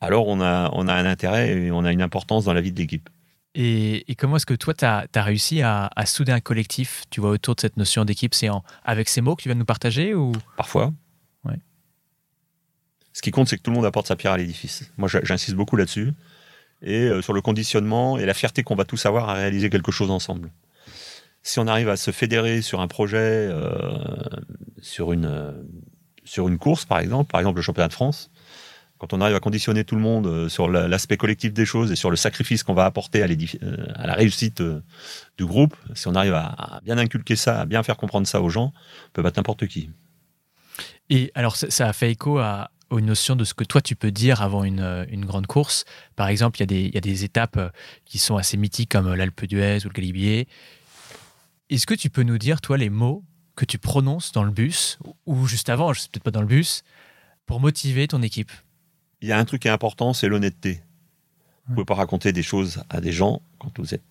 alors 0.00 0.26
on 0.26 0.40
a, 0.40 0.70
on 0.72 0.88
a 0.88 0.94
un 0.94 1.04
intérêt 1.04 1.50
et 1.54 1.70
on 1.70 1.84
a 1.84 1.92
une 1.92 2.00
importance 2.00 2.46
dans 2.46 2.54
la 2.54 2.62
vie 2.62 2.72
de 2.72 2.78
l'équipe. 2.78 3.10
Et, 3.54 4.10
et 4.10 4.14
comment 4.14 4.36
est-ce 4.36 4.46
que 4.46 4.54
toi, 4.54 4.72
tu 4.72 4.86
as, 4.86 5.06
réussi 5.16 5.60
à, 5.60 5.90
à 5.94 6.06
souder 6.06 6.32
un 6.32 6.40
collectif, 6.40 7.02
tu 7.10 7.20
vois, 7.20 7.28
autour 7.28 7.54
de 7.56 7.60
cette 7.60 7.76
notion 7.76 8.06
d'équipe 8.06 8.32
C'est 8.34 8.48
avec 8.84 9.10
ces 9.10 9.20
mots 9.20 9.36
que 9.36 9.42
tu 9.42 9.50
viens 9.50 9.54
de 9.56 9.58
nous 9.58 9.66
partager 9.66 10.14
ou? 10.14 10.32
Parfois. 10.56 10.94
Ouais. 11.44 11.58
Ce 13.12 13.20
qui 13.20 13.32
compte, 13.32 13.48
c'est 13.48 13.58
que 13.58 13.62
tout 13.62 13.70
le 13.70 13.76
monde 13.76 13.84
apporte 13.84 14.06
sa 14.06 14.16
pierre 14.16 14.32
à 14.32 14.38
l'édifice. 14.38 14.90
Moi, 14.96 15.10
j'insiste 15.24 15.56
beaucoup 15.56 15.76
là-dessus. 15.76 16.14
Et 16.80 17.00
euh, 17.02 17.20
sur 17.20 17.34
le 17.34 17.42
conditionnement 17.42 18.16
et 18.16 18.24
la 18.24 18.32
fierté 18.32 18.62
qu'on 18.62 18.76
va 18.76 18.86
tous 18.86 19.04
avoir 19.04 19.28
à 19.28 19.34
réaliser 19.34 19.68
quelque 19.68 19.92
chose 19.92 20.10
ensemble. 20.10 20.50
Si 21.46 21.60
on 21.60 21.68
arrive 21.68 21.88
à 21.88 21.96
se 21.96 22.10
fédérer 22.10 22.60
sur 22.60 22.80
un 22.80 22.88
projet, 22.88 23.18
euh, 23.20 23.70
sur, 24.82 25.12
une, 25.12 25.54
sur 26.24 26.48
une 26.48 26.58
course, 26.58 26.84
par 26.84 26.98
exemple, 26.98 27.30
par 27.30 27.40
exemple 27.40 27.58
le 27.58 27.62
championnat 27.62 27.86
de 27.86 27.92
France, 27.92 28.32
quand 28.98 29.12
on 29.12 29.20
arrive 29.20 29.36
à 29.36 29.38
conditionner 29.38 29.84
tout 29.84 29.94
le 29.94 30.00
monde 30.00 30.26
euh, 30.26 30.48
sur 30.48 30.68
la- 30.68 30.88
l'aspect 30.88 31.16
collectif 31.16 31.52
des 31.52 31.64
choses 31.64 31.92
et 31.92 31.94
sur 31.94 32.10
le 32.10 32.16
sacrifice 32.16 32.64
qu'on 32.64 32.74
va 32.74 32.84
apporter 32.84 33.22
à, 33.22 33.26
euh, 33.26 33.76
la 34.04 34.14
réussite 34.14 34.60
du 35.38 35.46
groupe, 35.46 35.76
si 35.94 36.08
on 36.08 36.16
arrive 36.16 36.34
à, 36.34 36.80
bien 36.82 36.98
inculquer 36.98 37.36
ça, 37.36 37.60
à 37.60 37.64
bien 37.64 37.84
faire 37.84 37.96
comprendre 37.96 38.26
ça 38.26 38.40
aux 38.42 38.48
gens, 38.48 38.72
on 38.74 39.10
peut 39.12 39.22
battre 39.22 39.38
n'importe 39.38 39.68
qui. 39.68 39.90
Et 41.10 41.30
alors, 41.36 41.54
ça, 41.54 41.88
a 41.88 41.92
fait 41.92 42.10
écho 42.10 42.38
à, 42.38 42.72
aux 42.90 43.00
notions 43.00 43.36
de 43.36 43.44
ce 43.44 43.54
que 43.54 43.62
toi, 43.62 43.80
tu 43.80 43.94
peux 43.94 44.10
dire 44.10 44.42
avant 44.42 44.64
une, 44.64 45.06
une 45.10 45.24
grande 45.24 45.46
course. 45.46 45.84
Par 46.16 46.26
exemple, 46.26 46.58
il 46.58 46.62
y, 46.62 46.64
a 46.64 46.66
des- 46.66 46.86
il 46.86 46.94
y 46.96 46.98
a 46.98 47.00
des 47.00 47.22
étapes 47.22 47.72
qui 48.04 48.18
sont 48.18 48.36
assez 48.36 48.56
mythiques 48.56 48.90
comme 48.90 49.14
l'Alpe 49.14 49.44
d'Huez 49.44 49.84
ou 49.84 49.88
le 49.90 49.94
Galibier. 49.94 50.48
Est-ce 51.70 51.86
que 51.86 51.94
tu 51.94 52.10
peux 52.10 52.22
nous 52.22 52.38
dire, 52.38 52.60
toi, 52.60 52.76
les 52.76 52.90
mots 52.90 53.24
que 53.56 53.64
tu 53.64 53.78
prononces 53.78 54.32
dans 54.32 54.44
le 54.44 54.50
bus 54.50 54.98
ou 55.24 55.46
juste 55.46 55.68
avant, 55.68 55.92
je 55.92 56.00
sais 56.00 56.08
peut-être 56.10 56.22
pas 56.22 56.30
dans 56.30 56.40
le 56.42 56.46
bus, 56.46 56.84
pour 57.46 57.60
motiver 57.60 58.06
ton 58.06 58.22
équipe? 58.22 58.52
Il 59.20 59.28
y 59.28 59.32
a 59.32 59.38
un 59.38 59.44
truc 59.44 59.62
qui 59.62 59.68
est 59.68 59.72
important, 59.72 60.12
c'est 60.12 60.28
l'honnêteté. 60.28 60.82
Vous 61.66 61.74
pouvez 61.74 61.84
pas 61.84 61.94
raconter 61.94 62.32
des 62.32 62.42
choses 62.44 62.84
à 62.90 63.00
des 63.00 63.10
gens 63.12 63.40
quand 63.58 63.76
vous 63.78 63.94
êtes 63.94 64.02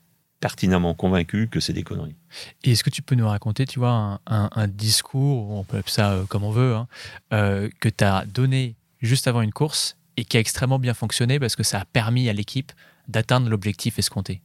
pertinemment 0.41 0.93
convaincu 0.93 1.47
que 1.47 1.61
c'est 1.61 1.71
des 1.71 1.83
conneries. 1.83 2.15
Et 2.63 2.71
est-ce 2.71 2.83
que 2.83 2.89
tu 2.89 3.01
peux 3.01 3.15
nous 3.15 3.27
raconter, 3.27 3.65
tu 3.65 3.79
vois, 3.79 3.91
un, 3.91 4.19
un- 4.25 4.49
un 4.51 4.67
discours, 4.67 5.51
on 5.51 5.63
peut 5.63 5.77
appeler 5.77 5.91
ça 5.93 6.11
euh, 6.11 6.25
comme 6.25 6.43
on 6.43 6.51
veut, 6.51 6.75
hein, 6.75 6.87
euh, 7.31 7.69
que 7.79 7.87
tu 7.87 8.03
as 8.03 8.25
donné 8.25 8.75
juste 9.01 9.27
avant 9.27 9.41
une 9.41 9.53
course 9.53 9.95
et 10.17 10.25
qui 10.25 10.35
a 10.35 10.39
extrêmement 10.41 10.79
bien 10.79 10.93
fonctionné 10.93 11.39
parce 11.39 11.55
que 11.55 11.63
ça 11.63 11.79
a 11.79 11.85
permis 11.85 12.27
à 12.27 12.33
l'équipe 12.33 12.73
d'atteindre 13.07 13.49
l'objectif 13.49 13.97
escompté? 13.97 14.41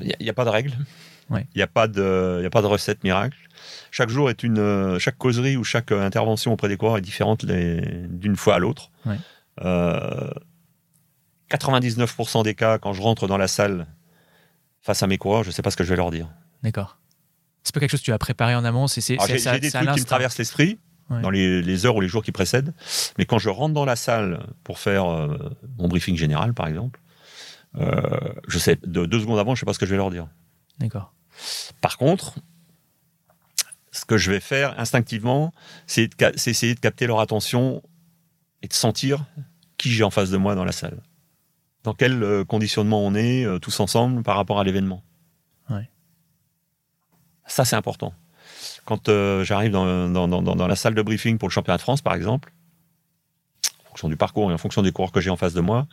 Il 0.00 0.14
n'y 0.20 0.28
a, 0.28 0.32
a 0.32 0.34
pas 0.34 0.44
de 0.44 0.50
règle. 0.50 0.76
Ouais. 1.30 1.46
Il 1.54 1.58
n'y 1.58 1.62
a, 1.62 1.66
pas 1.68 1.86
de- 1.88 2.40
y 2.42 2.46
a 2.46 2.50
pas 2.50 2.60
de 2.62 2.66
recette 2.66 3.04
miracle. 3.04 3.38
Chaque 3.90 4.08
jour 4.10 4.30
est 4.30 4.42
une. 4.42 4.98
Chaque 4.98 5.16
causerie 5.16 5.56
ou 5.56 5.64
chaque 5.64 5.92
euh, 5.92 6.04
intervention 6.04 6.52
auprès 6.52 6.68
des 6.68 6.76
coureurs 6.76 6.98
est 6.98 7.02
différente 7.02 7.44
d'une 7.46 8.36
fois 8.36 8.56
à 8.56 8.58
l'autre. 8.58 8.90
Ouais. 9.06 9.16
Euh, 9.62 10.30
99% 11.50 12.44
des 12.44 12.54
cas, 12.54 12.78
quand 12.78 12.92
je 12.92 13.02
rentre 13.02 13.26
dans 13.26 13.36
la 13.38 13.48
salle 13.48 13.86
face 14.80 15.02
à 15.02 15.06
mes 15.06 15.18
coureurs, 15.18 15.42
je 15.42 15.48
ne 15.48 15.52
sais 15.52 15.62
pas 15.62 15.70
ce 15.70 15.76
que 15.76 15.84
je 15.84 15.90
vais 15.90 15.96
leur 15.96 16.10
dire. 16.10 16.28
D'accord. 16.62 16.98
C'est 17.64 17.74
pas 17.74 17.80
quelque 17.80 17.90
chose 17.90 18.00
que 18.00 18.06
tu 18.06 18.12
as 18.12 18.18
préparé 18.18 18.54
en 18.54 18.64
amont, 18.64 18.86
c'est 18.86 19.00
J'ai 19.00 19.16
des 19.60 19.70
trucs 19.70 19.90
qui 19.90 20.00
me 20.00 20.04
traversent 20.04 20.38
l'esprit 20.38 20.78
Ouais. 21.10 21.22
dans 21.22 21.30
les, 21.30 21.60
les 21.60 21.86
heures 21.86 21.96
ou 21.96 22.00
les 22.00 22.06
jours 22.06 22.22
qui 22.22 22.30
précèdent. 22.30 22.72
Mais 23.18 23.24
quand 23.26 23.38
je 23.40 23.48
rentre 23.48 23.74
dans 23.74 23.84
la 23.84 23.96
salle 23.96 24.46
pour 24.62 24.78
faire 24.78 25.06
euh, 25.06 25.36
mon 25.76 25.88
briefing 25.88 26.16
général, 26.16 26.54
par 26.54 26.68
exemple, 26.68 27.00
euh, 27.80 28.00
je 28.46 28.60
sais, 28.60 28.78
de, 28.86 29.06
deux 29.06 29.18
secondes 29.18 29.40
avant, 29.40 29.56
je 29.56 29.58
ne 29.58 29.60
sais 29.60 29.66
pas 29.66 29.72
ce 29.72 29.80
que 29.80 29.86
je 29.86 29.90
vais 29.90 29.96
leur 29.96 30.10
dire. 30.10 30.28
D'accord. 30.78 31.12
Par 31.80 31.96
contre, 31.98 32.34
ce 33.92 34.04
que 34.04 34.16
je 34.16 34.30
vais 34.30 34.40
faire 34.40 34.78
instinctivement, 34.78 35.52
c'est 35.86 36.10
essayer 36.46 36.74
de 36.74 36.80
capter 36.80 37.06
leur 37.06 37.20
attention 37.20 37.82
et 38.62 38.68
de 38.68 38.72
sentir 38.72 39.24
qui 39.78 39.90
j'ai 39.90 40.04
en 40.04 40.10
face 40.10 40.30
de 40.30 40.36
moi 40.36 40.54
dans 40.54 40.64
la 40.64 40.72
salle. 40.72 41.02
Dans 41.82 41.94
quel 41.94 42.22
euh, 42.22 42.44
conditionnement 42.44 43.00
on 43.04 43.14
est 43.14 43.44
euh, 43.44 43.58
tous 43.58 43.80
ensemble 43.80 44.22
par 44.22 44.36
rapport 44.36 44.60
à 44.60 44.64
l'événement. 44.64 45.02
Ouais. 45.70 45.88
Ça, 47.46 47.64
c'est 47.64 47.76
important. 47.76 48.12
Quand 48.84 49.08
euh, 49.08 49.42
j'arrive 49.44 49.72
dans, 49.72 50.08
dans- 50.08 50.28
dans- 50.28 50.42
dans- 50.42 50.56
dans 50.56 50.66
la 50.66 50.76
salle 50.76 50.94
de 50.94 51.02
briefing 51.02 51.38
pour 51.38 51.48
le 51.48 51.52
championnat 51.52 51.78
de 51.78 51.82
France, 51.82 52.02
par 52.02 52.14
exemple, 52.14 52.52
en 53.84 53.88
fonction 53.88 54.08
du 54.08 54.16
parcours 54.16 54.50
et 54.50 54.54
en 54.54 54.58
fonction 54.58 54.82
des 54.82 54.92
coureurs 54.92 55.10
que 55.12 55.20
j'ai 55.20 55.30
en 55.30 55.36
face 55.36 55.54
de 55.54 55.60
moi, 55.62 55.88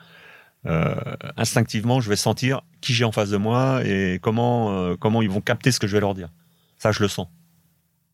euh, 0.65 0.95
instinctivement, 1.37 2.01
je 2.01 2.09
vais 2.09 2.15
sentir 2.15 2.61
qui 2.81 2.93
j'ai 2.93 3.05
en 3.05 3.11
face 3.11 3.29
de 3.29 3.37
moi 3.37 3.81
et 3.85 4.19
comment, 4.21 4.71
euh, 4.71 4.95
comment 4.95 5.21
ils 5.21 5.29
vont 5.29 5.41
capter 5.41 5.71
ce 5.71 5.79
que 5.79 5.87
je 5.87 5.93
vais 5.93 6.01
leur 6.01 6.13
dire. 6.13 6.29
Ça, 6.77 6.91
je 6.91 7.01
le 7.01 7.07
sens. 7.07 7.27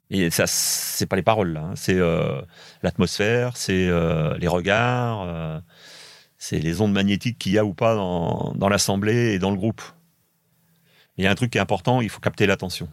Et 0.10 0.30
ça, 0.30 0.46
c'est 0.48 1.06
pas 1.06 1.16
les 1.16 1.24
paroles, 1.24 1.54
là. 1.54 1.62
hein. 1.62 1.74
C'est 1.76 1.98
euh, 1.98 2.42
l'atmosphère, 2.84 3.58
c'est 3.58 3.90
les 4.38 4.48
regards, 4.48 5.62
c'est 6.38 6.60
les 6.60 6.82
ondes 6.82 6.94
magnétiques 6.94 7.40
qu'il 7.40 7.54
y 7.54 7.58
a 7.58 7.66
ou 7.66 7.74
pas 7.74 7.96
dans, 7.96 8.54
dans 8.56 8.70
l'assemblée 8.70 9.34
et 9.34 9.40
dans 9.40 9.50
le 9.50 9.58
groupe. 9.58 9.82
Il 11.18 11.24
y 11.24 11.28
a 11.28 11.32
un 11.32 11.36
truc 11.36 11.52
qui 11.52 11.58
est 11.58 11.62
important, 11.62 12.02
il 12.02 12.10
faut 12.10 12.20
capter 12.20 12.46
l'attention. 12.46 12.90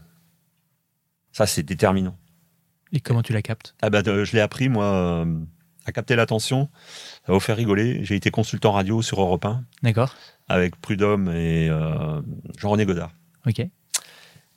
Ça, 1.33 1.47
c'est 1.47 1.63
déterminant. 1.63 2.17
Et 2.93 3.01
comment 3.01 3.23
tu 3.23 3.33
la 3.33 3.43
captes? 3.43 3.75
Ah 3.83 3.91
de- 3.91 4.25
je 4.25 4.33
l'ai 4.33 4.41
appris, 4.41 4.69
moi, 4.69 5.25
à 5.87 5.93
capter 5.93 6.17
l'attention. 6.17 6.69
Ça 7.27 7.33
va 7.33 7.35
vous 7.35 7.41
faire 7.41 7.57
rigoler. 7.57 8.05
J'ai 8.05 8.17
été 8.17 8.31
consultant 8.31 8.73
radio 8.73 9.03
sur 9.03 9.21
Europe 9.21 9.45
1 9.45 9.65
D'accord. 9.83 10.15
avec 10.49 10.77
Prudhomme 10.77 11.29
et 11.29 11.69
euh, 11.69 12.21
Jean-René 12.59 12.85
Godard. 12.87 13.13
Ok. 13.47 13.67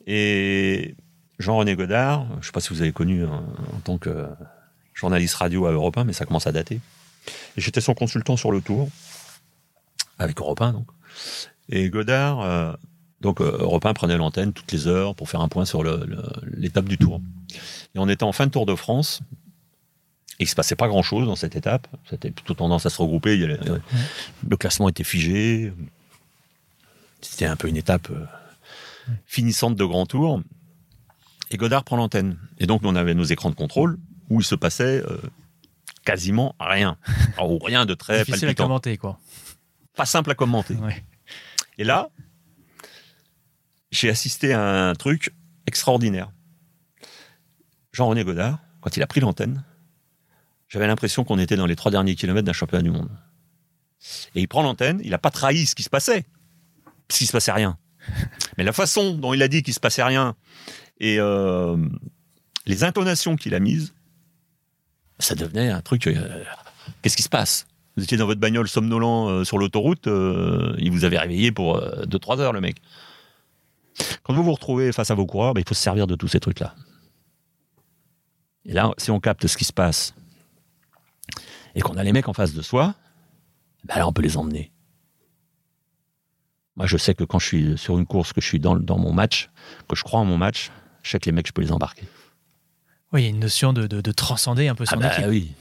Et 0.06 0.94
Jean-René 1.38 1.76
Godard, 1.76 2.26
je 2.32 2.36
ne 2.36 2.42
sais 2.42 2.52
pas 2.52 2.60
si 2.60 2.70
vous 2.70 2.82
avez 2.82 2.92
connu 2.92 3.24
hein, 3.24 3.44
en 3.74 3.80
tant 3.80 3.98
que 3.98 4.26
journaliste 4.92 5.34
radio 5.34 5.66
à 5.66 5.72
Europe 5.72 5.96
1, 5.96 6.04
mais 6.04 6.12
ça 6.12 6.24
commence 6.24 6.46
à 6.46 6.52
dater. 6.52 6.80
Et 7.56 7.60
j'étais 7.60 7.80
son 7.80 7.94
consultant 7.94 8.36
sur 8.36 8.52
le 8.52 8.60
tour, 8.60 8.88
avec 10.18 10.38
Europe 10.38 10.60
1 10.60 10.72
donc. 10.72 10.86
Et 11.70 11.88
Godard, 11.88 12.42
euh, 12.42 12.72
donc 13.20 13.40
euh, 13.40 13.56
Europe 13.58 13.86
1 13.86 13.94
prenait 13.94 14.16
l'antenne 14.18 14.52
toutes 14.52 14.70
les 14.72 14.86
heures 14.86 15.14
pour 15.14 15.28
faire 15.28 15.40
un 15.40 15.48
point 15.48 15.64
sur 15.64 15.82
l'étape 16.42 16.84
du 16.84 16.98
tour. 16.98 17.20
Et 17.94 17.98
on 17.98 18.08
était 18.08 18.24
en 18.24 18.32
fin 18.32 18.46
de 18.46 18.50
Tour 18.50 18.66
de 18.66 18.74
France, 18.74 19.20
et 20.40 20.44
il 20.44 20.48
se 20.48 20.54
passait 20.54 20.76
pas 20.76 20.88
grand-chose 20.88 21.26
dans 21.26 21.36
cette 21.36 21.54
étape. 21.56 21.86
C'était 22.08 22.30
plutôt 22.30 22.54
tendance 22.54 22.86
à 22.86 22.90
se 22.90 23.00
regrouper. 23.00 23.42
Avait- 23.42 23.58
Le 24.48 24.56
classement 24.56 24.88
était 24.88 25.04
figé. 25.04 25.72
C'était 27.20 27.46
un 27.46 27.56
peu 27.56 27.68
une 27.68 27.76
étape 27.76 28.10
euh, 28.10 28.26
finissante 29.26 29.76
de 29.76 29.84
grand 29.84 30.06
tour. 30.06 30.42
Et 31.50 31.56
Godard 31.56 31.84
prend 31.84 31.96
l'antenne. 31.96 32.38
Et 32.58 32.66
donc, 32.66 32.82
nous, 32.82 32.88
on 32.88 32.96
avait 32.96 33.14
nos 33.14 33.24
écrans 33.24 33.50
de 33.50 33.54
contrôle 33.54 33.98
où 34.28 34.40
il 34.40 34.44
se 34.44 34.54
passait 34.56 35.02
euh, 35.02 35.18
quasiment 36.04 36.54
rien. 36.58 36.96
Alors, 37.36 37.50
ou 37.52 37.58
rien 37.58 37.86
de 37.86 37.94
très 37.94 38.24
Difficile 38.24 38.48
à 38.48 38.54
commenter, 38.54 38.96
quoi. 38.96 39.18
Pas 39.96 40.06
simple 40.06 40.30
à 40.32 40.34
commenter. 40.34 40.74
Ouais. 40.74 41.04
Et 41.78 41.84
là, 41.84 42.08
j'ai 43.92 44.08
assisté 44.10 44.52
à 44.52 44.88
un 44.88 44.94
truc 44.94 45.32
extraordinaire. 45.66 46.30
Jean-René 47.92 48.24
Godard, 48.24 48.58
quand 48.80 48.96
il 48.96 49.02
a 49.02 49.06
pris 49.06 49.20
l'antenne, 49.20 49.62
j'avais 50.74 50.88
l'impression 50.88 51.22
qu'on 51.22 51.38
était 51.38 51.54
dans 51.54 51.66
les 51.66 51.76
trois 51.76 51.92
derniers 51.92 52.16
kilomètres 52.16 52.46
d'un 52.46 52.52
championnat 52.52 52.82
du 52.82 52.90
monde. 52.90 53.08
Et 54.34 54.40
il 54.40 54.48
prend 54.48 54.60
l'antenne, 54.60 55.00
il 55.04 55.10
n'a 55.10 55.18
pas 55.18 55.30
trahi 55.30 55.66
ce 55.66 55.76
qui 55.76 55.84
se 55.84 55.88
passait, 55.88 56.24
puisqu'il 57.06 57.26
se 57.28 57.32
passait 57.32 57.52
rien. 57.52 57.78
Mais 58.58 58.64
la 58.64 58.72
façon 58.72 59.14
dont 59.14 59.32
il 59.32 59.42
a 59.44 59.46
dit 59.46 59.62
qu'il 59.62 59.72
se 59.72 59.78
passait 59.78 60.02
rien 60.02 60.34
et 60.98 61.20
euh, 61.20 61.76
les 62.66 62.82
intonations 62.82 63.36
qu'il 63.36 63.54
a 63.54 63.60
mises, 63.60 63.94
ça 65.20 65.36
devenait 65.36 65.70
un 65.70 65.80
truc. 65.80 66.08
euh, 66.08 66.42
Qu'est-ce 67.02 67.16
qui 67.16 67.22
se 67.22 67.28
passe? 67.28 67.68
Vous 67.96 68.02
étiez 68.02 68.16
dans 68.16 68.26
votre 68.26 68.40
bagnole 68.40 68.66
somnolent 68.66 69.28
euh, 69.28 69.44
sur 69.44 69.58
l'autoroute, 69.58 70.08
il 70.08 70.90
vous 70.90 71.04
avait 71.04 71.18
réveillé 71.20 71.52
pour 71.52 71.78
2-3 71.78 72.40
heures, 72.40 72.52
le 72.52 72.60
mec. 72.60 72.78
Quand 74.24 74.34
vous 74.34 74.42
vous 74.42 74.54
retrouvez 74.54 74.90
face 74.90 75.12
à 75.12 75.14
vos 75.14 75.24
coureurs, 75.24 75.54
bah, 75.54 75.60
il 75.60 75.68
faut 75.68 75.74
se 75.74 75.82
servir 75.82 76.08
de 76.08 76.16
tous 76.16 76.26
ces 76.26 76.40
trucs-là. 76.40 76.74
Et 78.64 78.72
là, 78.72 78.90
si 78.98 79.12
on 79.12 79.20
capte 79.20 79.46
ce 79.46 79.56
qui 79.56 79.64
se 79.64 79.72
passe 79.72 80.16
et 81.74 81.80
qu'on 81.80 81.96
a 81.96 82.02
les 82.04 82.12
mecs 82.12 82.28
en 82.28 82.32
face 82.32 82.52
de 82.54 82.62
soi, 82.62 82.94
bah 83.84 83.96
là, 83.96 84.06
on 84.08 84.12
peut 84.12 84.22
les 84.22 84.36
emmener. 84.36 84.70
Moi, 86.76 86.86
je 86.86 86.96
sais 86.96 87.14
que 87.14 87.24
quand 87.24 87.38
je 87.38 87.46
suis 87.46 87.78
sur 87.78 87.98
une 87.98 88.06
course, 88.06 88.32
que 88.32 88.40
je 88.40 88.46
suis 88.46 88.58
dans, 88.58 88.74
dans 88.76 88.98
mon 88.98 89.12
match, 89.12 89.48
que 89.88 89.94
je 89.94 90.02
crois 90.02 90.20
en 90.20 90.24
mon 90.24 90.36
match, 90.36 90.70
je 91.02 91.10
sais 91.10 91.20
que 91.20 91.26
les 91.26 91.32
mecs, 91.32 91.46
je 91.46 91.52
peux 91.52 91.62
les 91.62 91.70
embarquer. 91.72 92.04
Oui, 93.12 93.22
il 93.22 93.24
y 93.24 93.26
a 93.26 93.30
une 93.30 93.38
notion 93.38 93.72
de, 93.72 93.86
de- 93.86 94.00
de 94.00 94.12
transcender 94.12 94.66
un 94.66 94.74
peu 94.74 94.84
son 94.84 94.94
Ah 94.96 94.98
bah 94.98 95.12
équipe 95.12 95.26
oui, 95.28 95.52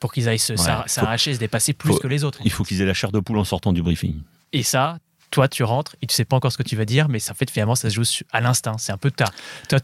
pour 0.00 0.12
qu'ils 0.12 0.28
aillent 0.28 0.40
se 0.40 0.54
Ouais, 0.54 0.88
s'arracher, 0.88 1.34
se 1.34 1.38
dépasser 1.38 1.72
plus 1.72 1.92
faut- 1.92 1.98
que 2.00 2.08
les 2.08 2.24
autres. 2.24 2.40
il 2.44 2.50
faut 2.50 2.64
qu'ils 2.64 2.80
aient 2.82 2.86
la 2.86 2.94
chair 2.94 3.12
de 3.12 3.20
poule 3.20 3.38
en 3.38 3.44
sortant 3.44 3.72
du 3.72 3.80
briefing. 3.82 4.20
Et 4.52 4.64
ça, 4.64 4.98
toi, 5.30 5.46
tu 5.46 5.62
rentres 5.62 5.94
et 6.02 6.06
tu 6.08 6.14
sais 6.16 6.24
pas 6.24 6.34
encore 6.36 6.50
ce 6.50 6.58
que 6.58 6.64
tu 6.64 6.74
vas 6.74 6.84
dire, 6.84 7.08
mais 7.08 7.20
ça 7.20 7.32
fait 7.34 7.48
finalement, 7.48 7.76
ça 7.76 7.88
se 7.88 7.94
joue 7.94 8.02
à 8.32 8.40
l'instinct. 8.40 8.76
C'est 8.78 8.90
un 8.90 8.96
peu 8.98 9.12
ta, 9.12 9.26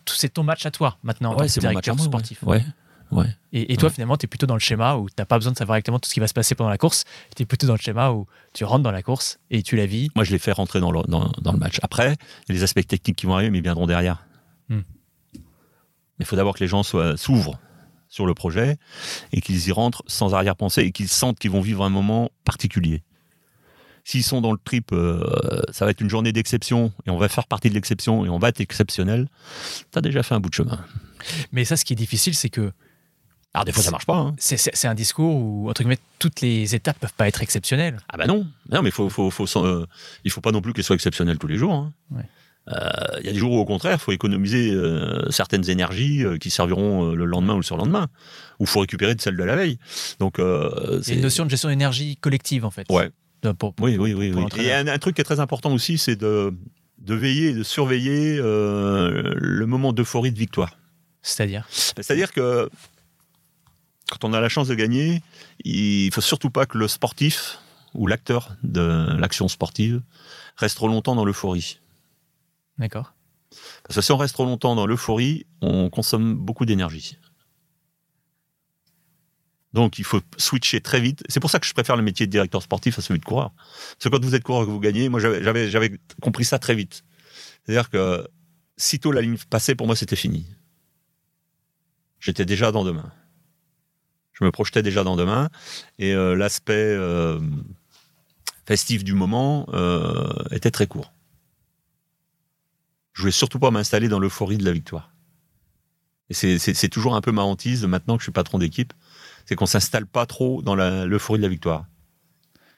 c'est 0.06 0.30
ton 0.34 0.42
match 0.42 0.66
à 0.66 0.72
toi 0.72 0.98
maintenant 1.04 1.36
que 1.36 1.46
c'est 1.46 1.60
mon 1.62 1.66
match 1.74 1.84
directeur 1.84 1.94
à 1.94 1.96
moi, 1.98 2.06
sportif. 2.06 2.42
Ouais. 2.42 2.64
Ouais. 3.12 3.26
Et, 3.52 3.72
et 3.72 3.76
toi, 3.76 3.88
Ouais. 3.88 3.94
finalement, 3.94 4.16
tu 4.16 4.24
es 4.24 4.26
plutôt 4.26 4.46
dans 4.46 4.54
le 4.54 4.60
schéma 4.60 4.96
où 4.96 5.08
tu 5.08 5.14
n'as 5.18 5.24
pas 5.26 5.36
besoin 5.38 5.52
de 5.52 5.56
savoir 5.58 5.76
exactement 5.76 5.98
tout 5.98 6.08
ce 6.08 6.14
qui 6.14 6.20
va 6.20 6.26
se 6.26 6.32
passer 6.34 6.54
pendant 6.54 6.70
la 6.70 6.78
course. 6.78 7.04
Tu 7.36 7.42
es 7.42 7.46
plutôt 7.46 7.66
dans 7.66 7.74
le 7.74 7.78
schéma 7.80 8.10
où 8.10 8.26
tu 8.54 8.64
rentres 8.64 8.82
dans 8.82 8.90
la 8.90 9.02
course 9.02 9.38
et 9.50 9.62
tu 9.62 9.76
la 9.76 9.86
vis. 9.86 10.08
Moi, 10.14 10.24
je 10.24 10.32
les 10.32 10.38
fais 10.38 10.52
rentrer 10.52 10.80
dans 10.80 10.90
le, 10.90 11.02
dans, 11.08 11.30
dans 11.42 11.52
le 11.52 11.58
match. 11.58 11.78
Après, 11.82 12.16
il 12.48 12.52
y 12.52 12.52
a 12.52 12.58
les 12.58 12.62
aspects 12.62 12.86
techniques 12.86 13.16
qui 13.16 13.26
vont 13.26 13.34
arriver, 13.34 13.50
mais 13.50 13.58
ils 13.58 13.62
viendront 13.64 13.86
derrière. 13.86 14.26
Hmm. 14.68 14.80
Mais 15.34 15.40
il 16.20 16.26
faut 16.26 16.36
d'abord 16.36 16.54
que 16.54 16.60
les 16.60 16.68
gens 16.68 16.82
s'ouvrent 16.82 17.58
sur 18.08 18.26
le 18.26 18.34
projet 18.34 18.76
et 19.32 19.40
qu'ils 19.40 19.68
y 19.68 19.72
rentrent 19.72 20.02
sans 20.06 20.34
arrière-pensée 20.34 20.82
et 20.82 20.92
qu'ils 20.92 21.08
sentent 21.08 21.38
qu'ils 21.38 21.50
vont 21.50 21.60
vivre 21.62 21.84
un 21.84 21.88
moment 21.90 22.30
particulier. 22.44 23.02
S'ils 24.04 24.24
sont 24.24 24.40
dans 24.40 24.50
le 24.52 24.58
trip, 24.62 24.90
euh, 24.92 25.62
ça 25.70 25.84
va 25.84 25.92
être 25.92 26.00
une 26.00 26.10
journée 26.10 26.32
d'exception 26.32 26.92
et 27.06 27.10
on 27.10 27.16
va 27.18 27.28
faire 27.28 27.46
partie 27.46 27.68
de 27.68 27.74
l'exception 27.74 28.26
et 28.26 28.28
on 28.28 28.38
va 28.38 28.48
être 28.48 28.60
exceptionnel, 28.60 29.28
t'as 29.92 30.00
déjà 30.00 30.22
fait 30.24 30.34
un 30.34 30.40
bout 30.40 30.48
de 30.50 30.54
chemin. 30.54 30.84
Mais 31.52 31.64
ça, 31.64 31.76
ce 31.76 31.84
qui 31.84 31.92
est 31.92 31.96
difficile, 31.96 32.34
c'est 32.34 32.48
que 32.50 32.72
Alors 33.54 33.64
des 33.66 33.72
fois, 33.72 33.82
ça 33.82 33.90
marche 33.90 34.06
pas. 34.06 34.16
hein. 34.16 34.34
c'est- 34.38 34.56
c'est 34.56 34.74
c'est 34.74 34.88
un 34.88 34.94
discours 34.94 35.34
où, 35.34 35.68
entre 35.68 35.82
guillemets, 35.82 35.98
toutes 36.18 36.40
les 36.40 36.74
étapes 36.74 36.98
peuvent 36.98 37.12
pas 37.12 37.28
être 37.28 37.42
exceptionnelles. 37.42 37.98
Ah 38.08 38.16
bah 38.16 38.26
non, 38.26 38.46
non 38.70 38.80
mais 38.82 38.90
faut, 38.90 39.08
faut, 39.10 39.30
faut, 39.30 39.46
euh, 39.64 39.86
il 40.24 40.30
faut 40.30 40.40
pas 40.40 40.52
non 40.52 40.62
plus 40.62 40.72
qu'elles 40.72 40.84
soient 40.84 40.96
exceptionnelles 40.96 41.38
tous 41.38 41.48
les 41.48 41.56
jours. 41.58 41.74
hein. 41.74 41.92
Ouais. 42.10 42.24
Euh, 42.68 42.88
Il 43.20 43.26
y 43.26 43.28
a 43.28 43.32
des 43.32 43.38
jours 43.38 43.52
où 43.52 43.58
au 43.58 43.64
contraire, 43.64 43.92
il 43.94 43.98
faut 44.00 44.12
économiser 44.12 44.70
euh, 44.72 45.28
certaines 45.30 45.68
énergies 45.68 46.24
qui 46.40 46.48
serviront 46.48 47.10
le 47.12 47.24
lendemain 47.24 47.54
ou 47.54 47.58
le 47.58 47.62
surlendemain, 47.64 48.06
ou 48.60 48.66
faut 48.66 48.80
récupérer 48.80 49.14
de 49.16 49.20
celles 49.20 49.36
de 49.36 49.42
la 49.44 49.56
veille. 49.56 49.78
Donc 50.20 50.36
Il 50.38 50.44
a 50.44 51.14
une 51.14 51.20
notion 51.20 51.44
de 51.44 51.50
gestion 51.50 51.68
d'énergie 51.68 52.16
collective, 52.16 52.64
en 52.64 52.70
fait. 52.70 52.86
Ouais. 52.88 53.10
Pour- 53.58 53.74
Oui, 53.80 53.96
oui, 53.98 54.14
oui. 54.14 54.32
oui. 54.32 54.44
Et 54.64 54.72
un, 54.72 54.86
un 54.86 54.98
truc 54.98 55.16
qui 55.16 55.20
est 55.20 55.24
très 55.24 55.40
important 55.40 55.72
aussi, 55.72 55.98
c'est 55.98 56.14
de, 56.14 56.54
de 57.00 57.14
veiller, 57.16 57.48
et 57.48 57.52
de 57.54 57.64
surveiller 57.64 58.38
euh, 58.38 59.34
le 59.36 59.66
moment 59.66 59.92
d'euphorie 59.92 60.30
de 60.30 60.38
victoire. 60.38 60.78
C'est-à-dire? 61.22 61.66
C'est-à-dire 61.70 62.32
que 62.32 62.70
quand 64.12 64.28
on 64.28 64.34
a 64.34 64.40
la 64.40 64.50
chance 64.50 64.68
de 64.68 64.74
gagner, 64.74 65.22
il 65.64 66.12
faut 66.12 66.20
surtout 66.20 66.50
pas 66.50 66.66
que 66.66 66.76
le 66.76 66.86
sportif 66.86 67.58
ou 67.94 68.06
l'acteur 68.06 68.54
de 68.62 69.08
l'action 69.18 69.48
sportive 69.48 70.02
reste 70.56 70.76
trop 70.76 70.88
longtemps 70.88 71.14
dans 71.14 71.24
l'euphorie. 71.24 71.80
D'accord. 72.76 73.14
Parce 73.84 73.96
que 73.96 74.02
si 74.02 74.12
on 74.12 74.18
reste 74.18 74.34
trop 74.34 74.44
longtemps 74.44 74.74
dans 74.74 74.86
l'euphorie, 74.86 75.46
on 75.62 75.88
consomme 75.88 76.34
beaucoup 76.34 76.66
d'énergie. 76.66 77.16
Donc 79.72 79.98
il 79.98 80.04
faut 80.04 80.20
switcher 80.36 80.82
très 80.82 81.00
vite. 81.00 81.22
C'est 81.30 81.40
pour 81.40 81.50
ça 81.50 81.58
que 81.58 81.66
je 81.66 81.72
préfère 81.72 81.96
le 81.96 82.02
métier 82.02 82.26
de 82.26 82.30
directeur 82.30 82.62
sportif 82.62 82.98
à 82.98 83.02
celui 83.02 83.18
de 83.18 83.24
coureur. 83.24 83.52
Parce 83.56 84.04
que 84.04 84.08
quand 84.10 84.22
vous 84.22 84.34
êtes 84.34 84.44
coureur 84.44 84.64
et 84.64 84.66
que 84.66 84.70
vous 84.70 84.80
gagnez, 84.80 85.08
moi 85.08 85.20
j'avais 85.20 85.98
compris 86.20 86.44
ça 86.44 86.58
très 86.58 86.74
vite. 86.74 87.02
C'est-à-dire 87.64 87.88
que 87.88 88.28
sitôt 88.76 89.10
la 89.10 89.22
ligne 89.22 89.38
passée, 89.48 89.74
pour 89.74 89.86
moi 89.86 89.96
c'était 89.96 90.16
fini. 90.16 90.46
J'étais 92.20 92.44
déjà 92.44 92.72
dans 92.72 92.84
demain. 92.84 93.10
Je 94.42 94.46
me 94.46 94.50
projetais 94.50 94.82
déjà 94.82 95.04
dans 95.04 95.14
demain. 95.14 95.50
Et 96.00 96.12
euh, 96.16 96.34
l'aspect 96.34 96.72
euh, 96.74 97.38
festif 98.66 99.04
du 99.04 99.12
moment 99.14 99.66
euh, 99.72 100.32
était 100.50 100.72
très 100.72 100.88
court. 100.88 101.12
Je 103.12 103.20
voulais 103.22 103.30
surtout 103.30 103.60
pas 103.60 103.70
m'installer 103.70 104.08
dans 104.08 104.18
l'euphorie 104.18 104.58
de 104.58 104.64
la 104.64 104.72
victoire. 104.72 105.12
Et 106.28 106.34
c'est- 106.34 106.88
toujours 106.88 107.14
un 107.14 107.20
peu 107.20 107.30
ma 107.30 107.42
hantise 107.42 107.84
maintenant 107.84 108.16
que 108.16 108.22
je 108.22 108.24
suis 108.24 108.32
patron 108.32 108.58
d'équipe, 108.58 108.92
c'est 109.46 109.54
qu'on 109.54 109.66
s'installe 109.66 110.06
pas 110.06 110.26
trop 110.26 110.60
dans 110.60 110.74
l'euphorie 110.74 111.38
de 111.38 111.42
la 111.44 111.48
victoire. 111.48 111.84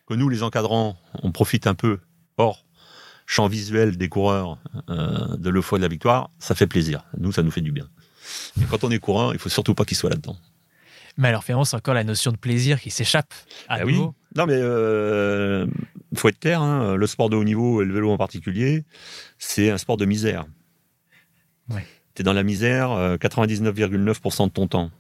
Que 0.06 0.12
nous, 0.12 0.28
les 0.28 0.42
encadrants, 0.42 0.98
on 1.22 1.32
profite 1.32 1.66
un 1.66 1.74
peu 1.74 1.98
hors 2.36 2.66
champ 3.26 3.46
visuel 3.48 3.96
des 3.96 4.10
coureurs 4.10 4.58
de 4.88 5.48
l'euphorie 5.48 5.80
de 5.80 5.84
la 5.84 5.88
victoire, 5.88 6.28
ça 6.38 6.54
fait 6.54 6.66
plaisir. 6.66 7.04
Nous, 7.16 7.32
ça 7.32 7.42
nous 7.42 7.50
fait 7.50 7.62
du 7.62 7.72
bien. 7.72 7.88
Mais 8.58 8.66
quand 8.66 8.84
on 8.84 8.90
est 8.90 8.98
coureur, 8.98 9.32
il 9.32 9.38
faut 9.38 9.48
surtout 9.48 9.74
pas 9.74 9.86
qu'il 9.86 9.96
soit 9.96 10.10
là-dedans. 10.10 10.36
Mais 11.16 11.28
alors, 11.28 11.44
finalement, 11.44 11.64
c'est 11.64 11.76
encore 11.76 11.94
la 11.94 12.04
notion 12.04 12.32
de 12.32 12.36
plaisir 12.36 12.80
qui 12.80 12.90
s'échappe 12.90 13.32
à 13.68 13.76
Ah 13.80 13.84
oui. 13.84 13.94
nouveau. 13.94 14.14
Non, 14.36 14.46
mais 14.46 14.54
euh, 14.56 15.66
faut 16.16 16.28
être 16.28 16.40
clair, 16.40 16.60
hein, 16.60 16.96
le 16.96 17.06
sport 17.06 17.30
de 17.30 17.36
haut 17.36 17.44
niveau 17.44 17.82
et 17.82 17.84
le 17.84 17.94
vélo 17.94 18.10
en 18.10 18.16
particulier, 18.18 18.84
c'est 19.38 19.70
un 19.70 19.78
sport 19.78 19.96
de 19.96 20.04
misère. 20.06 20.46
Ouais. 21.68 21.86
Tu 22.14 22.22
es 22.22 22.24
dans 22.24 22.32
la 22.32 22.42
misère 22.42 22.90
euh, 22.90 23.16
99,9% 23.16 24.46
de 24.46 24.50
ton 24.52 24.66
temps. 24.66 24.90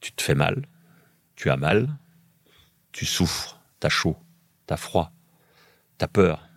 Tu 0.00 0.12
te 0.12 0.22
fais 0.22 0.34
mal, 0.34 0.62
tu 1.36 1.50
as 1.50 1.56
mal, 1.56 1.88
tu 2.92 3.04
souffres, 3.06 3.60
tu 3.80 3.86
as 3.86 3.90
chaud, 3.90 4.16
tu 4.66 4.74
as 4.74 4.76
froid, 4.76 5.12
tu 5.98 6.04
as 6.04 6.08
peur, 6.08 6.48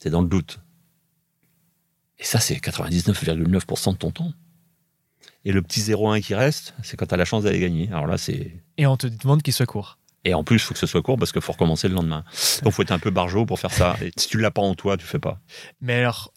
tu 0.00 0.08
es 0.08 0.10
dans 0.10 0.22
le 0.22 0.28
doute. 0.28 0.60
Et 2.18 2.24
ça, 2.24 2.38
c'est 2.40 2.56
99,9% 2.56 3.92
de 3.92 3.96
ton 3.96 4.10
temps. 4.10 4.32
Et 5.44 5.52
le 5.52 5.62
petit 5.62 5.80
0,1 5.80 6.20
qui 6.20 6.34
reste, 6.34 6.74
c'est 6.82 6.96
quand 6.98 7.06
tu 7.06 7.14
as 7.14 7.16
la 7.16 7.24
chance 7.24 7.44
d'aller 7.44 7.60
gagner. 7.60 7.88
Alors 7.88 8.06
là, 8.06 8.18
c'est. 8.18 8.52
Et 8.76 8.86
on 8.86 8.96
te 8.96 9.06
demande 9.06 9.42
qu'il 9.42 9.54
soit 9.54 9.66
court. 9.66 9.98
Et 10.26 10.34
en 10.34 10.44
plus, 10.44 10.56
il 10.56 10.60
faut 10.60 10.74
que 10.74 10.80
ce 10.80 10.86
soit 10.86 11.00
court 11.02 11.16
parce 11.18 11.32
qu'il 11.32 11.40
faut 11.40 11.52
recommencer 11.52 11.88
le 11.88 11.94
lendemain. 11.94 12.24
Donc, 12.62 12.74
faut 12.74 12.82
être 12.82 12.90
un 12.92 12.98
peu 12.98 13.10
barjot 13.10 13.46
pour 13.46 13.58
faire 13.58 13.72
ça. 13.72 13.96
Et 14.02 14.10
si 14.18 14.28
tu 14.28 14.38
l'as 14.38 14.50
pas 14.50 14.60
en 14.60 14.74
toi, 14.74 14.98
tu 14.98 15.06
fais 15.06 15.18
pas. 15.18 15.40
Mais 15.80 15.94
alors, 15.94 16.30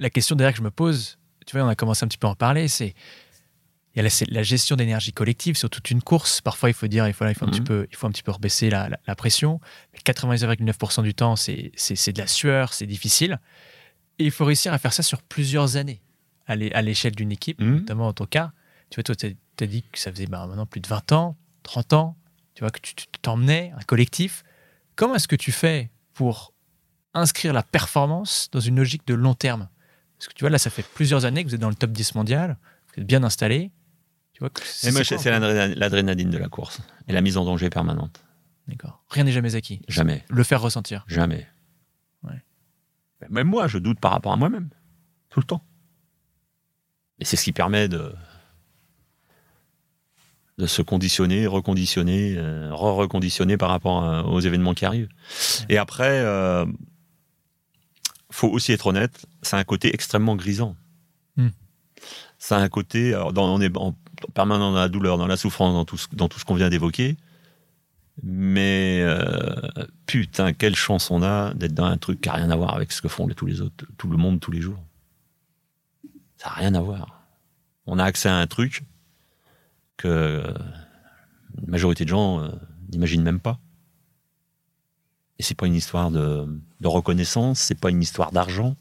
la 0.00 0.10
question 0.10 0.34
derrière 0.34 0.52
que 0.52 0.58
je 0.58 0.64
me 0.64 0.72
pose, 0.72 1.16
tu 1.46 1.56
vois, 1.56 1.64
on 1.64 1.68
a 1.68 1.76
commencé 1.76 2.04
un 2.04 2.08
petit 2.08 2.18
peu 2.18 2.26
à 2.26 2.30
en 2.30 2.34
parler, 2.34 2.66
c'est 2.66 2.94
il 3.94 4.02
y 4.02 4.06
a 4.06 4.10
la, 4.30 4.42
gestion 4.42 4.76
d'énergie 4.76 5.12
collective 5.12 5.56
sur 5.56 5.70
toute 5.70 5.90
une 5.90 6.02
course. 6.02 6.42
Parfois, 6.42 6.68
il 6.68 6.74
faut 6.74 6.86
dire, 6.86 7.06
il 7.08 7.14
faut, 7.14 7.24
là, 7.24 7.30
il 7.30 7.34
faut, 7.34 7.44
un, 7.46 7.48
Mhm. 7.48 7.54
petit 7.54 7.62
peu, 7.62 7.86
il 7.90 7.96
faut 7.96 8.06
un 8.06 8.10
petit 8.10 8.22
peu 8.24 8.32
rebaisser 8.32 8.68
la, 8.68 8.88
la- 8.90 8.98
la 9.06 9.14
pression. 9.14 9.58
Mais 9.94 10.00
99,9% 10.04 11.02
du 11.02 11.14
temps, 11.14 11.34
c'est 11.36 11.70
de 12.12 12.18
la 12.18 12.26
sueur, 12.26 12.74
c'est 12.74 12.84
difficile. 12.86 13.38
Et 14.18 14.24
il 14.24 14.30
faut 14.32 14.44
réussir 14.44 14.72
à 14.74 14.78
faire 14.78 14.92
ça 14.92 15.02
sur 15.02 15.22
plusieurs 15.22 15.76
années, 15.76 16.02
à 16.46 16.56
l'é- 16.56 16.72
à 16.74 16.82
l'échelle 16.82 17.14
d'une 17.14 17.32
équipe, 17.32 17.60
Mhm. 17.60 17.76
notamment 17.80 18.08
en 18.08 18.12
ton 18.12 18.26
cas. 18.26 18.52
Tu 18.90 18.96
vois, 18.96 19.02
toi, 19.04 19.14
tu 19.16 19.36
as 19.60 19.66
dit 19.66 19.82
que 19.90 19.98
ça 19.98 20.10
faisait 20.12 20.26
bah, 20.26 20.46
maintenant 20.46 20.66
plus 20.66 20.80
de 20.80 20.86
20 20.88 21.12
ans, 21.12 21.36
30 21.62 21.92
ans, 21.92 22.16
tu 22.54 22.60
vois, 22.62 22.70
que 22.70 22.80
tu 22.80 22.94
t'emmenais, 23.22 23.72
un 23.76 23.82
collectif. 23.82 24.42
Comment 24.94 25.16
est-ce 25.16 25.28
que 25.28 25.36
tu 25.36 25.52
fais 25.52 25.90
pour 26.14 26.52
inscrire 27.14 27.52
la 27.52 27.62
performance 27.62 28.48
dans 28.52 28.60
une 28.60 28.76
logique 28.76 29.06
de 29.06 29.14
long 29.14 29.34
terme? 29.34 29.68
Parce 30.18 30.28
que 30.28 30.34
tu 30.34 30.42
vois, 30.44 30.50
là, 30.50 30.58
ça 30.58 30.70
fait 30.70 30.84
plusieurs 30.94 31.24
années 31.24 31.42
que 31.44 31.48
vous 31.48 31.54
êtes 31.54 31.60
dans 31.60 31.68
le 31.68 31.74
top 31.74 31.90
10 31.90 32.14
mondial, 32.14 32.56
vous 32.94 33.00
êtes 33.02 33.06
bien 33.06 33.22
installé. 33.24 33.70
Tu 34.32 34.40
vois, 34.40 34.50
c'est 34.64 34.90
l'adrénaline 35.76 36.30
de 36.30 36.38
la 36.38 36.48
course 36.48 36.80
et 37.08 37.12
la 37.12 37.20
mise 37.22 37.36
en 37.38 37.44
danger 37.44 37.70
permanente. 37.70 38.22
D'accord. 38.68 39.02
Rien 39.10 39.24
n'est 39.24 39.32
jamais 39.32 39.54
acquis. 39.54 39.80
Jamais, 39.88 40.24
Le 40.28 40.42
faire 40.42 40.60
ressentir. 40.60 41.04
jamais. 41.08 41.46
Ouais. 42.22 42.42
Même 43.30 43.46
moi, 43.48 43.66
je 43.68 43.78
doute 43.78 43.98
par 44.00 44.10
rapport 44.12 44.32
à 44.32 44.36
moi-même. 44.36 44.68
Tout 45.30 45.40
le 45.40 45.46
temps. 45.46 45.62
Et 47.18 47.24
c'est 47.24 47.36
ce 47.36 47.44
qui 47.44 47.52
permet 47.52 47.88
de, 47.88 48.12
de 50.58 50.66
se 50.66 50.82
conditionner, 50.82 51.46
reconditionner, 51.46 52.34
euh, 52.36 52.70
re-reconditionner 52.72 53.56
par 53.56 53.70
rapport 53.70 54.02
à- 54.04 54.24
aux 54.26 54.40
événements 54.40 54.74
qui 54.74 54.84
arrivent. 54.84 55.08
Et 55.68 55.78
après, 55.78 56.20
euh, 56.20 56.64
faut 58.30 58.48
aussi 58.48 58.72
être 58.72 58.86
honnête, 58.86 59.26
ça 59.42 59.56
a 59.56 59.60
un 59.60 59.64
côté 59.64 59.92
extrêmement 59.94 60.36
grisant. 60.36 60.76
Hmm. 61.36 61.48
Ça 62.38 62.56
a 62.58 62.60
un 62.60 62.68
côté, 62.68 63.14
alors 63.14 63.32
dans- 63.32 63.54
on 63.54 63.60
est 63.60 63.74
en 63.76 63.94
permanent 64.34 64.72
dans 64.72 64.78
la 64.78 64.88
douleur, 64.88 65.18
dans 65.18 65.26
la 65.26 65.36
souffrance, 65.36 65.74
dans 65.74 65.84
tout 65.84 65.96
ce, 65.98 66.06
dans 66.12 66.28
tout 66.28 66.38
ce 66.38 66.44
qu'on 66.44 66.54
vient 66.54 66.68
d'évoquer. 66.70 67.16
Mais 68.22 69.00
euh, 69.02 69.54
putain, 70.06 70.54
quelle 70.54 70.74
chance 70.74 71.10
on 71.10 71.22
a 71.22 71.52
d'être 71.54 71.74
dans 71.74 71.84
un 71.84 71.98
truc 71.98 72.20
qui 72.22 72.28
n'a 72.30 72.34
rien 72.36 72.50
à 72.50 72.56
voir 72.56 72.74
avec 72.74 72.92
ce 72.92 73.02
que 73.02 73.08
font 73.08 73.26
les- 73.26 73.34
tous 73.34 73.44
les 73.46 73.60
autres, 73.60 73.84
tout 73.98 74.08
le 74.08 74.16
monde 74.16 74.40
tous 74.40 74.50
les 74.50 74.62
jours. 74.62 74.82
Ça 76.36 76.48
n'a 76.48 76.54
rien 76.54 76.74
à 76.74 76.80
voir. 76.80 77.22
On 77.86 77.98
a 77.98 78.04
accès 78.04 78.28
à 78.28 78.36
un 78.36 78.46
truc 78.46 78.82
que 79.96 80.42
la 81.54 81.66
majorité 81.66 82.04
de 82.04 82.10
gens 82.10 82.40
euh, 82.40 82.50
n'imaginent 82.90 83.22
même 83.22 83.40
pas. 83.40 83.58
Et 85.38 85.42
c'est 85.42 85.54
pas 85.54 85.66
une 85.66 85.74
histoire 85.74 86.10
de, 86.10 86.46
de 86.80 86.88
reconnaissance, 86.88 87.60
c'est 87.60 87.78
pas 87.78 87.90
une 87.90 88.02
histoire 88.02 88.32
d'argent, 88.32 88.76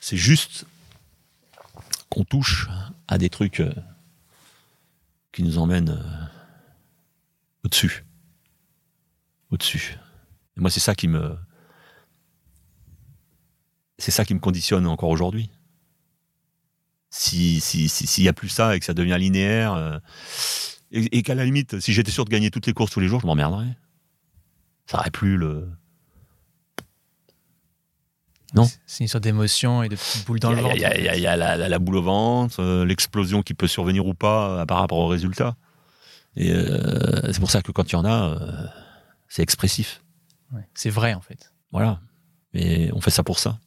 c'est 0.00 0.16
juste 0.16 0.66
qu'on 2.10 2.24
touche 2.24 2.68
à 3.08 3.18
des 3.18 3.28
trucs 3.28 3.60
euh, 3.60 3.72
qui 5.32 5.42
nous 5.42 5.58
emmènent 5.58 5.90
euh, 5.90 6.26
au-dessus. 7.64 8.04
Au-dessus. 9.50 9.98
Et 10.56 10.60
moi, 10.60 10.70
c'est 10.70 10.80
ça 10.80 10.94
qui 10.94 11.08
me. 11.08 11.36
C'est 13.98 14.10
ça 14.10 14.24
qui 14.24 14.34
me 14.34 14.40
conditionne 14.40 14.86
encore 14.86 15.10
aujourd'hui. 15.10 15.50
Si 17.16 17.60
s'il 17.60 17.88
si, 17.88 18.08
s'il 18.08 18.24
y 18.24 18.28
a 18.28 18.32
plus 18.32 18.48
ça 18.48 18.74
et 18.74 18.80
que 18.80 18.84
ça 18.84 18.92
devient 18.92 19.16
linéaire, 19.20 19.74
euh, 19.74 19.98
et, 20.90 21.18
et 21.18 21.22
qu'à 21.22 21.36
la 21.36 21.44
limite, 21.44 21.78
si 21.78 21.92
j'étais 21.92 22.10
sûr 22.10 22.24
de 22.24 22.30
gagner 22.30 22.50
toutes 22.50 22.66
les 22.66 22.72
courses 22.72 22.90
tous 22.90 22.98
les 22.98 23.06
jours, 23.06 23.20
je 23.20 23.26
m'emmerderais. 23.26 23.76
Ça 24.86 24.98
aurait 24.98 25.12
plus 25.12 25.36
le. 25.36 25.68
Non. 28.54 28.68
C'est- 28.86 29.04
une 29.04 29.08
sorte 29.08 29.24
d'émotion 29.24 29.82
et 29.82 29.88
de 29.88 29.96
boules 30.26 30.38
dans 30.40 30.50
le 30.50 30.60
ventre. 30.60 30.74
il 30.76 30.80
y 30.80 30.84
a- 30.84 30.98
il 30.98 31.04
y 31.04 31.08
a- 31.08 31.16
il 31.16 31.22
y 31.22 31.26
a 31.26 31.36
la, 31.36 31.56
la- 31.56 31.68
la 31.68 31.78
boule 31.78 31.96
au 31.96 32.02
ventre, 32.02 32.60
euh, 32.60 32.84
l'explosion 32.84 33.42
qui 33.42 33.54
peut 33.54 33.66
survenir 33.68 34.06
ou 34.06 34.14
pas 34.14 34.62
euh, 34.62 34.66
par 34.66 34.78
rapport 34.78 34.98
au 34.98 35.06
résultat. 35.08 35.56
Et 36.36 36.50
euh, 36.52 37.32
c'est 37.32 37.40
pour 37.40 37.50
ça 37.50 37.62
que 37.62 37.70
quand 37.72 37.90
il 37.90 37.92
y 37.92 37.96
en 37.96 38.04
a, 38.04 38.36
c'est 39.28 39.42
expressif. 39.42 40.02
Ouais. 40.52 40.66
C'est 40.74 40.90
vrai, 40.90 41.14
en 41.14 41.20
fait. 41.20 41.52
Voilà. 41.72 42.00
Et 42.54 42.90
on 42.92 43.00
fait 43.00 43.10
ça 43.10 43.22
pour 43.22 43.38
ça. 43.38 43.58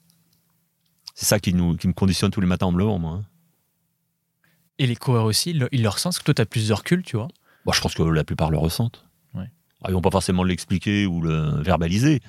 C'est 1.16 1.26
ça 1.26 1.40
qui, 1.40 1.54
nous, 1.54 1.76
qui 1.78 1.88
me 1.88 1.94
conditionne 1.94 2.30
tous 2.32 2.42
les 2.42 2.48
matins 2.48 2.66
en 2.68 2.72
me 2.74 2.78
levant, 2.80 3.00
moi. 3.00 3.12
hein. 3.22 3.26
Et 4.80 4.88
les 4.88 4.96
coureurs 4.96 5.26
aussi, 5.26 5.52
ils 5.52 5.60
le- 5.60 5.70
ils 5.72 5.82
le 5.82 5.90
ressentent, 5.90 6.14
parce 6.14 6.20
que 6.20 6.26
toi, 6.26 6.34
tu 6.34 6.42
as 6.42 6.46
plus 6.46 6.68
de 6.68 6.74
recul, 6.74 7.04
tu 7.04 7.16
vois. 7.18 7.28
Bon, 7.66 7.72
je 7.72 7.82
pense 7.82 7.94
que 7.96 8.04
la 8.04 8.24
plupart 8.24 8.52
le 8.52 8.58
ressentent. 8.58 9.04
Ouais. 9.34 9.50
Ah, 9.84 9.88
Ils 9.90 9.94
vont 9.94 10.02
pas 10.02 10.12
forcément 10.12 10.44
l'expliquer 10.44 11.06
ou 11.06 11.22
le 11.22 11.62
verbaliser, 11.62 12.22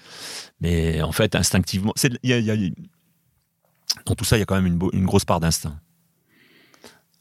mais 0.60 1.00
en 1.02 1.12
fait, 1.12 1.34
instinctivement, 1.34 1.92
c'est- 1.96 2.18
il 2.22 2.30
y 2.30 2.32
a- 2.32 2.38
il 2.38 2.44
y 2.46 2.50
a- 2.50 2.70
dans 4.06 4.14
tout 4.14 4.24
ça, 4.24 4.36
il 4.36 4.40
y 4.40 4.42
a 4.42 4.46
quand 4.46 4.60
même 4.60 4.66
une, 4.92 5.04
grosse 5.06 5.24
part 5.24 5.40
d'instinct. 5.40 5.78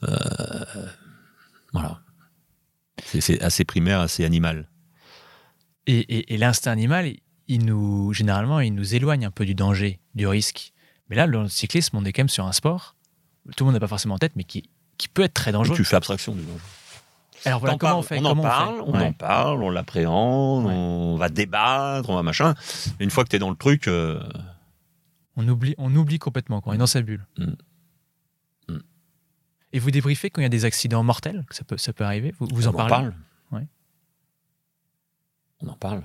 Euh, 0.04 0.88
voilà. 1.74 2.02
C'est- 3.04 3.42
assez 3.42 3.66
primaire, 3.66 4.00
assez 4.00 4.26
animal. 4.26 4.70
Et, 5.88 6.00
et- 6.00 6.34
et 6.34 6.38
l'instinct 6.38 6.72
animal, 6.72 7.14
il 7.48 7.66
nous, 7.66 8.14
généralement, 8.14 8.60
il 8.60 8.74
nous 8.74 8.96
éloigne 8.96 9.26
un 9.26 9.32
peu 9.32 9.46
du 9.46 9.56
danger, 9.56 10.00
du 10.16 10.28
risque. 10.28 10.74
Mais 11.10 11.16
là, 11.16 11.28
dans 11.28 11.44
le 11.44 11.50
cyclisme, 11.50 11.96
on 11.98 12.04
est 12.06 12.12
quand 12.12 12.22
même 12.22 12.30
sur 12.30 12.46
un 12.46 12.52
sport, 12.52 12.96
tout 13.56 13.64
le 13.64 13.68
monde 13.68 13.76
n'a 13.76 13.80
pas 13.80 13.88
forcément 13.88 14.16
en 14.16 14.20
tête, 14.20 14.34
mais 14.36 14.44
qui, 14.44 14.70
qui 14.98 15.08
peut 15.08 15.24
être 15.24 15.34
très 15.34 15.52
dangereux. 15.52 15.76
Tu 15.76 15.84
fais 15.84 15.96
abstraction 15.96 16.34
du 16.34 16.42
danger. 16.44 16.60
Alors 17.46 17.60
voilà, 17.60 17.78
comment 17.78 18.00
on 18.00 18.02
fait 18.02 18.20
on 18.20 18.26
en 18.26 18.36
parle, 18.36 18.82
on, 18.82 18.94
Ouais. 18.94 19.06
en 19.06 19.14
parle, 19.14 19.62
on 19.64 19.70
l'appréhende, 19.70 20.66
Ouais. 20.66 20.74
on 20.74 21.16
va 21.18 21.30
débattre, 21.30 22.10
on 22.10 22.16
va 22.16 22.24
machin. 22.24 22.56
Une 23.00 23.10
fois 23.12 23.24
que 23.24 23.30
tu 23.30 23.36
es 23.36 23.40
dans 23.40 23.50
le 23.52 23.56
truc, 23.56 23.88
euh, 23.88 24.20
On 25.36 25.48
oublie, 25.48 25.76
on 25.78 25.96
oublie 25.96 26.18
complètement, 26.18 26.62
quoi. 26.62 26.72
On 26.72 26.76
est 26.76 26.80
dans 26.80 26.88
sa 26.88 27.02
bulle. 27.04 27.26
Mm. 27.38 27.44
Mm. 28.74 28.80
Et 29.74 29.80
vous 29.80 29.92
débriefez 29.92 30.32
quand 30.32 30.42
il 30.42 30.46
y 30.46 30.48
a 30.48 30.50
des 30.50 30.66
accidents 30.66 31.04
mortels, 31.04 31.46
ça 31.52 31.64
peut, 31.64 31.78
ça 31.78 31.94
peut 31.94 32.04
arriver? 32.04 32.34
Vous, 32.40 32.48
vous 32.52 32.68
en 32.68 32.72
on 32.72 32.78
parlez? 32.78 32.90
parle. 32.90 33.14
Ouais. 33.52 33.68
On 35.62 35.68
en 35.68 35.76
parle. 35.76 36.02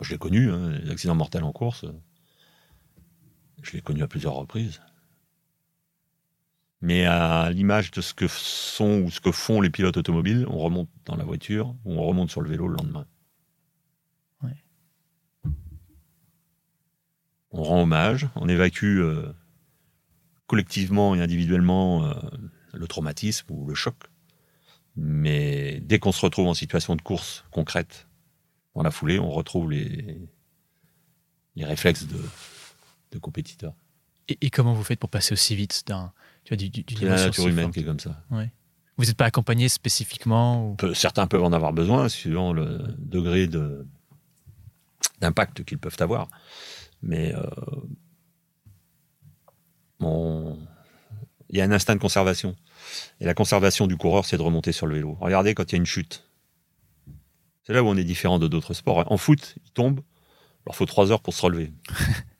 Je 0.00 0.10
l'ai 0.10 0.18
connu, 0.18 0.50
hein, 0.52 0.70
les 0.82 0.90
accidents 0.90 1.14
mortels 1.16 1.42
en 1.42 1.52
course. 1.52 1.84
Je 3.62 3.72
l'ai 3.72 3.80
connu 3.80 4.02
à 4.04 4.06
plusieurs 4.08 4.34
reprises. 4.34 4.80
Mais 6.82 7.06
à 7.06 7.50
l'image 7.50 7.90
de 7.90 8.00
ce 8.00 8.12
que 8.12 8.28
sont 8.28 9.00
ou 9.00 9.10
ce 9.10 9.20
que 9.20 9.32
font 9.32 9.60
les 9.60 9.70
pilotes 9.70 9.96
automobiles, 9.96 10.46
on 10.48 10.58
remonte 10.58 10.90
dans 11.06 11.16
la 11.16 11.24
voiture 11.24 11.74
ou 11.84 11.94
on 11.94 12.02
remonte 12.04 12.30
sur 12.30 12.42
le 12.42 12.50
vélo 12.50 12.68
le 12.68 12.76
lendemain. 12.76 13.06
Ouais. 14.42 14.56
On 17.50 17.62
rend 17.62 17.82
hommage, 17.82 18.28
on 18.36 18.48
évacue 18.48 19.00
euh, 19.00 19.32
collectivement 20.46 21.14
et 21.14 21.20
individuellement 21.22 22.04
euh, 22.04 22.14
le 22.74 22.86
traumatisme 22.86 23.50
ou 23.50 23.66
le 23.66 23.74
choc. 23.74 23.96
Mais 24.96 25.80
dès 25.80 25.98
qu'on 25.98 26.12
se 26.12 26.20
retrouve 26.20 26.46
en 26.46 26.54
situation 26.54 26.94
de 26.94 27.02
course 27.02 27.44
concrète, 27.50 28.06
dans 28.74 28.82
la 28.82 28.90
foulée, 28.90 29.18
on 29.18 29.30
retrouve 29.30 29.70
les, 29.70 30.28
les 31.54 31.64
réflexes 31.64 32.06
de, 32.06 32.22
de 33.12 33.18
compétiteurs. 33.18 33.74
et, 34.28 34.36
et 34.40 34.50
comment 34.50 34.74
vous 34.74 34.84
faites 34.84 35.00
pour 35.00 35.10
passer 35.10 35.32
aussi 35.32 35.56
vite 35.56 35.84
d'un, 35.86 36.12
tu 36.46 36.50
vois, 36.54 36.56
du- 36.56 36.70
du- 36.70 36.84
C'est 36.88 37.04
la 37.04 37.16
nature 37.26 37.44
humaine 37.48 37.70
qui 37.72 37.80
est 37.80 37.84
comme 37.84 38.00
ça. 38.00 38.22
Vous 38.98 39.04
n'êtes 39.04 39.16
pas 39.16 39.26
accompagné 39.26 39.68
spécifiquement 39.68 40.70
ou... 40.70 40.74
Peu- 40.76 40.94
certains 40.94 41.26
peuvent 41.26 41.42
en 41.44 41.52
avoir 41.52 41.74
besoin, 41.74 42.08
suivant 42.08 42.54
le 42.54 42.78
degré 42.98 43.46
de, 43.46 43.86
d'impact 45.20 45.64
qu'ils 45.64 45.76
peuvent 45.78 45.96
avoir. 46.00 46.28
Mais 47.02 47.34
euh, 47.34 47.42
on- 50.00 50.58
il 51.50 51.58
y 51.58 51.60
a 51.60 51.64
un 51.64 51.72
instinct 51.72 51.94
de 51.94 52.00
conservation. 52.00 52.56
Et 53.20 53.24
la 53.24 53.34
conservation 53.34 53.86
du 53.86 53.96
coureur, 53.96 54.24
c'est 54.24 54.36
de 54.36 54.42
remonter 54.42 54.72
sur 54.72 54.86
le 54.86 54.94
vélo. 54.94 55.16
Regardez 55.20 55.54
quand 55.54 55.70
il 55.70 55.74
y 55.74 55.76
a 55.76 55.78
une 55.78 55.86
chute. 55.86 56.24
C'est 57.64 57.72
là 57.72 57.82
où 57.82 57.86
on 57.88 57.96
est 57.96 58.04
différent 58.04 58.38
de 58.38 58.48
d'autres 58.48 58.74
sports. 58.74 59.10
En 59.10 59.16
foot, 59.16 59.56
il 59.64 59.70
tombe, 59.72 60.00
alors 60.64 60.74
il 60.74 60.76
faut 60.76 60.86
trois 60.86 61.10
heures 61.12 61.20
pour 61.22 61.34
se 61.34 61.42
relever. 61.42 61.72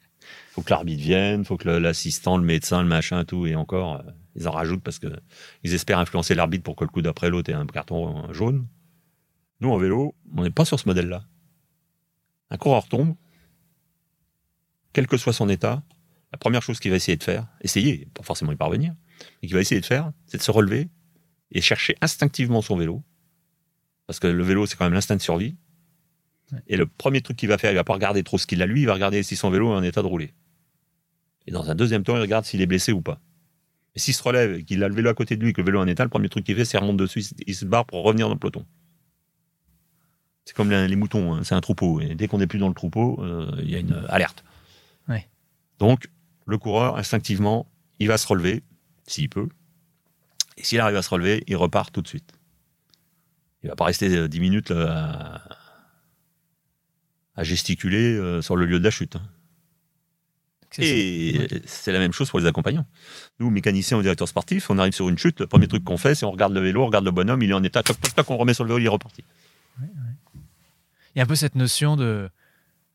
Il 0.57 0.61
faut 0.61 0.63
que 0.63 0.71
l'arbitre 0.71 1.03
vienne, 1.03 1.41
il 1.41 1.45
faut 1.45 1.59
que 1.59 1.69
l'assistant, 1.69 2.39
le 2.39 2.45
médecin, 2.45 2.83
le 2.83 2.89
machin, 2.89 3.27
tout, 3.27 3.47
et 3.47 3.55
encore, 3.55 3.97
euh, 3.97 4.11
ils 4.37 4.49
en 4.49 4.53
rajoutent 4.53 4.83
parce 4.83 4.99
que 4.99 5.09
ils 5.65 5.75
espèrent 5.75 5.99
influencer 5.99 6.35
l'arbitre 6.35 6.65
pour 6.65 6.77
que 6.77 6.85
le 6.85 6.89
coup 6.89 7.03
d'après 7.03 7.29
l'autre 7.29 7.51
ait 7.51 7.55
un 7.55 7.67
carton 7.67 8.33
jaune. 8.33 8.67
Nous, 9.61 9.71
en 9.71 9.77
vélo, 9.77 10.15
on 10.35 10.45
n'est 10.45 10.51
pas 10.51 10.65
sur 10.65 10.81
ce 10.81 10.89
modèle-là. 10.89 11.25
Un 12.51 12.57
coureur 12.57 12.89
tombe, 12.89 13.15
quel 14.95 15.07
que 15.07 15.19
soit 15.19 15.35
son 15.35 15.51
état, 15.51 15.83
la 16.33 16.39
première 16.39 16.63
chose 16.63 16.81
qu'il 16.81 16.91
va 16.91 16.97
essayer 16.97 17.19
de 17.19 17.23
faire, 17.23 17.47
essayer, 17.61 18.09
pas 18.15 18.23
forcément 18.23 18.51
y 18.51 18.57
parvenir, 18.57 18.95
mais 19.43 19.49
qu'il 19.49 19.57
va 19.57 19.61
essayer 19.61 19.83
de 19.83 19.87
faire, 19.87 20.11
c'est 20.25 20.39
de 20.39 20.43
se 20.43 20.51
relever 20.51 20.89
et 21.53 21.61
chercher 21.61 21.97
instinctivement 22.01 22.63
son 22.63 22.79
vélo. 22.79 23.03
Parce 24.07 24.21
que 24.21 24.27
le 24.27 24.43
vélo, 24.43 24.65
c'est 24.65 24.77
quand 24.77 24.87
même 24.87 24.95
l'instinct 24.95 25.17
de 25.17 25.21
survie. 25.21 25.55
Et 26.67 26.77
le 26.77 26.87
premier 26.87 27.21
truc 27.21 27.37
qu'il 27.37 27.51
va 27.51 27.59
faire, 27.59 27.73
il 27.73 27.75
va 27.75 27.85
pas 27.85 27.93
regarder 27.93 28.23
trop 28.23 28.39
ce 28.39 28.47
qu'il 28.47 28.63
a 28.63 28.67
lui, 28.67 28.83
il 28.83 28.87
va 28.87 28.95
regarder 28.95 29.23
si 29.23 29.37
son 29.37 29.51
vélo 29.51 29.71
est 29.73 29.77
en 29.77 29.83
état 29.83 30.01
de 30.01 30.07
rouler. 30.07 30.33
Et 31.47 31.53
dans 31.53 31.71
un 31.71 31.75
deuxième 31.75 32.03
temps, 32.03 32.17
il 32.17 32.21
regarde 32.21 32.45
s'il 32.45 32.61
est 32.61 32.67
blessé 32.67 32.93
ou 32.93 33.01
pas. 33.03 33.21
Et 33.95 33.99
s'il 33.99 34.15
se 34.15 34.23
relève 34.23 34.55
et 34.55 34.65
qu'il 34.65 34.83
a 34.85 34.89
le 34.89 34.95
vélo 34.95 35.09
à 35.11 35.15
côté 35.15 35.37
de 35.37 35.45
lui, 35.45 35.53
que 35.53 35.61
le 35.61 35.67
vélo 35.67 35.79
est 35.79 35.83
en 35.83 35.87
état, 35.87 36.03
le 36.05 36.11
premier 36.11 36.29
truc 36.29 36.45
qu'il 36.45 36.57
fait, 36.57 36.65
c'est 36.65 36.77
remonte 36.79 36.97
dessus, 36.99 37.25
il 37.47 37.55
se- 37.55 37.65
barre 37.65 37.87
pour 37.87 38.03
revenir 38.03 38.27
dans 38.29 38.35
le 38.35 38.39
peloton. 38.39 38.67
C'est 40.45 40.55
comme 40.55 40.71
les, 40.71 40.87
les 40.87 40.97
moutons, 40.97 41.35
hein, 41.35 41.45
c'est 41.45 41.55
un 41.55 41.61
troupeau. 41.61 42.01
Et 42.01 42.15
dès 42.15 42.29
qu'on 42.29 42.39
n'est 42.39 42.47
plus 42.47 42.59
dans 42.59 42.69
le 42.69 42.75
troupeau, 42.75 43.23
euh, 43.25 43.51
il 43.63 43.71
y 43.71 43.75
a 43.75 43.79
une 43.79 43.93
euh, 43.95 44.07
alerte. 44.09 44.45
Ouais. 45.09 45.29
Donc, 45.79 46.09
le 46.47 46.59
coureur, 46.59 46.97
instinctivement, 46.99 47.67
il 47.99 48.09
va 48.09 48.19
se 48.19 48.27
relever, 48.27 48.63
s'il 49.07 49.29
peut. 49.29 49.49
Et 50.59 50.65
s'il 50.65 50.79
arrive 50.81 50.97
à 50.97 51.03
se 51.03 51.11
relever, 51.11 51.43
il 51.47 51.57
repart 51.57 51.93
tout 51.93 52.03
de 52.03 52.09
suite. 52.09 52.33
Il 53.63 53.69
va 53.71 53.77
pas 53.77 53.85
rester 53.87 54.15
euh, 54.15 54.29
10 54.29 54.41
minutes 54.41 54.71
là, 54.71 55.41
à, 57.35 57.41
à 57.41 57.45
gesticuler 57.45 58.15
euh, 58.17 58.43
sur 58.43 58.57
le 58.57 58.67
lieu 58.67 58.79
de 58.79 58.85
la 58.85 58.91
chute. 58.91 59.17
hein. 59.17 59.23
Et 60.79 61.49
c'est 61.67 61.93
la 61.93 61.99
même 61.99 62.13
chose 62.13 62.31
pour 62.31 62.39
les 62.39 62.47
accompagnants. 62.47 62.87
Nous, 63.39 63.51
mécaniciens 63.51 63.99
ou 63.99 64.03
directeurs 64.03 64.29
sportifs, 64.29 64.71
on 64.71 64.79
arrive 64.79 64.93
sur 64.93 65.09
une 65.09 65.19
chute, 65.19 65.41
le 65.41 65.47
premier 65.47 65.69
truc 65.69 65.85
qu'on 65.85 65.97
fait, 65.97 66.15
c'est 66.15 66.27
on 66.27 66.31
regarde 66.31 66.53
le 66.53 66.61
vélo, 66.61 66.83
on 66.83 66.87
regarde 66.87 67.05
le 67.05 67.11
bonhomme, 67.11 67.43
il 67.43 67.51
est 67.51 67.55
en 67.55 67.63
état, 67.63 67.83
toc, 67.83 68.01
toc, 68.01 68.15
toc, 68.15 68.31
on 68.31 68.37
remet 68.37 68.55
sur 68.55 68.65
le 68.65 68.69
vélo, 68.69 68.81
il 68.81 68.87
est 68.87 68.91
reparti. 68.91 69.25
Il 69.81 71.19
y 71.19 71.21
a 71.21 71.23
un 71.23 71.27
peu 71.27 71.35
cette 71.35 71.55
notion 71.55 71.97
de 71.97 72.29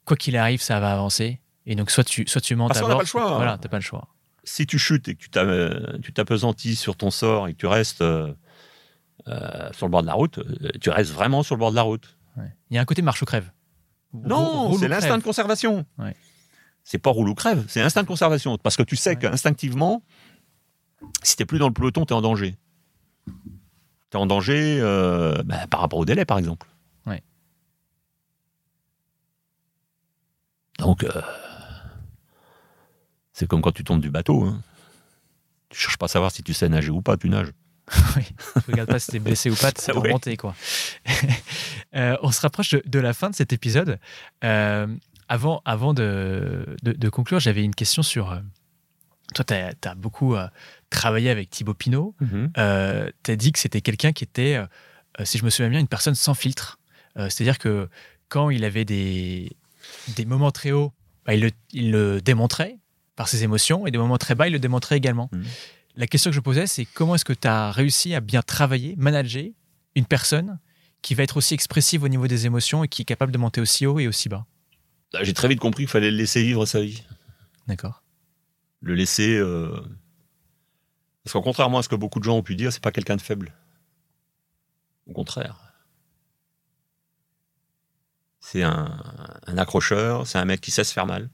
quoi 0.05 0.17
qu'il 0.17 0.37
arrive, 0.37 0.61
ça 0.61 0.79
va 0.79 0.93
avancer. 0.93 1.39
Et 1.65 1.75
donc, 1.75 1.91
soit 1.91 2.03
tu, 2.03 2.25
soit 2.27 2.41
tu 2.41 2.55
montes 2.55 2.69
Parce 2.69 2.79
à 2.79 2.87
bord. 2.87 2.97
pas 2.97 3.03
le 3.03 3.07
choix. 3.07 3.35
Voilà, 3.35 3.57
t'as 3.57 3.69
pas 3.69 3.77
le 3.77 3.83
choix. 3.83 4.07
Si 4.43 4.65
tu 4.65 4.79
chutes 4.79 5.07
et 5.07 5.15
que 5.15 5.23
tu 5.23 5.29
euh, 5.37 5.97
t'apesantis 6.13 6.75
sur 6.75 6.95
ton 6.95 7.11
sort 7.11 7.47
et 7.47 7.53
que 7.53 7.57
tu 7.57 7.67
restes 7.67 8.01
euh, 8.01 8.33
euh, 9.27 9.69
sur 9.71 9.85
le 9.85 9.91
bord 9.91 10.01
de 10.01 10.07
la 10.07 10.13
route, 10.13 10.39
tu 10.81 10.89
restes 10.89 11.11
vraiment 11.11 11.43
sur 11.43 11.55
le 11.55 11.59
bord 11.59 11.71
de 11.71 11.75
la 11.75 11.83
route. 11.83 12.17
Il 12.69 12.75
y 12.75 12.77
a 12.77 12.81
un 12.81 12.85
côté 12.85 13.01
marche 13.01 13.21
ou 13.21 13.25
crève. 13.25 13.51
Non, 14.13 14.77
c'est 14.77 14.87
l'instinct 14.87 15.17
de 15.17 15.23
conservation. 15.23 15.85
Ouais. 15.97 16.15
C'est 16.83 16.97
pas 16.97 17.09
roule 17.11 17.29
ou 17.29 17.35
crève, 17.35 17.65
c'est 17.67 17.81
l'instinct 17.81 18.01
de 18.03 18.07
conservation. 18.07 18.57
Parce 18.57 18.75
que 18.75 18.83
tu 18.83 18.95
sais 18.95 19.11
Ouais. 19.11 19.15
qu'instinctivement, 19.17 20.03
si 21.23 21.35
t'es 21.35 21.45
plus 21.45 21.59
dans 21.59 21.67
le 21.67 21.73
peloton, 21.73 22.05
t'es 22.05 22.13
en 22.13 22.21
danger. 22.21 22.55
T'es 24.09 24.17
en 24.17 24.25
danger 24.25 24.79
euh, 24.81 25.41
bah, 25.43 25.67
par 25.67 25.79
rapport 25.79 25.99
au 25.99 26.05
délai, 26.05 26.25
par 26.25 26.37
exemple. 26.37 26.67
Ouais. 27.05 27.21
Donc, 30.79 31.03
euh, 31.03 31.21
c'est 33.33 33.47
comme 33.47 33.61
quand 33.61 33.71
tu 33.71 33.83
tombes 33.83 34.01
du 34.01 34.09
bateau. 34.09 34.43
Hein. 34.43 34.61
Tu 35.69 35.79
cherches 35.79 35.97
pas 35.97 36.05
à 36.05 36.09
savoir 36.09 36.31
si 36.31 36.43
tu 36.43 36.53
sais 36.53 36.67
nager 36.67 36.89
ou 36.89 37.01
pas, 37.01 37.15
tu 37.17 37.29
nages. 37.29 37.51
oui. 38.17 38.23
Tu 38.65 38.71
regardes 38.71 38.89
pas 38.89 38.99
si 38.99 39.11
t'es 39.11 39.19
blessé 39.19 39.49
ou 39.49 39.55
pas, 39.55 39.71
c'est 39.75 39.91
remonter, 39.93 40.37
quoi. 40.37 40.55
Euh, 41.93 42.15
on 42.21 42.31
se 42.31 42.39
rapproche 42.39 42.69
de, 42.69 42.81
de 42.85 42.99
la 42.99 43.11
fin 43.11 43.29
de 43.29 43.35
cet 43.35 43.51
épisode. 43.51 43.99
Avant 45.31 45.61
avant 45.63 45.93
de, 45.93 46.65
de- 46.83 46.91
de 46.91 47.09
conclure, 47.09 47.39
j'avais 47.39 47.63
une 47.63 47.73
question 47.73 48.03
sur. 48.03 48.31
euh, 48.31 48.39
toi, 49.33 49.45
tu 49.45 49.53
as, 49.53 49.95
beaucoup 49.95 50.35
euh, 50.35 50.45
travaillé 50.89 51.29
avec 51.29 51.49
Thibaut 51.49 51.73
Pinot. 51.73 52.13
Euh, 52.57 53.09
tu 53.23 53.31
as 53.31 53.35
dit 53.37 53.53
que 53.53 53.59
c'était 53.59 53.79
quelqu'un 53.79 54.11
qui 54.11 54.25
était, 54.25 54.55
euh, 54.57 54.65
si 55.23 55.37
je 55.37 55.45
me 55.45 55.49
souviens 55.49 55.69
bien, 55.69 55.79
une 55.79 55.87
personne 55.87 56.15
sans 56.15 56.33
filtre. 56.33 56.79
C'est-à-dire 57.15 57.57
que 57.59 57.87
quand 58.29 58.49
il 58.49 58.63
avait 58.65 58.83
des, 58.85 59.51
des 60.17 60.25
moments 60.25 60.51
très 60.51 60.71
hauts, 60.71 60.91
bah, 61.25 61.33
il, 61.33 61.41
le, 61.41 61.51
il 61.71 61.91
le 61.91 62.21
démontrait 62.21 62.77
par 63.15 63.27
ses 63.29 63.43
émotions, 63.43 63.85
et 63.87 63.91
des 63.91 63.97
moments 63.97 64.17
très 64.17 64.35
bas, 64.35 64.47
il 64.47 64.53
le 64.53 64.59
démontrait 64.59 64.97
également. 64.97 65.29
Mhm. 65.31 65.43
La 65.95 66.07
question 66.07 66.29
que 66.31 66.35
je 66.35 66.39
posais, 66.41 66.67
c'est 66.67 66.85
comment 66.85 67.15
est-ce 67.15 67.25
que 67.25 67.33
tu 67.33 67.47
as 67.47 67.71
réussi 67.71 68.15
à 68.15 68.19
bien 68.21 68.41
travailler, 68.41 68.95
manager 68.97 69.45
une 69.95 70.05
personne 70.05 70.59
qui 71.01 71.15
va 71.15 71.23
être 71.23 71.37
aussi 71.37 71.53
expressive 71.53 72.03
au 72.03 72.07
niveau 72.09 72.27
des 72.27 72.45
émotions 72.45 72.83
et 72.83 72.87
qui 72.87 73.01
est 73.01 73.05
capable 73.05 73.31
de 73.33 73.37
monter 73.37 73.59
aussi 73.61 73.85
haut 73.85 73.99
et 73.99 74.07
aussi 74.07 74.27
bas? 74.29 74.45
J'ai 75.21 75.33
très 75.33 75.47
vite 75.47 75.59
compris 75.59 75.83
qu'il 75.83 75.89
fallait 75.91 76.11
le 76.11 76.17
laisser 76.17 76.41
vivre 76.43 76.65
sa 76.65 76.81
vie. 76.81 77.03
D'accord. 77.67 78.03
Le 78.81 78.95
laisser. 78.95 79.35
euh, 79.37 79.69
Parce 81.23 81.33
qu'en 81.33 81.41
contrairement 81.41 81.79
à 81.79 81.83
ce 81.83 81.89
que 81.89 81.95
beaucoup 81.95 82.19
de 82.19 82.23
gens 82.23 82.37
ont 82.37 82.43
pu 82.43 82.55
dire, 82.55 82.71
c'est 82.71 82.81
pas 82.81 82.91
quelqu'un 82.91 83.17
de 83.17 83.21
faible. 83.21 83.53
Au 85.07 85.13
contraire. 85.13 85.57
C'est 88.39 88.63
un, 88.63 89.03
un 89.45 89.57
accrocheur, 89.57 90.25
c'est 90.27 90.37
un 90.37 90.45
mec 90.45 90.61
qui 90.61 90.71
sait 90.71 90.83
se 90.83 90.93
faire 90.93 91.05
mal. 91.05 91.29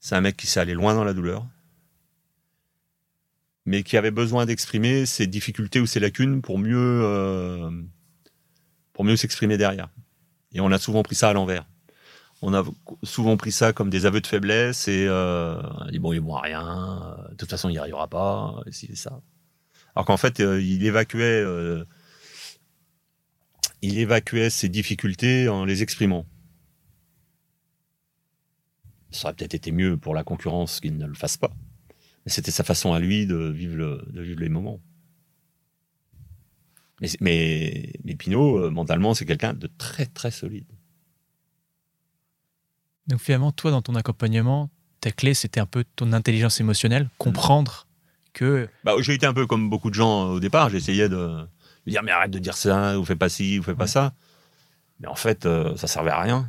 C'est 0.00 0.16
un 0.16 0.20
mec 0.20 0.36
qui 0.36 0.46
sait 0.46 0.58
aller 0.60 0.74
loin 0.74 0.94
dans 0.94 1.04
la 1.04 1.12
douleur. 1.12 1.46
Mais 3.64 3.84
qui 3.84 3.96
avait 3.96 4.10
besoin 4.10 4.44
d'exprimer 4.44 5.06
ses 5.06 5.28
difficultés 5.28 5.78
ou 5.80 5.86
ses 5.86 6.00
lacunes 6.00 6.42
pour 6.42 6.58
mieux, 6.58 6.76
euh, 7.04 7.70
pour 8.92 9.04
mieux 9.04 9.16
s'exprimer 9.16 9.56
derrière. 9.56 9.88
Et 10.50 10.60
on 10.60 10.72
a 10.72 10.78
souvent 10.78 11.04
pris 11.04 11.14
ça 11.14 11.28
à 11.28 11.32
l'envers. 11.32 11.64
On 12.44 12.54
a 12.54 12.64
souvent 13.04 13.36
pris 13.36 13.52
ça 13.52 13.72
comme 13.72 13.88
des 13.88 14.04
aveux 14.04 14.20
de 14.20 14.26
faiblesse 14.26 14.88
et 14.88 15.06
euh, 15.06 15.62
on 15.62 15.86
a 15.86 15.90
dit 15.92 16.00
bon, 16.00 16.12
il 16.12 16.20
ne 16.20 16.32
rien, 16.32 17.16
euh, 17.16 17.28
de 17.30 17.36
toute 17.36 17.48
façon, 17.48 17.68
il 17.68 17.72
n'y 17.72 17.78
arrivera 17.78 18.08
pas, 18.08 18.60
et 18.66 18.96
ça. 18.96 19.22
Alors 19.94 20.06
qu'en 20.06 20.16
fait, 20.16 20.40
euh, 20.40 20.60
il 20.60 20.84
évacuait, 20.84 21.44
il 23.80 23.96
évacuait 23.98 24.50
ses 24.50 24.68
difficultés 24.68 25.48
en 25.48 25.64
les 25.64 25.84
exprimant. 25.84 26.26
Ça 29.12 29.28
aurait 29.28 29.36
peut-être 29.36 29.54
été 29.54 29.70
mieux 29.70 29.96
pour 29.96 30.12
la 30.12 30.24
concurrence 30.24 30.80
qu'il 30.80 30.96
ne 30.96 31.06
le 31.06 31.14
fasse 31.14 31.36
pas. 31.36 31.52
Mais 32.24 32.32
c'était 32.32 32.50
sa 32.50 32.64
façon 32.64 32.92
à 32.92 32.98
lui 32.98 33.26
de 33.26 33.36
vivre, 33.36 34.04
de 34.10 34.20
vivre 34.20 34.40
les 34.40 34.48
moments. 34.48 34.80
Mais, 37.00 37.08
mais, 37.20 37.92
mais 38.04 38.16
Pinot, 38.16 38.70
mentalement, 38.70 39.14
c'est 39.14 39.26
quelqu'un 39.26 39.54
de 39.54 39.68
très 39.78 40.06
très 40.06 40.32
solide. 40.32 40.66
Donc 43.06 43.20
finalement, 43.20 43.52
toi, 43.52 43.70
dans 43.70 43.82
ton 43.82 43.94
accompagnement, 43.94 44.70
ta 45.00 45.10
clé, 45.10 45.34
c'était 45.34 45.60
un 45.60 45.66
peu 45.66 45.84
ton 45.96 46.12
intelligence 46.12 46.60
émotionnelle, 46.60 47.08
comprendre 47.18 47.86
que 48.32 48.68
Bah, 48.84 48.94
j'ai 49.00 49.14
été 49.14 49.26
un 49.26 49.34
peu 49.34 49.46
comme 49.46 49.68
beaucoup 49.68 49.90
de 49.90 49.94
gens 49.94 50.24
euh, 50.28 50.34
au 50.36 50.40
départ. 50.40 50.70
J'essayais 50.70 51.08
de 51.08 51.46
dire 51.86 52.02
mais 52.02 52.12
arrête 52.12 52.30
de 52.30 52.38
dire 52.38 52.56
ça, 52.56 52.98
ou 52.98 53.04
fais 53.04 53.16
pas 53.16 53.28
ci, 53.28 53.58
ou 53.58 53.62
fais 53.62 53.74
pas 53.74 53.84
Ouais. 53.84 53.88
ça. 53.88 54.14
Mais 55.00 55.08
en 55.08 55.16
fait, 55.16 55.46
euh, 55.46 55.76
ça 55.76 55.86
servait 55.88 56.10
à 56.12 56.20
rien. 56.20 56.48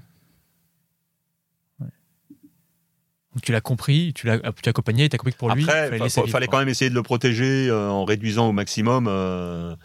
tu 3.41 3.51
l'as 3.51 3.61
compris, 3.61 4.13
tu 4.13 4.27
l'as 4.27 4.39
accompagné, 4.67 5.09
tu 5.09 5.15
as 5.15 5.17
compris 5.17 5.33
que 5.33 5.37
pour 5.39 5.49
lui, 5.53 5.63
il 5.63 5.67
fallait 5.67 6.07
fa- 6.07 6.47
quand 6.47 6.59
même 6.59 6.69
essayer 6.69 6.89
de 6.91 6.95
le 6.95 7.01
protéger 7.01 7.67
euh, 7.67 7.89
en 7.89 8.05
réduisant 8.05 8.47
au 8.47 8.51
maximum 8.51 9.07
euh, 9.09 9.75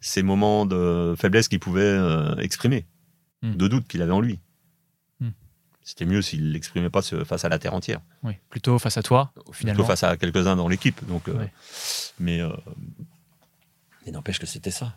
ces 0.00 0.22
moments 0.22 0.66
de 0.66 1.14
faiblesse 1.18 1.48
qu'il 1.48 1.58
pouvait 1.58 1.80
euh, 1.80 2.36
exprimer, 2.36 2.86
Hmm. 3.42 3.54
de 3.54 3.68
doute 3.68 3.86
qu'il 3.88 4.02
avait 4.02 4.12
en 4.12 4.20
lui. 4.20 4.40
C'était 5.88 6.04
mieux 6.04 6.20
s'il 6.20 6.52
l'exprimait 6.52 6.90
pas 6.90 7.00
face 7.00 7.46
à 7.46 7.48
la 7.48 7.58
terre 7.58 7.72
entière, 7.72 8.02
Oui, 8.22 8.34
plutôt 8.50 8.78
face 8.78 8.98
à 8.98 9.02
toi, 9.02 9.32
finalement. 9.52 9.78
plutôt 9.78 9.88
face 9.88 10.02
à 10.02 10.18
quelques-uns 10.18 10.54
dans 10.54 10.68
l'équipe. 10.68 11.02
Donc, 11.06 11.26
euh, 11.28 11.46
mais 12.18 12.42
euh, 12.42 12.50
mais 14.04 14.12
n'empêche 14.12 14.38
que 14.38 14.44
c'était 14.44 14.70
ça. 14.70 14.94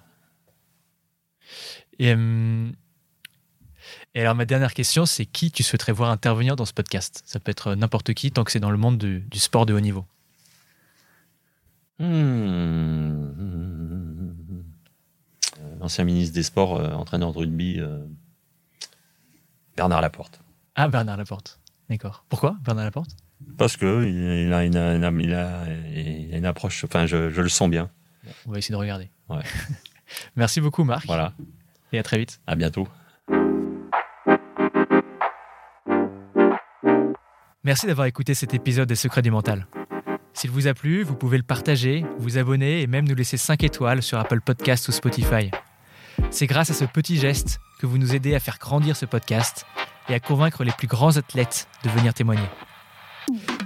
Et, 1.97 2.13
euh, 2.13 2.69
et 4.15 4.19
alors, 4.19 4.35
ma 4.35 4.43
dernière 4.43 4.73
question, 4.73 5.05
c'est 5.05 5.25
qui 5.25 5.49
tu 5.49 5.63
souhaiterais 5.63 5.93
voir 5.93 6.09
intervenir 6.11 6.57
dans 6.57 6.65
ce 6.65 6.73
podcast? 6.73 7.23
Ça 7.25 7.39
peut 7.39 7.51
être 7.51 7.73
n'importe 7.73 8.13
qui, 8.13 8.29
tant 8.33 8.43
que 8.43 8.51
c'est 8.51 8.59
dans 8.59 8.69
le 8.69 8.75
monde 8.75 8.97
du, 8.97 9.21
du 9.21 9.39
sport 9.39 9.65
de 9.65 9.73
haut 9.73 9.79
niveau. 9.79 10.05
Hmm. 11.99 13.31
Euh, 15.57 15.75
L'ancien 15.79 16.03
ministre 16.03 16.35
des 16.35 16.43
Sports, 16.43 16.73
entraîneur 16.99 17.31
de 17.31 17.37
rugby, 17.37 17.79
Bernard 19.77 20.01
Laporte. 20.01 20.41
Ah, 20.75 20.87
Bernard 20.87 21.17
Laporte. 21.17 21.59
D'accord. 21.89 22.25
Pourquoi 22.29 22.55
Bernard 22.63 22.85
Laporte? 22.85 23.11
Parce 23.57 23.75
que 23.75 24.05
il 24.05 24.53
a 24.53 24.63
une, 24.63 24.77
une- 24.77 25.19
il 25.21 25.33
a, 25.33 25.63
il 25.93 26.33
a 26.33 26.37
une 26.37 26.45
approche, 26.45 26.83
enfin, 26.85 27.05
je, 27.05 27.29
je 27.29 27.41
le 27.41 27.49
sens 27.49 27.69
bien. 27.69 27.89
On 28.45 28.51
va 28.51 28.59
essayer 28.59 28.73
de 28.73 28.79
regarder. 28.79 29.09
Ouais. 29.29 29.41
Merci 30.35 30.61
beaucoup, 30.61 30.83
Marc. 30.83 31.05
Voilà. 31.07 31.33
Et 31.91 31.99
à 31.99 32.03
très 32.03 32.17
vite. 32.19 32.39
À 32.47 32.55
bientôt. 32.55 32.87
Merci 37.63 37.85
d'avoir 37.87 38.07
écouté 38.07 38.33
cet 38.33 38.53
épisode 38.53 38.87
des 38.87 38.95
Secrets 38.95 39.21
du 39.21 39.31
Mental. 39.31 39.67
S'il 40.33 40.49
vous 40.49 40.67
a 40.67 40.73
plu, 40.73 41.03
vous 41.03 41.15
pouvez 41.15 41.37
le 41.37 41.43
partager, 41.43 42.05
vous 42.17 42.37
abonner 42.37 42.81
et 42.81 42.87
même 42.87 43.07
nous 43.07 43.15
laisser 43.15 43.37
5 43.37 43.63
étoiles 43.63 44.01
sur 44.01 44.17
Apple 44.17 44.41
Podcast 44.41 44.87
ou 44.87 44.91
Spotify. 44.91 45.51
C'est 46.31 46.47
grâce 46.47 46.71
à 46.71 46.73
ce 46.73 46.85
petit 46.85 47.17
geste 47.17 47.59
que 47.79 47.85
vous 47.85 47.97
nous 47.97 48.15
aidez 48.15 48.33
à 48.35 48.39
faire 48.39 48.57
grandir 48.57 48.95
ce 48.95 49.05
podcast 49.05 49.65
et 50.11 50.13
à 50.13 50.19
convaincre 50.19 50.63
les 50.63 50.71
plus 50.71 50.87
grands 50.87 51.17
athlètes 51.17 51.67
de 51.83 51.89
venir 51.89 52.13
témoigner. 52.13 52.47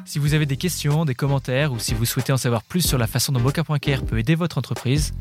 Si 0.05 0.19
vous 0.19 0.33
avez 0.33 0.45
des 0.45 0.57
questions, 0.57 1.05
des 1.05 1.15
commentaires 1.15 1.71
ou 1.71 1.79
si 1.79 1.93
vous 1.93 2.05
souhaitez 2.05 2.31
en 2.31 2.37
savoir 2.37 2.63
plus 2.63 2.81
sur 2.81 2.97
la 2.97 3.07
façon 3.07 3.31
dont 3.31 3.39
Mocha.care 3.39 4.03
peut 4.03 4.19
aider 4.19 4.35
votre 4.35 4.57
entreprise, 4.57 5.13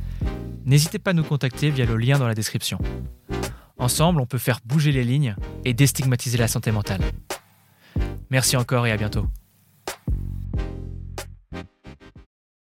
n'hésitez 0.64 0.98
pas 0.98 1.10
à 1.10 1.14
nous 1.14 1.24
contacter 1.24 1.70
via 1.70 1.86
le 1.86 1.96
lien 1.96 2.18
dans 2.18 2.28
la 2.28 2.34
description. 2.34 2.78
Ensemble, 3.78 4.20
on 4.20 4.26
peut 4.26 4.38
faire 4.38 4.60
bouger 4.64 4.92
les 4.92 5.04
lignes 5.04 5.34
et 5.64 5.74
déstigmatiser 5.74 6.38
la 6.38 6.48
santé 6.48 6.70
mentale. 6.70 7.00
Merci 8.30 8.56
encore 8.56 8.86
et 8.86 8.92
à 8.92 8.96
bientôt. 8.96 9.26